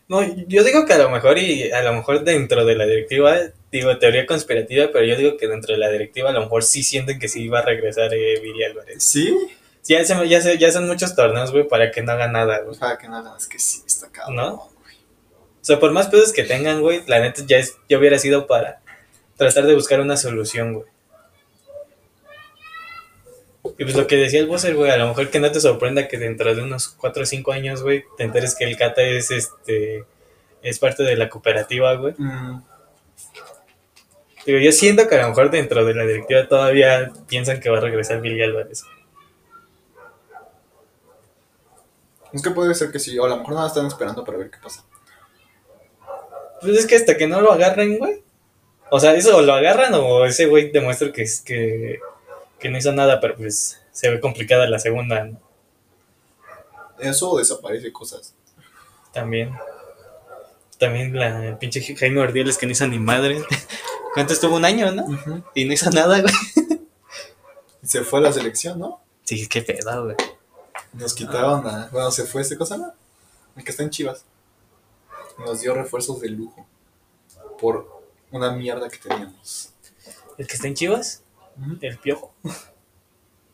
[0.07, 3.35] No, yo digo que a lo mejor, y a lo mejor dentro de la directiva,
[3.71, 6.81] digo teoría conspirativa, pero yo digo que dentro de la directiva a lo mejor sí
[6.81, 9.03] sienten que sí va a regresar eh, Viri Álvarez.
[9.03, 9.35] ¿Sí?
[9.83, 12.77] Ya, se, ya, se, ya son muchos torneos, güey, para que no haga nada, güey.
[12.77, 14.35] Para que nada, es que sí, está cabrón.
[14.35, 14.53] ¿No?
[14.53, 14.69] O
[15.67, 18.81] sea, por más pedos que tengan, güey, la neta ya, es, ya hubiera sido para
[19.37, 20.87] tratar de buscar una solución, güey.
[23.77, 26.07] Y pues lo que decía el Bosser, güey, a lo mejor que no te sorprenda
[26.07, 29.29] que dentro de unos 4 o 5 años, güey, te enteres que el Cata es
[29.29, 30.05] este
[30.63, 32.15] es parte de la cooperativa, güey.
[32.17, 32.63] Mm,
[34.45, 37.79] Digo, yo siento que a lo mejor dentro de la directiva todavía piensan que va
[37.79, 38.85] a regresar Billy Álvarez.
[42.31, 44.49] es que puede ser que sí, o a lo mejor nada están esperando para ver
[44.49, 44.85] qué pasa.
[46.61, 48.23] Pues es que hasta que no lo agarren, güey.
[48.89, 51.99] O sea, eso lo agarran o ese güey demuestra que, es- que,
[52.59, 55.39] que no hizo nada, pero pues se ve complicada la segunda ¿no?
[56.99, 58.33] Eso desaparece cosas.
[59.13, 59.53] también.
[60.79, 63.43] También la el pinche Jaime Ordiales que no hizo ni madre.
[64.13, 64.55] ¿Cuánto estuvo?
[64.55, 65.05] Un año, ¿no?
[65.55, 66.33] Y no hizo nada, güey.
[67.83, 69.01] Se fue a la selección, ¿no?
[69.23, 70.15] Sí, qué pedo, güey.
[70.93, 71.89] Nos quitaron a.
[71.91, 72.93] Bueno, se fue este cosa, ¿no?
[73.55, 74.23] El que está en Chivas.
[75.39, 76.65] Nos dio refuerzos de lujo.
[77.59, 77.96] Por
[78.31, 79.73] una mierda que teníamos.
[80.37, 81.23] ¿El que está en Chivas?
[81.81, 82.33] ¿El piojo?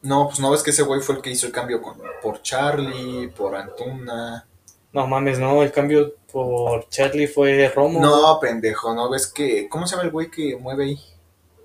[0.02, 2.42] No, pues no ves que ese güey fue el que hizo el cambio con, por
[2.42, 4.46] Charlie, por Antuna.
[4.92, 8.02] No mames, no, el cambio por Charlie fue Romo.
[8.02, 9.70] No, pendejo, ¿no ves que.
[9.70, 11.00] ¿Cómo se llama el güey que mueve ahí?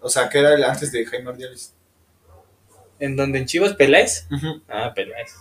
[0.01, 1.74] O sea, que era el antes de Jaime Ordiales.
[3.01, 4.26] ¿En donde en Chivas Peláez?
[4.68, 5.35] Ah, Peláez.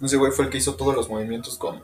[0.00, 1.82] Ese güey fue el que hizo todos los movimientos con.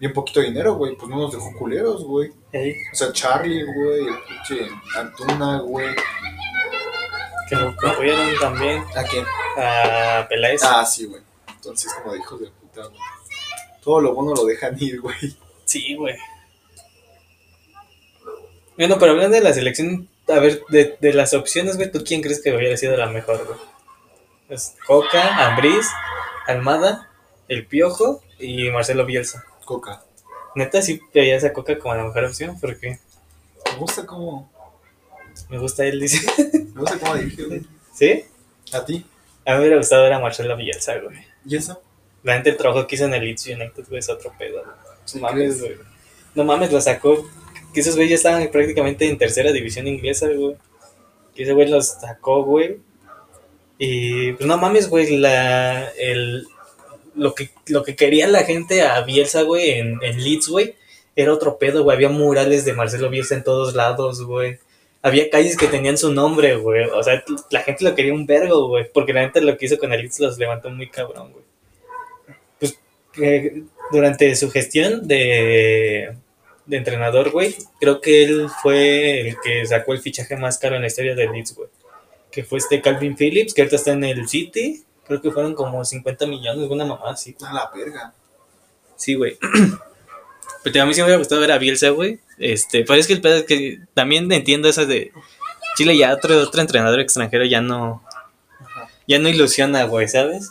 [0.00, 0.96] Bien poquito dinero, güey.
[0.96, 2.32] Pues no nos dejó culeros, güey.
[2.52, 5.94] Ey, O sea, Charlie, güey, el pinche Antuna, güey.
[7.48, 9.24] que lo apoyaron también ¿A quién?
[9.56, 10.62] a Peláez.
[10.64, 11.22] Ah, sí, güey.
[11.54, 13.00] Entonces, como dijo de puta, güey.
[13.82, 15.16] Todo lo bueno lo dejan ir, güey.
[15.64, 16.16] Sí, güey.
[18.76, 22.22] Bueno, pero hablando de la selección, a ver, de, de las opciones, güey, ¿tú quién
[22.22, 23.58] crees que hubiera sido la mejor, güey?
[24.48, 25.86] Es Coca, Ambriz,
[26.46, 27.10] Almada,
[27.46, 29.44] El Piojo y Marcelo Bielsa.
[29.70, 30.02] Coca.
[30.56, 32.98] Neta, sí veías a Coca como la mejor opción, porque
[33.70, 34.50] Me gusta cómo.
[35.48, 36.18] me gusta él, dice.
[36.74, 37.62] Me gusta cómo dirige, güey.
[37.94, 38.24] ¿Sí?
[38.72, 39.06] ¿A ti?
[39.46, 41.18] A mí me hubiera gustado ver a Marcelo Bielsa, güey.
[41.46, 41.80] ¿Y eso?
[42.24, 44.74] La gente el trabajo que hizo en el Leeds United, güey, es otro pedo, güey.
[45.04, 45.76] Sí, No mames, güey.
[46.34, 47.24] No mames, lo sacó.
[47.72, 50.56] Que esos güeyes ya estaban prácticamente en tercera división inglesa, güey.
[51.32, 52.80] Que ese güey los sacó, güey.
[53.78, 56.44] Y pues no mames, güey, la, el,
[57.14, 60.74] lo, que, lo que quería la gente a Bielsa, güey, en, en Leeds, güey,
[61.16, 61.96] era otro pedo, güey.
[61.96, 64.58] Había murales de Marcelo Bielsa en todos lados, güey.
[65.02, 66.84] Había calles que tenían su nombre, güey.
[66.84, 68.90] O sea, la gente lo quería un vergo, güey.
[68.92, 71.44] Porque la gente lo que hizo con el Leeds los levantó muy cabrón, güey.
[72.58, 72.78] Pues
[73.12, 76.14] que durante su gestión de,
[76.66, 80.82] de entrenador, güey, creo que él fue el que sacó el fichaje más caro en
[80.82, 81.68] la historia del Leeds, güey.
[82.30, 84.84] Que fue este Calvin Phillips, que ahorita está en el City.
[85.10, 87.34] Creo que fueron como 50 millones, una mamá así.
[87.44, 88.14] A la verga.
[88.94, 89.36] Sí, güey.
[90.62, 92.20] Pero a mí sí me hubiera gustado ver a Bielsa, güey.
[92.38, 95.10] Este, pero es que el pedo es que también entiendo eso de
[95.76, 98.02] Chile ya otro, otro entrenador extranjero ya no,
[99.08, 100.50] ya no ilusiona, güey, ¿sabes?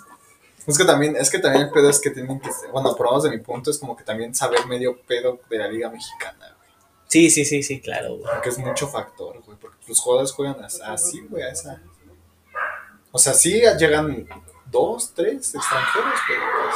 [0.67, 3.11] Es que también, es que también el pedo es que tienen que, bueno, por lo
[3.13, 6.55] menos de mi punto, es como que también saber medio pedo de la liga mexicana,
[6.57, 6.69] güey.
[7.07, 8.31] Sí, sí, sí, sí, claro, güey.
[8.33, 9.57] Porque es mucho factor, güey.
[9.59, 11.81] Porque los jugadores juegan as- así, güey, a esa.
[13.11, 14.27] O sea, sí llegan
[14.71, 16.75] dos, tres extranjeros, pero pues.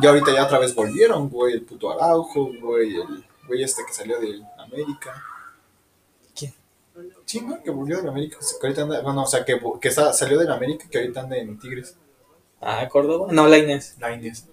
[0.00, 1.54] Y ahorita ya otra vez volvieron, güey.
[1.54, 2.96] El puto Araujo, güey.
[3.00, 5.22] El güey este que salió de América.
[6.34, 6.54] ¿Quién?
[7.24, 7.62] Sí, ¿no?
[7.62, 8.38] Que volvió de América.
[8.38, 11.36] que ahorita anda, bueno, o sea, que, que sa- salió de América que ahorita anda
[11.36, 11.96] en Tigres.
[12.60, 13.28] Ah, Córdoba.
[13.30, 13.96] No, Lainez.
[13.98, 14.44] Lainez.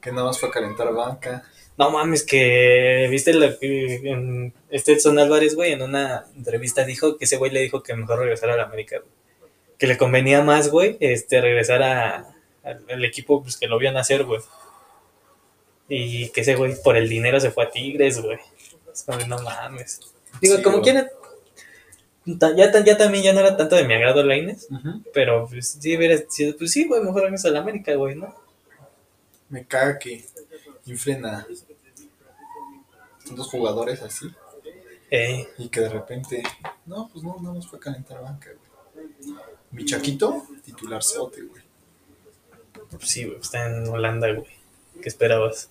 [0.00, 1.44] Que nada más fue a calentar banca.
[1.78, 7.16] No mames, que viste lo que en- este Edson Álvarez, güey, en una entrevista dijo
[7.16, 9.10] que ese güey le dijo que mejor regresara a la América, güey.
[9.78, 12.34] Que le convenía más, güey, este, regresar a,
[12.64, 14.40] al, equipo pues, que lo vio nacer, güey.
[15.88, 18.38] Y que ese güey por el dinero se fue a Tigres, güey.
[18.92, 20.00] Es como, no mames.
[20.42, 21.08] Digo, Sí, como quiera,
[22.26, 25.02] ya, ya también ya no era tanto de mi agrado Lainez, Ujú.
[25.14, 28.34] pero pues sí, hubiera sido, pues sí, güey, mejor regresa a la América, güey, ¿no?
[29.48, 30.24] Me caga que
[30.84, 31.24] inflen
[33.28, 34.26] a tantos jugadores así.
[35.10, 36.42] Eh, Y que de repente,
[36.86, 39.08] no, pues no, no nos fue a calentar banca, güey.
[39.70, 41.62] Mi chaquito, titular sote, güey.
[42.90, 44.48] Pues sí, güey, está en Holanda, güey.
[45.02, 45.70] ¿Qué esperabas?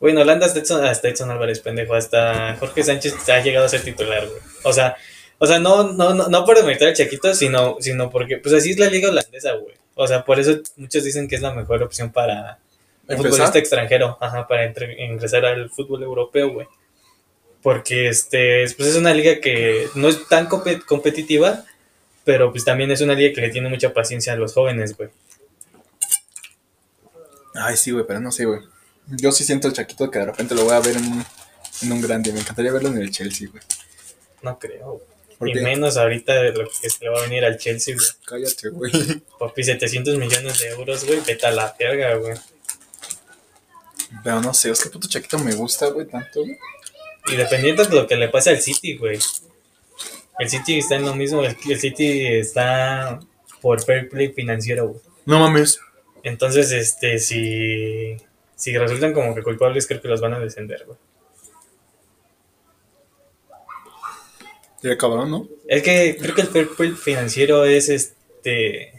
[0.00, 1.94] Güey, en Holanda hasta Edson, hasta Edson Álvarez, pendejo.
[1.94, 4.40] Hasta Jorge Sánchez ha llegado a ser titular, güey.
[4.64, 4.96] O sea,
[5.38, 8.70] o sea no, no, no, no por demeritar al Chaquito, sino, sino porque, pues así
[8.70, 9.74] es la liga holandesa, güey.
[9.94, 12.60] O sea, por eso muchos dicen que es la mejor opción para
[13.08, 13.30] ¿Empezar?
[13.30, 16.66] futbolista extranjero, ajá, para entre- ingresar al fútbol europeo, güey.
[17.62, 21.64] Porque este, pues es una liga que no es tan compe- competitiva,
[22.24, 25.08] pero pues también es una liga que le tiene mucha paciencia a los jóvenes, güey.
[27.54, 28.60] Ay, sí, güey, pero no sé, güey.
[29.08, 31.24] Yo sí siento el chaquito que de repente lo voy a ver en un,
[31.82, 32.32] en un grande.
[32.32, 33.62] Me encantaría verlo en el Chelsea, güey.
[34.42, 35.00] No creo.
[35.38, 35.60] ¿Por Y qué?
[35.62, 38.06] menos ahorita de lo que se le va a venir al Chelsea, güey.
[38.26, 38.92] Cállate, güey.
[39.38, 41.20] Papi, 700 millones de euros, güey.
[41.26, 42.36] Vete a la verga, güey.
[44.24, 46.56] Pero no sé, es que puto chaquito me gusta, güey, tanto, güey.
[47.26, 49.18] Y dependiendo de lo que le pase al City, güey.
[50.38, 51.42] El City está en lo mismo.
[51.42, 53.20] El, el City está
[53.60, 55.00] por fair play financiero, güey.
[55.26, 55.78] No mames.
[56.22, 58.16] Entonces, este, si,
[58.54, 60.98] si resultan como que culpables, creo que los van a descender, güey.
[64.80, 65.48] Sería cabrón, ¿no?
[65.66, 68.97] Es que creo que el fair play financiero es este.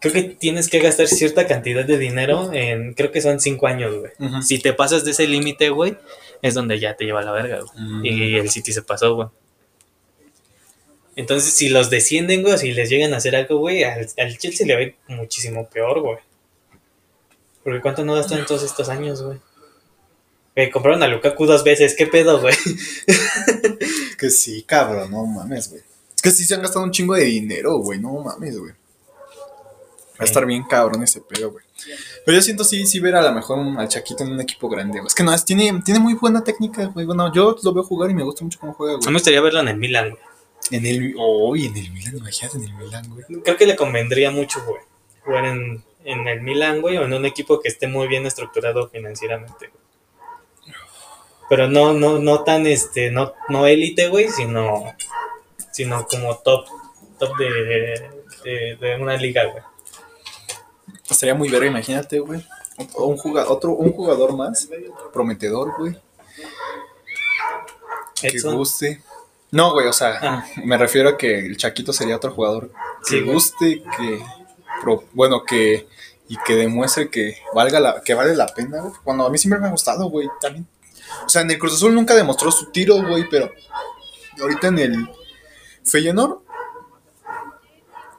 [0.00, 2.94] Creo que tienes que gastar cierta cantidad de dinero en.
[2.94, 4.12] Creo que son cinco años, güey.
[4.42, 5.96] Si te pasas de ese límite, güey,
[6.42, 7.86] es donde ya te lleva la verga, güey.
[7.86, 8.04] Mm.
[8.06, 9.28] Y el City se pasó, güey.
[11.16, 14.66] Entonces, si los descienden, güey, si les llegan a hacer algo, güey, al, al Chelsea
[14.66, 16.18] le va a ir muchísimo peor, güey.
[17.62, 19.38] Porque ¿cuánto no gastó en todos estos años, güey?
[20.56, 22.54] Güey, compraron a Lukaku dos veces, ¿qué pedo, güey?
[24.18, 25.82] Que sí, cabrón, no mames, güey.
[26.14, 28.74] Es que sí se han gastado un chingo de dinero, güey, no mames, güey.
[30.20, 31.64] Va a estar bien cabrón ese pedo, güey.
[32.26, 34.68] Pero yo siento sí, sí ver a lo mejor un- al Chaquito en un equipo
[34.68, 35.06] grande, güey.
[35.08, 37.06] Es que no, es- tiene, tiene muy buena técnica, güey.
[37.06, 39.14] Bueno, yo lo veo jugar y me gusta mucho cómo juega, A mí me güey.
[39.14, 40.22] gustaría verlo en el Milan, güey.
[40.72, 43.42] En el, oh, en el Milan, imagínate en el Milan, güey.
[43.42, 44.82] Creo que le convendría mucho, güey,
[45.24, 48.88] jugar en, en el Milan, güey, o en un equipo que esté muy bien estructurado
[48.90, 50.74] financieramente, güey.
[51.48, 54.94] Pero no, no, no tan, este, no, no élite, güey, sino,
[55.72, 56.66] sino como top,
[57.18, 58.10] top de,
[58.44, 59.62] de, de una liga, güey.
[61.10, 62.46] Estaría muy verga, imagínate, güey.
[62.96, 64.68] Un jugador, otro, un jugador más
[65.12, 65.96] prometedor, güey.
[68.20, 69.02] Que guste.
[69.50, 70.46] No, güey, o sea, Ah.
[70.64, 72.70] me refiero a que el Chaquito sería otro jugador
[73.04, 74.22] que Sí, guste, que
[74.82, 75.88] pro- bueno, que
[76.28, 78.92] y que demuestre que valga la que vale la pena, güey.
[79.02, 80.66] Cuando a mí siempre me ha gustado, güey, también.
[81.26, 83.50] O sea, en el Cruz Azul nunca demostró su tiro, güey, pero
[84.40, 85.10] ahorita en el
[85.84, 86.38] Feyenoord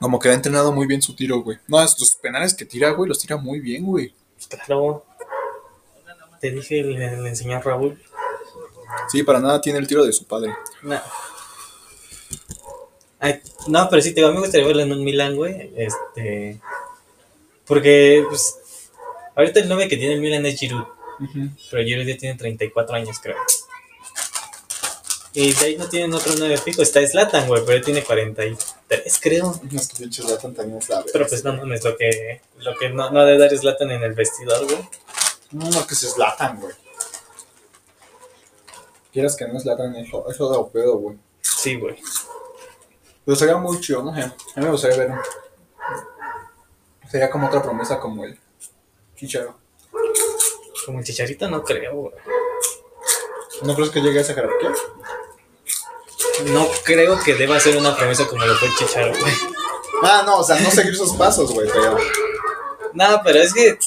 [0.02, 1.60] como que ha entrenado muy bien su tiro, güey.
[1.68, 4.14] No, estos penales que tira, güey, los tira muy bien, güey.
[4.65, 5.06] claro.
[6.40, 8.02] Te dije, le, le enseñé a Raúl.
[9.10, 10.56] Sí, para nada tiene el tiro de su padre.
[10.82, 10.99] No.
[13.19, 15.72] Ay, no, pero sí, te digo, a mí me gustaría verlo en un Milan, güey.
[15.76, 16.60] Este.
[17.68, 18.57] Porque, pues.
[19.36, 20.86] Ahorita el 9 que tiene el Milan es Giroud.
[21.69, 23.38] Pero Giroud ya tiene 34 años, creo.
[25.34, 26.82] Y de ahí no tienen otro 9 fijo.
[26.82, 29.60] Está Slatan, güey, pero él tiene 43, creo.
[29.72, 31.12] Es que pinche Zlatan también es la verga.
[31.14, 34.03] Pero pues no mames, lo que, lo que no, no ha de dar Slatan en
[34.03, 34.90] el vestidor, güey.
[35.52, 36.74] No, no, que se Zlatan, güey.
[39.14, 41.18] Quieras que no Zlatan, eso, eso da pedo, güey.
[41.41, 41.98] Sí, güey.
[43.26, 44.22] Pero sería muy chido, no sé.
[44.22, 45.12] A mí me gustaría ver.
[47.10, 48.38] Sería como otra promesa como él.
[49.16, 49.58] Chicharo.
[50.86, 52.14] Como el Chicharito no creo, güey.
[53.64, 54.72] ¿No crees que llegue a esa jerarquía?
[56.48, 59.34] No creo que deba ser una promesa como lo fue el Chicharo, güey.
[60.03, 61.98] Ah, no, o sea, no seguir sus pasos, güey, pero.
[62.93, 63.77] No, pero es que.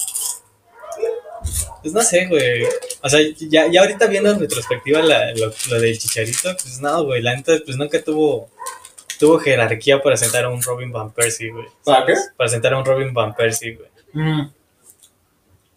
[1.81, 2.63] Pues no sé, güey.
[3.01, 7.03] O sea, ya, ya ahorita viendo en retrospectiva la- lo, lo del Chicharito, pues no,
[7.03, 7.21] güey.
[7.21, 8.49] La neta, pues nunca tuvo.
[9.19, 11.67] Tuvo jerarquía para sentar a un Robin Van Persie, güey.
[11.85, 12.15] ¿Para qué?
[12.35, 13.89] Para sentar a un Robin Van Persie, güey.
[14.11, 14.51] Mm,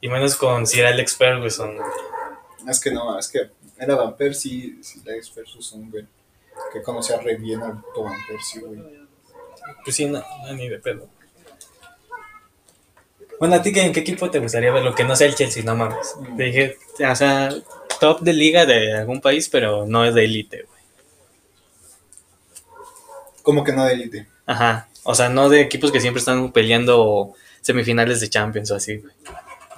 [0.00, 1.88] Y menos con Sir Alex Ferguson, güey.
[2.68, 6.04] es que no, es que era Van Persie, si Lex versus un güey
[6.72, 7.82] que conocía re bien al
[8.28, 8.78] Persie, güey.
[9.84, 11.08] Pues sí, no, no, ni de pedo.
[13.38, 14.94] Bueno, ¿a ti en qué equipo te gustaría verlo?
[14.94, 16.16] Que no sea el Chelsea, no mames.
[16.18, 16.36] Mm.
[16.36, 16.76] Te dije,
[17.08, 17.50] o sea,
[18.00, 20.78] top de liga de algún país, pero no es de élite, güey.
[23.42, 24.26] Como que no de élite.
[24.46, 24.88] Ajá.
[25.04, 29.14] O sea, no de equipos que siempre están peleando semifinales de Champions o así, güey.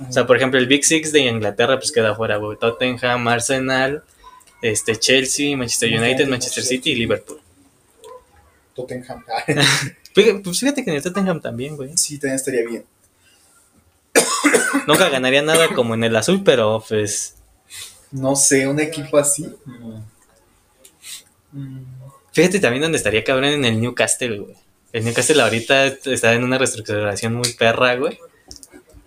[0.08, 2.56] O sea, por ejemplo, el Big Six de Inglaterra, pues queda fuera, güey.
[2.58, 4.02] Tottenham, Arsenal,
[4.62, 7.40] este, Chelsea, Manchester United, Manchester City y Liverpool.
[8.74, 9.24] Tottenham.
[10.14, 11.96] Fíjate, pues fíjate que en el Tottenham también, güey.
[11.96, 12.84] sí, también estaría bien.
[14.88, 17.36] Nunca ganaría nada como en el azul, pero pues.
[18.10, 19.46] No sé, un equipo así.
[21.52, 21.78] Mm.
[22.32, 24.56] Fíjate también donde estaría cabrón en el Newcastle, güey.
[24.92, 28.18] El Newcastle ahorita está en una reestructuración muy perra, güey.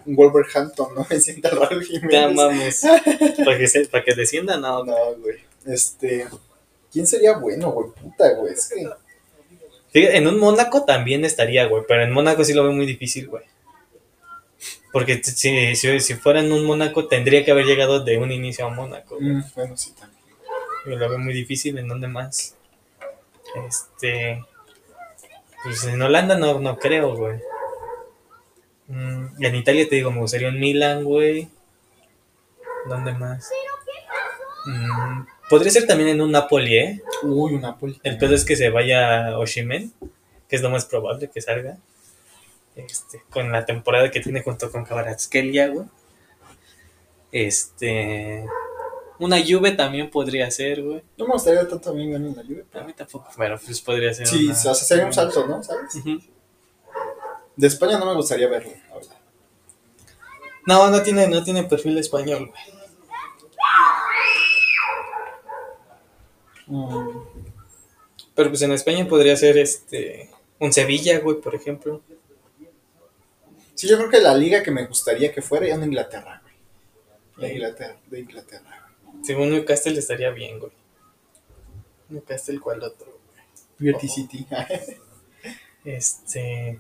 [0.06, 1.06] Wolverhampton, ¿no?
[1.10, 2.12] Me sienta raro Jiménez.
[2.12, 2.82] Ya mames.
[3.46, 4.84] Para que, se- para que descienda, no.
[4.84, 5.38] No, güey.
[5.66, 6.28] Este.
[6.92, 7.90] ¿Quién sería bueno, güey?
[7.92, 8.54] Puta, güey.
[8.54, 8.88] Es que.
[9.92, 11.84] Fíjate, en un Mónaco también estaría, güey.
[11.88, 13.44] Pero en Mónaco sí lo veo muy difícil, güey.
[14.92, 18.66] Porque si, si, si fuera en un Mónaco, tendría que haber llegado de un inicio
[18.66, 19.18] a Mónaco.
[19.20, 20.22] mm, bueno, sí, también.
[20.86, 21.78] Yo lo veo muy difícil.
[21.78, 22.56] ¿En dónde más?
[23.68, 24.44] Este.
[25.64, 27.40] Pues en Holanda no, no creo, güey.
[28.88, 31.50] Mm, y en Italia te digo, me gustaría un Milan, güey.
[32.88, 33.50] ¿Dónde más?
[34.66, 37.02] Mm, podría ser también en un Napoli, ¿eh?
[37.24, 38.00] Uy, un Napoli.
[38.04, 39.94] El pedo es que se vaya Oshimen,
[40.50, 41.78] que es lo más probable que salga.
[42.76, 45.86] Este, con la temporada que tiene junto con Kvaratskhelia, güey.
[47.32, 48.46] Este.
[49.20, 51.04] Una Juve también podría ser, güey.
[51.18, 52.64] No me gustaría tanto a mí ver en la lluvia.
[52.74, 54.28] A mí tampoco, pero pues podría ser.
[54.28, 55.64] Sí, una- o sea, sería un salto, ¿no?
[55.64, 55.96] ¿Sabes?
[55.96, 56.20] Ujú.
[57.56, 59.18] De España no me gustaría verlo, la verdad.
[60.66, 62.84] No, no tiene, no tiene perfil español, güey.
[66.68, 67.20] Mm,
[68.34, 70.30] Pero pues en España podría ser este.
[70.60, 72.02] Un Sevilla, güey, por ejemplo.
[73.76, 77.50] Sí, yo creo que la liga que me gustaría que fuera era en Inglaterra, güey.
[77.50, 78.90] De Inglaterra, de Inglaterra.
[79.24, 80.72] Según Newcastle estaría bien, güey.
[82.10, 83.20] Newcastle, ¿cuál otro?
[83.78, 84.48] Beauty City.
[85.86, 86.80] Este.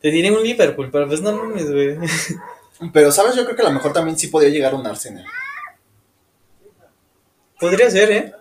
[0.00, 1.98] Te diré un Liverpool, pero pues no mames, güey.
[2.92, 3.34] Pero, ¿sabes?
[3.34, 5.26] Yo creo que a lo mejor también sí podría llegar un Arsenal.
[7.58, 8.32] Podría ser, ¿eh?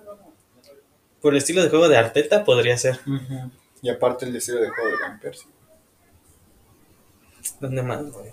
[1.21, 2.99] Por el estilo de juego de Arteta, podría ser.
[3.81, 5.47] Y aparte el estilo de juego de Van Persie.
[7.59, 8.31] ¿Dónde más, güey?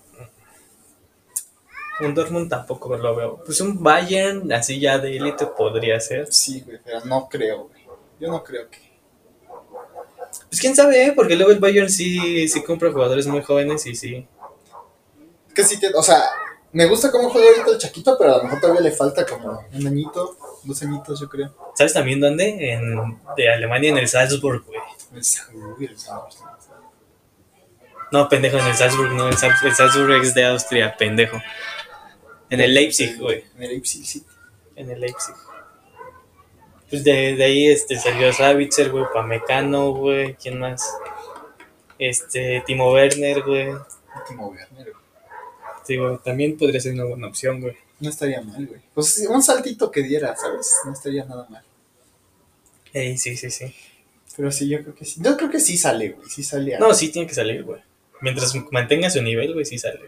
[2.01, 3.42] Un Dortmund tampoco lo veo.
[3.44, 6.30] Pues un Bayern, así ya de élite, podría ser.
[6.32, 7.82] Sí, güey, pero no creo, güey.
[8.20, 8.93] Yo no creo que.
[10.48, 11.12] Pues quién sabe, ¿eh?
[11.15, 14.27] Porque luego el Bayern sí, sí compra jugadores muy jóvenes y sí.
[15.48, 16.23] Es que sí, te- o sea,
[16.73, 19.65] me gusta cómo juega ahorita el Chaquito, pero a lo mejor todavía le falta como
[19.73, 21.55] un añito, dos añitos, yo creo.
[21.74, 22.73] ¿Sabes también dónde?
[22.73, 24.81] En, de Alemania, en el Salzburg, güey.
[25.12, 25.23] El
[25.78, 26.40] Uy, el Santos.
[28.12, 29.28] No, pendejo, en el Salzburg, no.
[29.28, 31.40] El, Sal- el Salzburg es de Austria, pendejo.
[32.51, 33.44] En el Leipzig, güey.
[33.56, 34.24] En el Leipzig, sí.
[34.77, 35.35] En el Leipzig.
[36.94, 40.34] Pues de, de ahí este, salió Savitzer, güey, Pamecano, güey.
[40.34, 40.80] ¿Quién más?
[41.98, 43.66] Este, Timo Werner, güey.
[43.66, 45.04] Último Werner, güey.
[45.88, 47.74] Digo, también podría ser una buena opción, güey.
[47.98, 48.80] No estaría mal, güey.
[48.94, 50.72] Pues sí, un saltito que diera, ¿sabes?
[50.84, 51.64] No estaría nada mal.
[52.92, 53.74] Ey, sí, sí, sí.
[54.36, 55.20] Pero sí, yo creo que sí.
[55.20, 56.30] Yo creo que sí sale, güey.
[56.30, 56.78] Sí sale.
[56.78, 57.80] No, sí tiene que salir, güey.
[58.20, 59.98] Mientras mantenga su nivel, güey, sí sale.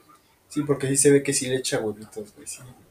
[0.49, 2.47] Sí, porque sí se ve que sí le echa huevitos, güey.
[2.47, 2.61] Sí.
[2.63, 2.86] De,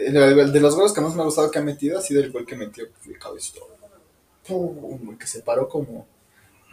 [0.00, 2.32] de- de los goles que más me ha gustado que ha metido ha sido el
[2.32, 3.54] gol que metió de cabeza.
[4.46, 6.06] Pum, que se paró como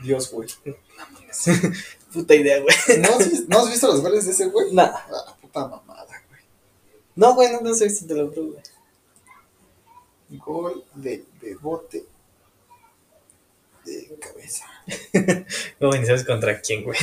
[0.04, 0.50] Dios, güey.
[2.14, 2.76] Puta idea, güey.
[3.00, 4.74] ¿No has, ¿No has visto los goles de ese güey?
[4.74, 4.86] Nah.
[4.94, 6.42] Ah, puta mamada, güey.
[7.16, 8.64] No, güey, no, no sé si te lo juro, güey.
[10.40, 12.06] Gol de, de bote
[13.86, 14.66] de cabeza.
[15.80, 16.98] No, ni sabes contra quién, güey.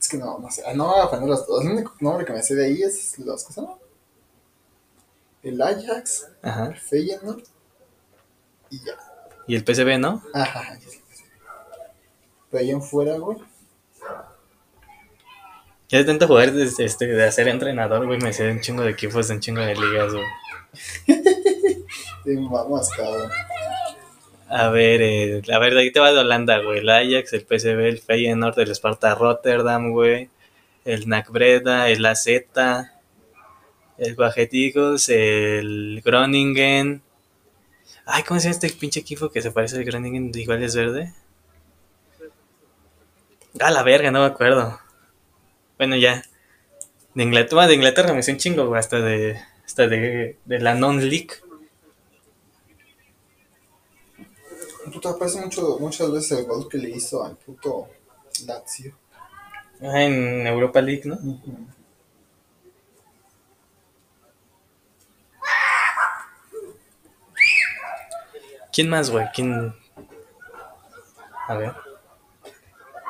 [0.00, 0.62] Es que no, no sé.
[0.64, 1.64] Ah, no, bueno, los dos.
[1.64, 3.68] El único nombre que me sé de ahí es los que son.
[5.42, 6.66] El Ajax, Ajá.
[6.66, 7.42] el Feyenoord
[8.70, 8.92] y ya.
[9.46, 10.22] Y el PCB, ¿no?
[10.34, 10.98] Ajá, que sí.
[12.50, 13.38] Pero ahí en fuera, güey.
[15.88, 18.90] Ya de tanto jugar, de, este, de hacer entrenador, güey, me sé un chingo de
[18.90, 20.26] equipos, un chingo de ligas, güey.
[22.24, 23.30] Te mamas, cabrón.
[24.50, 26.78] A ver, eh, a ver, de ahí te va de Holanda, güey.
[26.78, 30.30] El Ajax, el PSV, el Feyenoord, el Sparta Rotterdam, güey.
[30.84, 32.26] El NAC Breda, el AZ,
[33.98, 34.16] el
[34.52, 37.02] Eagles, el Groningen.
[38.06, 40.30] Ay, ¿cómo se llama este pinche equipo que se parece al Groningen?
[40.34, 41.12] Igual es verde.
[43.60, 44.78] Ah, la verga, no me acuerdo.
[45.76, 46.22] Bueno, ya.
[47.14, 51.30] De Inglaterra, de Inglaterra me sé un chingo, hasta de, hasta de, de la non-league.
[54.92, 57.88] Puta, parece mucho, muchas veces el gol que le hizo al puto
[58.46, 58.96] Lazio.
[59.82, 61.18] Ah, en Europa League, ¿no?
[68.78, 69.26] ¿Quién más, güey?
[69.34, 69.74] ¿Quién?
[71.48, 71.74] A ver.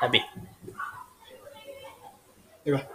[0.00, 0.22] A ver.
[2.64, 2.88] Ahí va.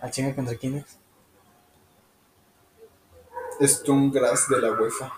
[0.00, 0.98] ¿A chinga contra quién es?
[3.70, 5.12] Stungras de la UEFA.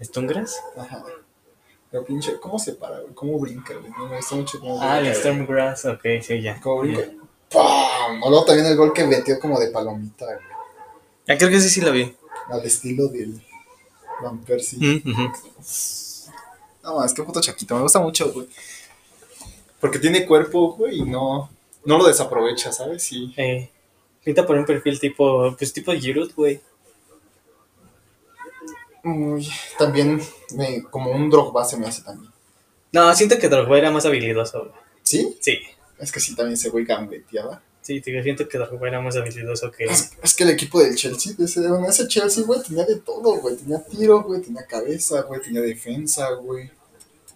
[0.00, 0.58] ¿Stungras?
[0.74, 1.04] Ajá.
[1.90, 3.12] Pero pinche, ¿cómo se para, güey?
[3.12, 3.90] ¿Cómo brinca, güey?
[3.98, 5.14] No me gusta mucho cómo Ah, el.
[5.14, 6.58] Stormgrass, ok, sí, ya.
[6.62, 7.02] ¿Cómo brinca?
[7.52, 8.22] ¡Pam!
[8.22, 10.38] O luego también el gol que metió como de palomita, güey.
[11.28, 12.16] Ah, creo que sí, sí lo vi.
[12.48, 13.40] Al estilo del
[14.22, 14.78] Van Persie.
[14.78, 15.32] Mm.
[16.82, 18.46] No, es que puto chaquito, me gusta mucho, güey.
[19.80, 21.50] Porque tiene cuerpo, güey, y no,
[21.84, 23.02] no lo desaprovecha, ¿sabes?
[23.02, 23.34] Sí.
[23.36, 23.68] Eh,
[24.24, 26.60] pinta por un perfil tipo, pues tipo Giroud, güey.
[29.04, 29.48] Uy,
[29.78, 30.20] también
[30.54, 32.32] me, como un Drogba se me hace también.
[32.92, 34.72] No, siento que Drogba era más habilidoso, güey.
[35.02, 35.36] ¿Sí?
[35.40, 35.58] Sí,
[35.98, 37.62] Es que sí, también ese güey gambeteaba.
[37.86, 39.84] Sí, te- siento que Drogba era más habilidoso que...
[39.84, 43.36] Es, es que el equipo del Chelsea, ese, bueno, ese Chelsea, güey, tenía de todo,
[43.40, 43.56] güey.
[43.56, 46.70] Tenía tiro, güey, tenía cabeza, güey, tenía defensa, güey.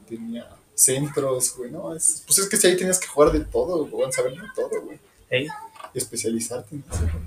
[0.08, 3.86] Tenía centros, güey, no, es, pues es que si ahí tenías que jugar de todo,
[3.86, 4.98] güey, saber de todo, güey.
[5.28, 5.46] Ey,
[5.94, 7.24] Y especializarte en eso, güey.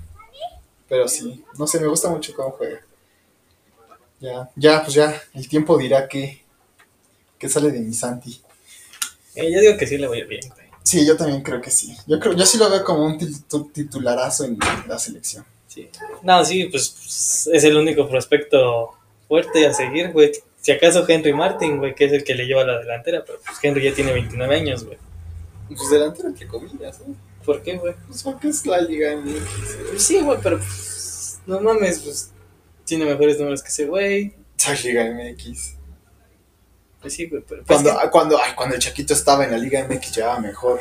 [0.88, 2.80] Pero sí, no sé, me gusta mucho cómo juega.
[4.20, 6.42] Ya, ya, pues ya, el tiempo dirá que,
[7.38, 8.42] que sale de mi Santi.
[9.34, 10.63] eh, yo digo que sí le voy a bien, güey.
[10.84, 11.96] Sí, yo también creo que sí.
[12.06, 15.44] Yo creo, yo sí lo veo como un titu- titularazo en la selección.
[15.66, 15.88] Sí.
[16.22, 18.90] No, sí, pues, es el único prospecto
[19.26, 20.30] fuerte a seguir, güey.
[20.60, 23.58] Si acaso Henry Martin, güey, que es el que le lleva la delantera, pero pues
[23.62, 24.98] Henry ya tiene 29 años, güey.
[25.68, 27.14] Pues delantero entre comillas, ¿no?
[27.44, 27.94] ¿Por qué, güey?
[28.06, 29.76] Pues porque es la liga MX.
[29.90, 32.30] Pues sí, güey, pero pues, no mames, pues
[32.84, 34.34] tiene mejores números que ese güey.
[34.68, 35.74] La liga MX.
[37.04, 39.50] Pues sí, güey, pero pues, Cuando, que- ah, cuando, ay, cuando el Chaquito estaba en
[39.50, 40.80] la liga MX llevaba mejor.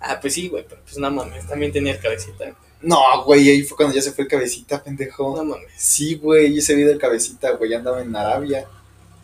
[0.00, 2.44] Ah, pues sí, güey, pero pues no mames, también tenía el cabecita.
[2.44, 2.54] güey.
[2.80, 5.36] No, güey, ahí fue cuando ya se fue el cabecita, pendejo.
[5.36, 5.70] No mames.
[5.76, 8.66] Sí, güey, ese video del cabecita, güey, ya andaba en Arabia.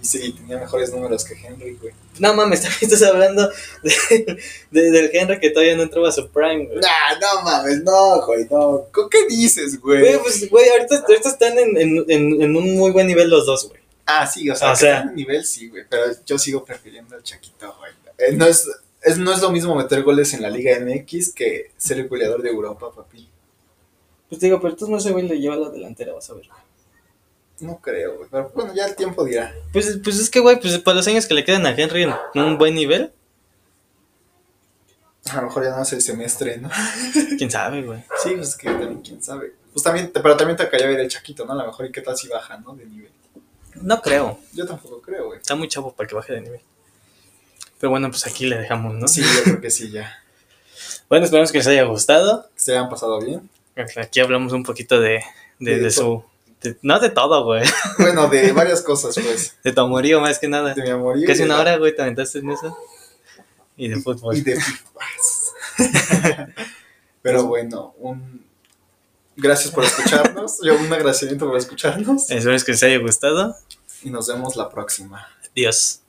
[0.03, 1.95] Y sí, tenía mejores números que Henry, güey.
[2.19, 3.49] No mames, también estás hablando
[3.83, 4.41] de,
[4.73, 6.81] de- del Henry que todavía no entraba a su prime, güey.
[6.81, 8.87] Nah, no mames, no, güey, no.
[8.93, 10.01] ¿Con qué dices, güey?
[10.01, 13.47] Güey, pues, güey, ahorita, ahorita están en, en, en, en un muy buen nivel los
[13.47, 13.81] dos, güey.
[14.07, 17.17] Ah, sí, o sea, O que sea- en nivel sí, güey, pero yo sigo prefiriendo
[17.17, 17.93] al Chaquito, güey.
[18.19, 18.69] Eh, no, es,
[19.03, 22.43] es- no es lo mismo meter goles en la Liga MX que ser el goleador
[22.43, 23.29] de Europa, papi.
[24.29, 26.49] Pues digo, pero tú no ese güey le lleva la delantera, vas a ver.
[27.61, 29.55] No creo, güey, pero bueno, ya el tiempo dirá.
[29.73, 32.43] Pues, pues es que, güey, pues para los años que le quedan a Henry en
[32.43, 33.13] un buen nivel,
[35.31, 36.69] A lo mejor ya no hace el semestre, ¿no?
[37.39, 38.01] quién sabe, güey.
[38.23, 39.55] Sí, pues es que también, quién sabe.
[39.73, 41.53] Pues también, pero también te cayó ver el Chaquito, ¿no?
[41.53, 42.75] A lo mejor y qué tal si baja, ¿no?
[42.75, 43.11] De nivel.
[43.83, 44.39] No creo.
[44.53, 45.39] Yo tampoco creo, güey.
[45.39, 46.61] Está muy chavo para que baje de nivel.
[47.79, 49.09] Pero bueno, pues aquí le dejamos, ¿no?
[49.09, 50.13] Sí, yo creo que sí, ya.
[51.09, 52.49] Bueno, esperamos que les haya gustado.
[52.55, 53.49] Que se hayan pasado bien.
[53.97, 55.21] Aquí hablamos un poquito de,
[55.59, 56.23] de, De de su...
[56.63, 57.65] de- no de todo, güey.
[57.99, 59.57] Bueno, de varias cosas, pues.
[59.65, 60.73] De tu amorío más que nada.
[60.75, 61.27] De mi amorío.
[61.27, 62.77] Casi una hora, güey, te aventaste en eso.
[63.77, 64.37] Y de fútbol.
[64.37, 64.57] Y de
[67.23, 68.45] Pero bueno, un...
[69.37, 70.59] Gracias por escucharnos.
[70.63, 72.31] Yo un agradecimiento por escucharnos.
[72.31, 73.57] Espero que les haya gustado.
[74.03, 75.27] Y nos vemos la próxima.
[75.51, 76.04] Adiós.